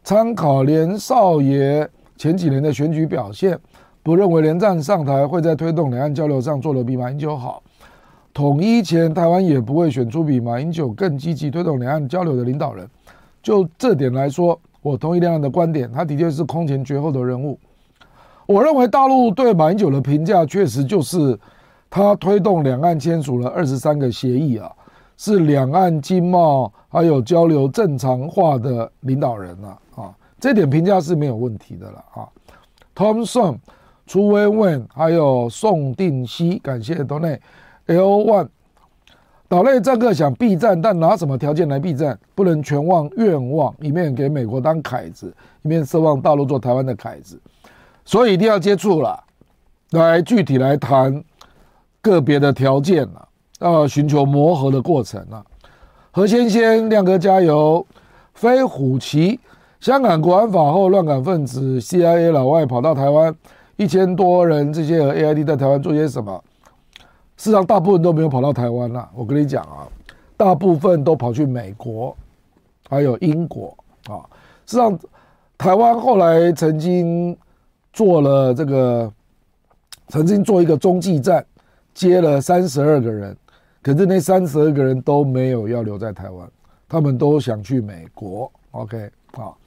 [0.03, 3.59] 参考连少爷前几年的选举表现，
[4.02, 7.62] 不认为连战上台会在推动两岸交流上做得比马英九好。
[8.32, 12.89] 统一前台湾也不会选出比马英九更积极推动两岸交流的领导人。
[13.43, 17.59] 就这点来说，我同意亮亮的观点，他的确是空前绝后的人物。
[18.47, 21.39] 我认为大陆对马英九的评价确实就是
[21.90, 24.70] 他推动两岸签署了二十三个协议啊。
[25.18, 30.10] 是两岸经贸还有交流正常化的领导人了，啊，
[30.43, 32.27] 这点评价是没有问题的了啊。
[32.97, 33.59] Thomson、
[34.09, 37.40] 楚威文还有宋定西，感谢都内
[37.86, 38.48] L One。
[39.47, 42.19] 岛内战客想避战，但拿什么条件来避战？
[42.35, 45.32] 不能全忘愿望，一面给美国当凯子，
[45.62, 47.40] 一面奢望大陆做台湾的凯子，
[48.05, 49.23] 所以一定要接触了，
[49.90, 51.23] 来具体来谈
[52.01, 53.28] 个别的条件了。
[53.60, 55.44] 要寻求磨合的过程了！
[56.10, 57.86] 何先先，亮哥加油！
[58.35, 59.39] 飞虎旗，
[59.83, 63.35] 香港国安法后，乱港分子 CIA 老外跑到台湾，
[63.75, 66.41] 一千多人，这些和 AID 在台湾做些什么？
[67.37, 69.11] 事实上，大部分都没有跑到台湾了。
[69.13, 69.89] 我跟你讲啊，
[70.37, 72.17] 大部分都跑去美国，
[72.89, 73.77] 还有英国
[74.07, 74.23] 啊。
[74.67, 74.97] 事实上，
[75.59, 77.37] 台湾后来曾经
[77.93, 79.13] 做了这个，
[80.07, 81.45] 曾经做一个中继站，
[81.93, 83.37] 接了三十二个人。
[83.83, 86.49] 可是那三十二个人都没有要留在台湾，
[86.89, 88.49] 他们都想去美国。
[88.71, 89.59] OK，好，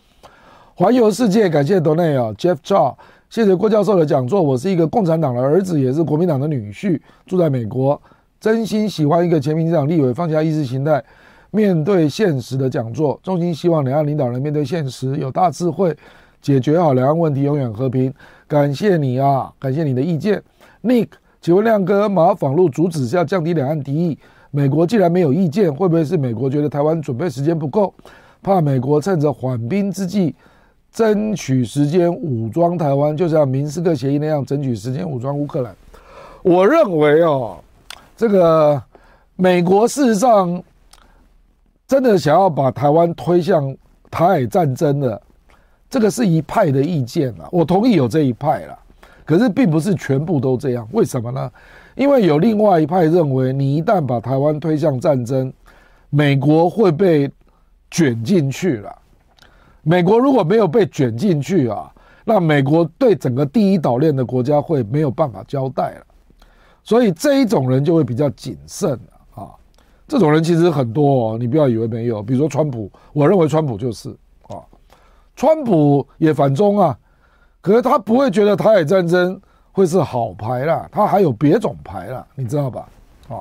[0.78, 2.94] 环游世界，感谢 Donate 啊，Jeff Cha，
[3.30, 4.44] 谢谢郭教授的讲座。
[4.44, 8.00] 我是一个共产党的儿子，也是国民党的女婿，住在美国，
[8.42, 11.02] 真心喜欢一个前民进党立委放下意识形态，
[11.50, 13.18] 面对现实的讲座。
[13.24, 15.96] 衷心希望两岸领导人面对现实有大智慧，
[16.42, 18.14] 解决好两岸问题，永远和平。
[18.46, 20.44] 感谢你啊，感谢你的意见
[20.84, 21.08] ，Nick。
[21.40, 24.20] 请问亮哥，马访路主旨是要降低两岸敌意。
[24.52, 27.94] 美国既然没有意见，会不会是美国觉得台湾准备时间不够，
[28.42, 30.36] 怕美国趁着缓兵之计
[30.96, 35.76] 争取时间武装台湾，就像明斯克协议那样争取时间武装乌克兰？
[36.42, 37.58] 我认为哦，
[38.16, 38.82] 这个
[39.36, 40.64] 美国事实上
[41.86, 43.76] 真的想要把台湾推向
[44.10, 45.22] 台海战争的，
[45.90, 48.80] 这个是一派的意见啊，我同意有这一派啦。
[49.26, 51.52] 可是并不是全部都这样，为什么呢？
[51.96, 55.52] 因为有另外一派认为，你一旦把台湾推向战争，
[56.10, 57.30] 美国会被
[57.92, 58.96] 卷进去了。
[59.88, 61.94] 美国如果没有被卷进去啊，
[62.24, 66.06] 那美国对整个第一岛链的国家会没有办法交代了。
[66.84, 69.00] 所以这一种人就会比较谨慎
[69.36, 69.54] 啊。
[70.08, 72.24] 这种人其实很多哦，你不要以为没有。
[72.24, 74.10] 比如说川普，我认为川普就是
[74.48, 74.58] 啊，
[75.36, 76.98] 川普也反中啊。
[77.62, 79.40] 可是他不会觉得台海战争
[79.72, 82.90] 会是好牌啦，他还有别种牌啦，你知道吧？
[83.30, 83.38] 啊，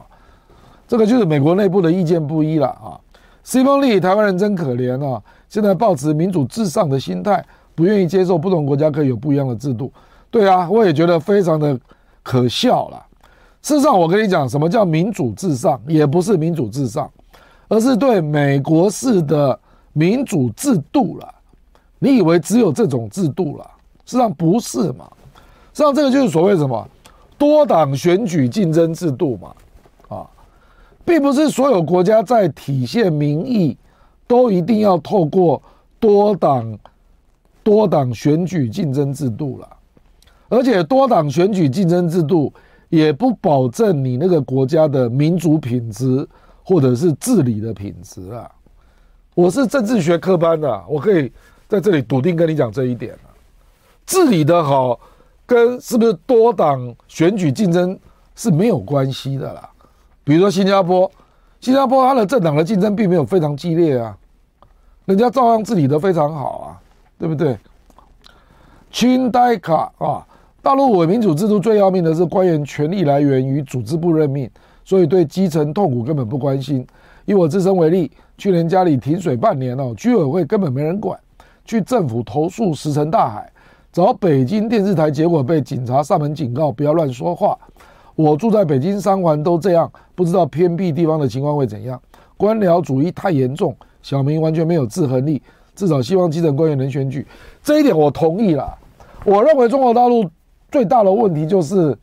[0.86, 3.00] 这个就是美国内部的意见不一了啊。
[3.42, 5.22] 西蒙利，台湾人真可怜啊！
[5.54, 7.44] 现在抱持民主至上的心态，
[7.76, 9.88] 不愿意接受不同国家可以有不一样的制度。
[10.28, 11.78] 对啊，我也觉得非常的
[12.24, 13.00] 可笑了。
[13.62, 15.80] 事实上，我跟你讲，什么叫民主至上？
[15.86, 17.08] 也不是民主至上，
[17.68, 19.56] 而是对美国式的
[19.92, 21.34] 民主制度了。
[22.00, 23.64] 你以为只有这种制度了？
[24.04, 25.08] 事实上不是嘛？
[25.72, 26.84] 实际上这个就是所谓什么
[27.38, 29.54] 多党选举竞争制度嘛？
[30.08, 30.26] 啊，
[31.04, 33.76] 并不是所有国家在体现民意
[34.26, 35.60] 都一定要透过
[35.98, 36.78] 多党
[37.62, 39.68] 多党选举竞争制度了，
[40.48, 42.52] 而且多党选举竞争制度
[42.88, 46.26] 也不保证你那个国家的民主品质
[46.62, 48.50] 或者是治理的品质啊。
[49.34, 51.32] 我是政治学科班的，我可以
[51.66, 53.18] 在这里笃定跟你讲这一点。
[54.06, 55.00] 治理的好，
[55.46, 57.98] 跟是不是多党选举竞争
[58.36, 59.68] 是没有关系的啦。
[60.22, 61.10] 比如说新加坡，
[61.64, 64.14] 新加坡它的政党的竞争并没有非常激烈啊，
[65.06, 66.76] 人家照样治理得非常好啊，
[67.18, 67.56] 对不对？
[68.90, 70.26] 清代卡啊，
[70.60, 74.50] 大陆伪民主制度最要命的是官员权力来源于组织部任命，
[74.84, 76.86] 所以对基层痛苦根本不关心。
[77.24, 81.18] 以我自身为例，去年家里停水半年哦，居委会根本没人管，
[81.64, 83.50] 去政府投诉石沉大海。
[83.90, 87.58] 找北京电视台，结果被警察上门警告，不要乱说话。
[88.14, 92.00] 我住在北京三环都这样，不知道偏僻地方的情况会怎样。
[92.36, 95.42] 官僚主义太严重，小民完全没有制衡力。
[95.74, 97.26] 至少希望基层官员能选举，
[97.62, 98.72] 这一点我同意了。
[99.24, 100.28] 我认为中国大陆
[100.70, 101.96] 最大的问题就是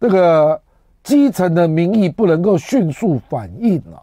[0.00, 0.60] 这个
[1.02, 4.02] 基层的民意不能够迅速反应了，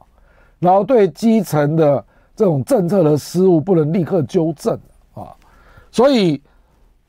[0.59, 2.05] 然后对基层的
[2.35, 4.77] 这种政策的失误不能立刻纠正
[5.13, 5.33] 啊，
[5.91, 6.41] 所以。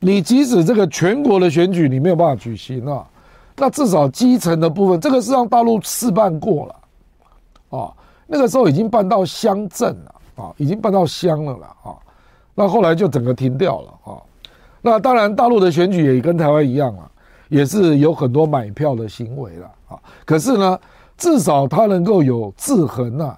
[0.05, 3.07] 你即使这个全国的选举你没有办法举行啊，
[3.55, 6.75] 那至少基层的部分，这个是让大陆试办过了，
[7.77, 7.93] 啊，
[8.27, 11.95] 那个时候已经办到乡镇了啊，已经办到乡了了啊，
[12.55, 14.21] 那后来就整个停掉了啊。
[14.81, 17.09] 那当然，大陆的选举也跟台湾一样啊，
[17.49, 19.99] 也是有很多买票的行为了啊。
[20.25, 20.79] 可是呢，
[21.17, 23.37] 至少它能够有制衡呐，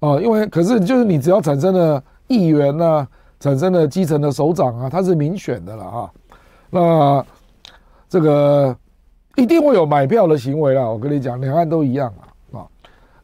[0.00, 3.06] 啊，因为可是就是你只要产生了议员呢。
[3.40, 6.10] 产生了基层的首长啊，他是民选的了啊，
[6.70, 7.26] 那
[8.08, 8.74] 这个
[9.36, 10.90] 一定会有买票的行为了。
[10.90, 12.66] 我跟你讲，两岸都一样啊啊，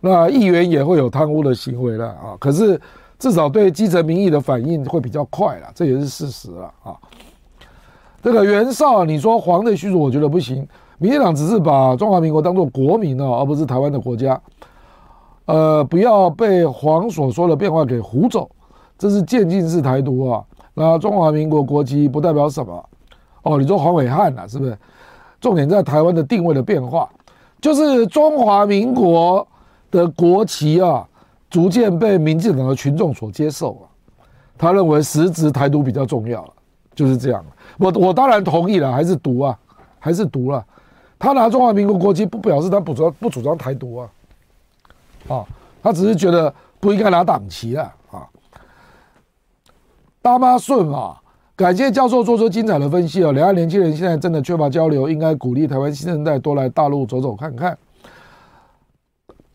[0.00, 2.36] 那议员也会有贪污的行为了啊。
[2.38, 2.80] 可是
[3.18, 6.96] 至少对基层民意的反应会比较快了，这也是事实了啊。
[8.22, 10.66] 这个袁绍，你说黄的叙述，我觉得不行。
[10.98, 14.40] 民进党只是把中华民国当做国民哦，而不是台湾的国家。
[15.46, 18.48] 呃，不要被黄所说的变化给唬走。
[18.98, 20.44] 这是渐进式台独啊！
[20.74, 22.84] 那中华民国国旗不代表什么
[23.42, 23.56] 哦？
[23.56, 24.76] 你说黄暐瀚啊，是不是？
[25.40, 27.08] 重点在台湾的定位的变化，
[27.60, 29.46] 就是中华民国
[29.90, 31.06] 的国旗啊，
[31.48, 33.84] 逐渐被民进党的群众所接受啊。
[34.58, 36.52] 他认为实质台独比较重要了，
[36.94, 37.44] 就是这样。
[37.78, 39.58] 我我当然同意了，还是独啊，
[39.98, 40.62] 还是独了。
[41.18, 44.10] 他拿中华民国国旗不表示他不主不主张台独啊，
[45.28, 45.46] 啊，
[45.82, 47.94] 他只是觉得不应该拿党旗啊。
[50.22, 51.18] 大妈顺啊，
[51.60, 53.32] 感谢教授做出精彩的分析啊！
[53.32, 57.76] 两岸年轻人现在真的缺乏交流，应该鼓励台湾新生代多来大陆走走看看。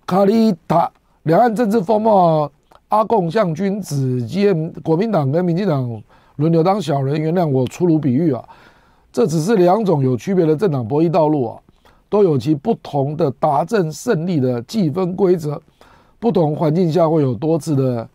[0.05, 0.87] 卡里塔，
[1.23, 2.47] 两岸政治风貌，
[2.89, 5.99] 阿共像君子，兼国民党跟民进党
[6.35, 8.47] 轮流当小人，原谅我粗鲁比喻啊，
[9.11, 11.59] 这只是两种有区别的政党博弈道路啊，
[12.07, 15.59] 都有其不同的达阵胜利的计分规则，
[16.19, 18.07] 不同环境下会有多次的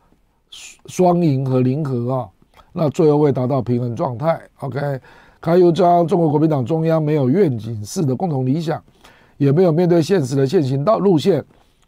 [0.87, 2.29] 双赢和零和啊。
[2.73, 4.41] 那最后会达到平衡状态。
[4.61, 5.01] OK，
[5.41, 8.83] 他又将中国国民党中央没有愿景式的共同理想，
[9.37, 11.45] 也没有面对现实的现行道路线，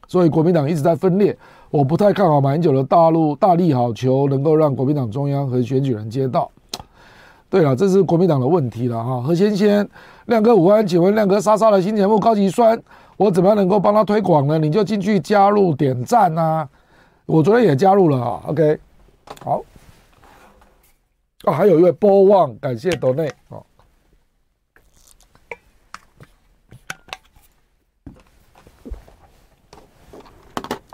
[0.08, 1.36] 所以国民党一直在分裂。
[1.70, 6.50] 我不太看好马英九的大陆大力好球能够让国民党中央和选举人接到。
[7.48, 9.22] 对了，这是国民党的问题了哈。
[9.22, 9.88] 何先先，
[10.26, 12.78] 亮哥午安，请问亮哥莎莎的新节目高级酸，
[13.16, 14.58] 我怎么样能够帮他推广呢？
[14.58, 16.68] 你就进去加入点赞啊。
[17.26, 18.42] 我昨天也加入了啊。
[18.46, 18.78] OK，
[19.44, 19.62] 好。
[21.44, 23.58] 啊，还有一位波旺，感谢斗内啊。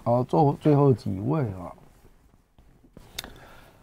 [0.03, 1.69] 好，做最后几位啊。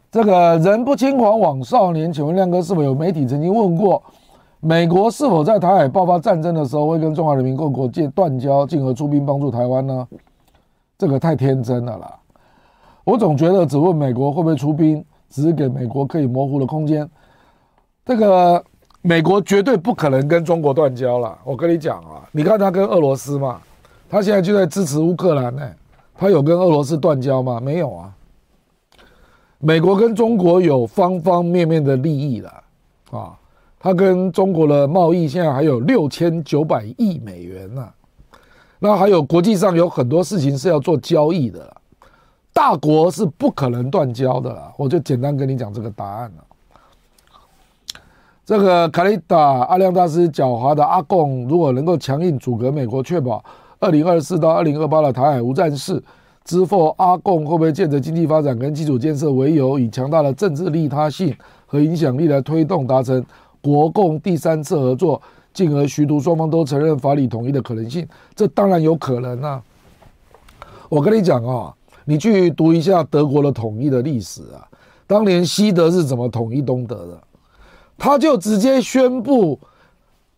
[0.10, 4.02] 这个人不轻狂枉少年，请问亮哥是否有媒体曾经问过，
[4.60, 10.08] 美国是否在台海爆发战争的时候会跟中华人民共和国建断交，进而出兵帮助台湾呢？
[10.98, 12.20] 这个太天真了啦！
[13.04, 15.06] 我总觉得只问美国会不会出兵，
[15.36, 17.06] 只是给美国可以模糊的空间。
[18.06, 18.64] 这个
[19.02, 21.38] 美国绝对不可能跟中国断交了。
[21.44, 23.60] 我跟你讲啊，你看他跟俄罗斯嘛，
[24.10, 25.70] 他现在就在支持乌克兰呢，
[26.18, 27.60] 他有跟俄罗斯断交吗？
[27.60, 28.16] 没有啊。
[29.60, 32.64] 美国跟中国有方方面面的利益了，
[33.12, 33.34] 啊，
[33.78, 37.90] 他跟中国的贸易现在还有六千九百亿美元呢，
[38.80, 41.76] 那还有国际上有很多事情是要做交易的，
[42.56, 44.72] 大国是不可能断交的了。
[44.78, 48.02] 我就简单跟你讲这个答案了。
[48.46, 53.44] 这个卡里达阿亮大师狡猾的阿贡，如果能够强硬阻隔美国，确保
[53.80, 56.02] 二零二四到二零二八的台海无战事。
[56.46, 63.22] 之后，阿共会不会借着经济发展跟基础建设为由，以强大的政治利他性和影响力来推动达成
[63.62, 65.22] 国共第三次合作，
[65.54, 68.08] 进而徐图双方都承认法理统一的可能性？
[68.34, 69.62] 这当然有可能啊！
[70.88, 71.74] 我跟你讲啊，
[72.06, 74.64] 你去读一下德国的统一的历史啊，
[75.06, 77.20] 当年西德是怎么统一东德的？
[77.98, 79.60] 他就直接宣布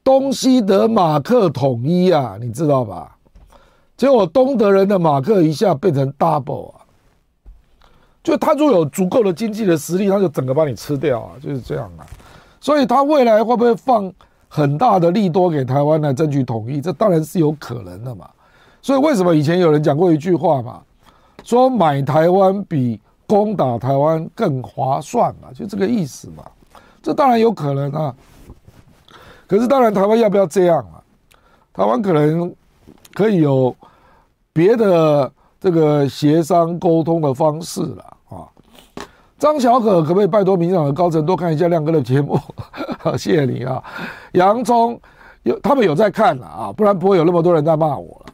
[0.03, 3.17] 东西德马克统一啊，你知道吧？
[3.97, 6.81] 结果东德人的马克一下变成 double 啊，
[8.23, 12.05] 就他如果有足够的经济的实力，他就整个把你吃掉啊，就是这样啊。
[12.61, 14.11] 所以他未来会不会放
[14.47, 16.79] 很大的利多给台湾来争取统一？
[16.79, 18.29] 这当然是有可能的嘛。
[18.81, 20.81] 所以为什么以前有人讲过一句话嘛，
[21.47, 26.43] 说买台湾比攻打台湾更划算嘛，就这个意思嘛。
[27.01, 28.13] 这当然有可能啊。
[29.47, 30.99] 可是当然台湾要不要这样啊？
[31.73, 32.53] 台湾可能
[33.13, 33.73] 可以有。
[34.51, 38.49] 别的这个协商沟通的方式了啊，
[39.37, 42.39] 张小可可不可以拜托民进党的高层多看一下亮哥的节目？
[43.19, 43.83] 谢谢你啊。
[44.31, 44.99] 洋葱
[45.43, 48.33] 有他们有在看了啊，不然不会有那么多人在骂我了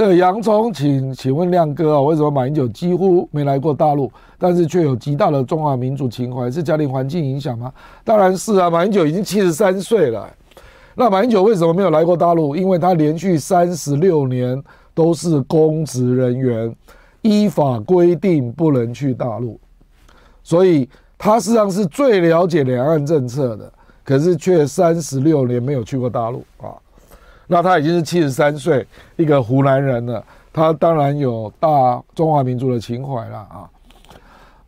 [0.00, 6.50] 这个洋葱，请请问亮哥啊，为什么马英九几乎没来过大陆，但是却有极大的中华民族情怀？
[6.50, 7.70] 是家庭环境影响吗？
[8.02, 10.26] 当然是啊，马英九已经七十三岁了。
[10.94, 12.56] 那马英九为什么没有来过大陆？
[12.56, 14.58] 因为他连续三十六年。
[14.92, 16.74] 都是公职人员，
[17.22, 19.58] 依法规定不能去大陆，
[20.42, 20.86] 所以
[21.16, 23.72] 他实际上是最了解两岸政策的，
[24.04, 26.74] 可是却三十六年没有去过大陆啊。
[27.50, 28.86] 那他已经是七十三岁，
[29.16, 31.68] 一个湖南人了，他当然有大
[32.14, 33.68] 中华民族的情怀了啊。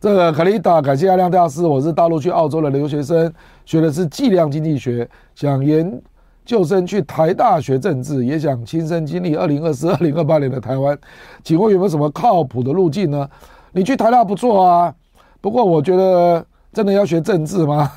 [0.01, 3.33] 这个卡丽达，感谢阿亮大师，我是大陆去澳洲的留学生，
[3.65, 6.01] 学的是计量经济学，想研。
[6.45, 10.99] 究生去台大学政治，也想亲身经历二零二四、二零二八年的台湾，
[11.41, 13.25] 请问有没有什么靠谱的路径呢？
[13.71, 14.93] 你去台大不错啊，
[15.39, 17.89] 不过我觉得真的要学政治吗？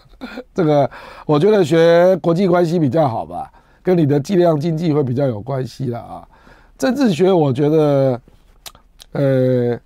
[0.54, 0.90] 这个
[1.26, 6.28] 我觉得学国际关系比较好吧，跟你的计量经济会比较有关系了啊。
[6.78, 8.20] 政治学我觉得，
[9.12, 9.80] 呃，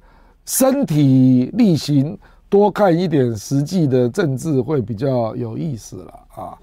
[0.44, 2.16] 身体力行，
[2.48, 6.58] 多看一点实际的政治会比较有意思了啊。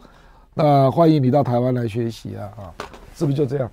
[0.54, 2.74] 那欢迎你到台湾来学习啊啊，
[3.16, 3.70] 是不是就这样？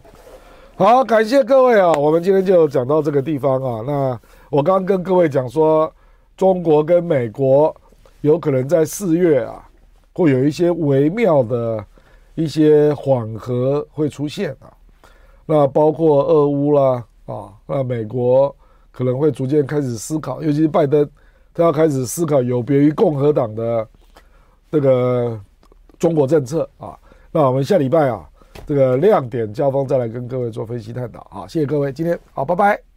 [0.76, 3.82] 好，感谢各位啊，我们今天就讲到这个地方啊。
[3.84, 5.92] 那我刚刚跟各位讲说，
[6.36, 7.74] 中国跟美国
[8.20, 9.60] 有可能在四月啊，
[10.12, 11.84] 会有一些微妙的
[12.42, 14.72] 一些缓和会出现啊。
[15.44, 18.54] 那包括俄乌啦啊，那美国
[18.90, 21.08] 可能会逐渐开始思考，尤其是拜登，
[21.52, 23.88] 他要开始思考有别于共和党的
[24.70, 25.38] 这个。
[25.98, 26.96] 中国政策啊，
[27.32, 28.24] 那我们下礼拜啊，
[28.64, 32.87] 这个亮点交锋再来跟各位做分析探讨啊，谢谢各位，今天好，拜拜。